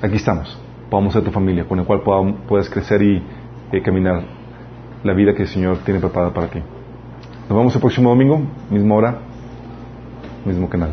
aquí 0.02 0.16
estamos, 0.16 0.60
podamos 0.90 1.14
ser 1.14 1.24
tu 1.24 1.32
familia, 1.32 1.66
con 1.66 1.78
la 1.78 1.86
cual 1.86 2.02
puedes 2.48 2.70
crecer 2.70 3.02
y 3.02 3.22
caminar 3.82 4.43
la 5.04 5.14
vida 5.14 5.34
que 5.34 5.44
el 5.44 5.48
Señor 5.48 5.80
tiene 5.86 6.00
preparada 6.00 6.34
para 6.34 6.48
ti. 6.48 6.60
Nos 7.50 7.58
vemos 7.58 7.76
el 7.76 7.82
próximo 7.82 8.10
domingo, 8.10 8.42
misma 8.70 8.96
hora, 8.96 9.18
mismo 10.46 10.70
canal. 10.70 10.92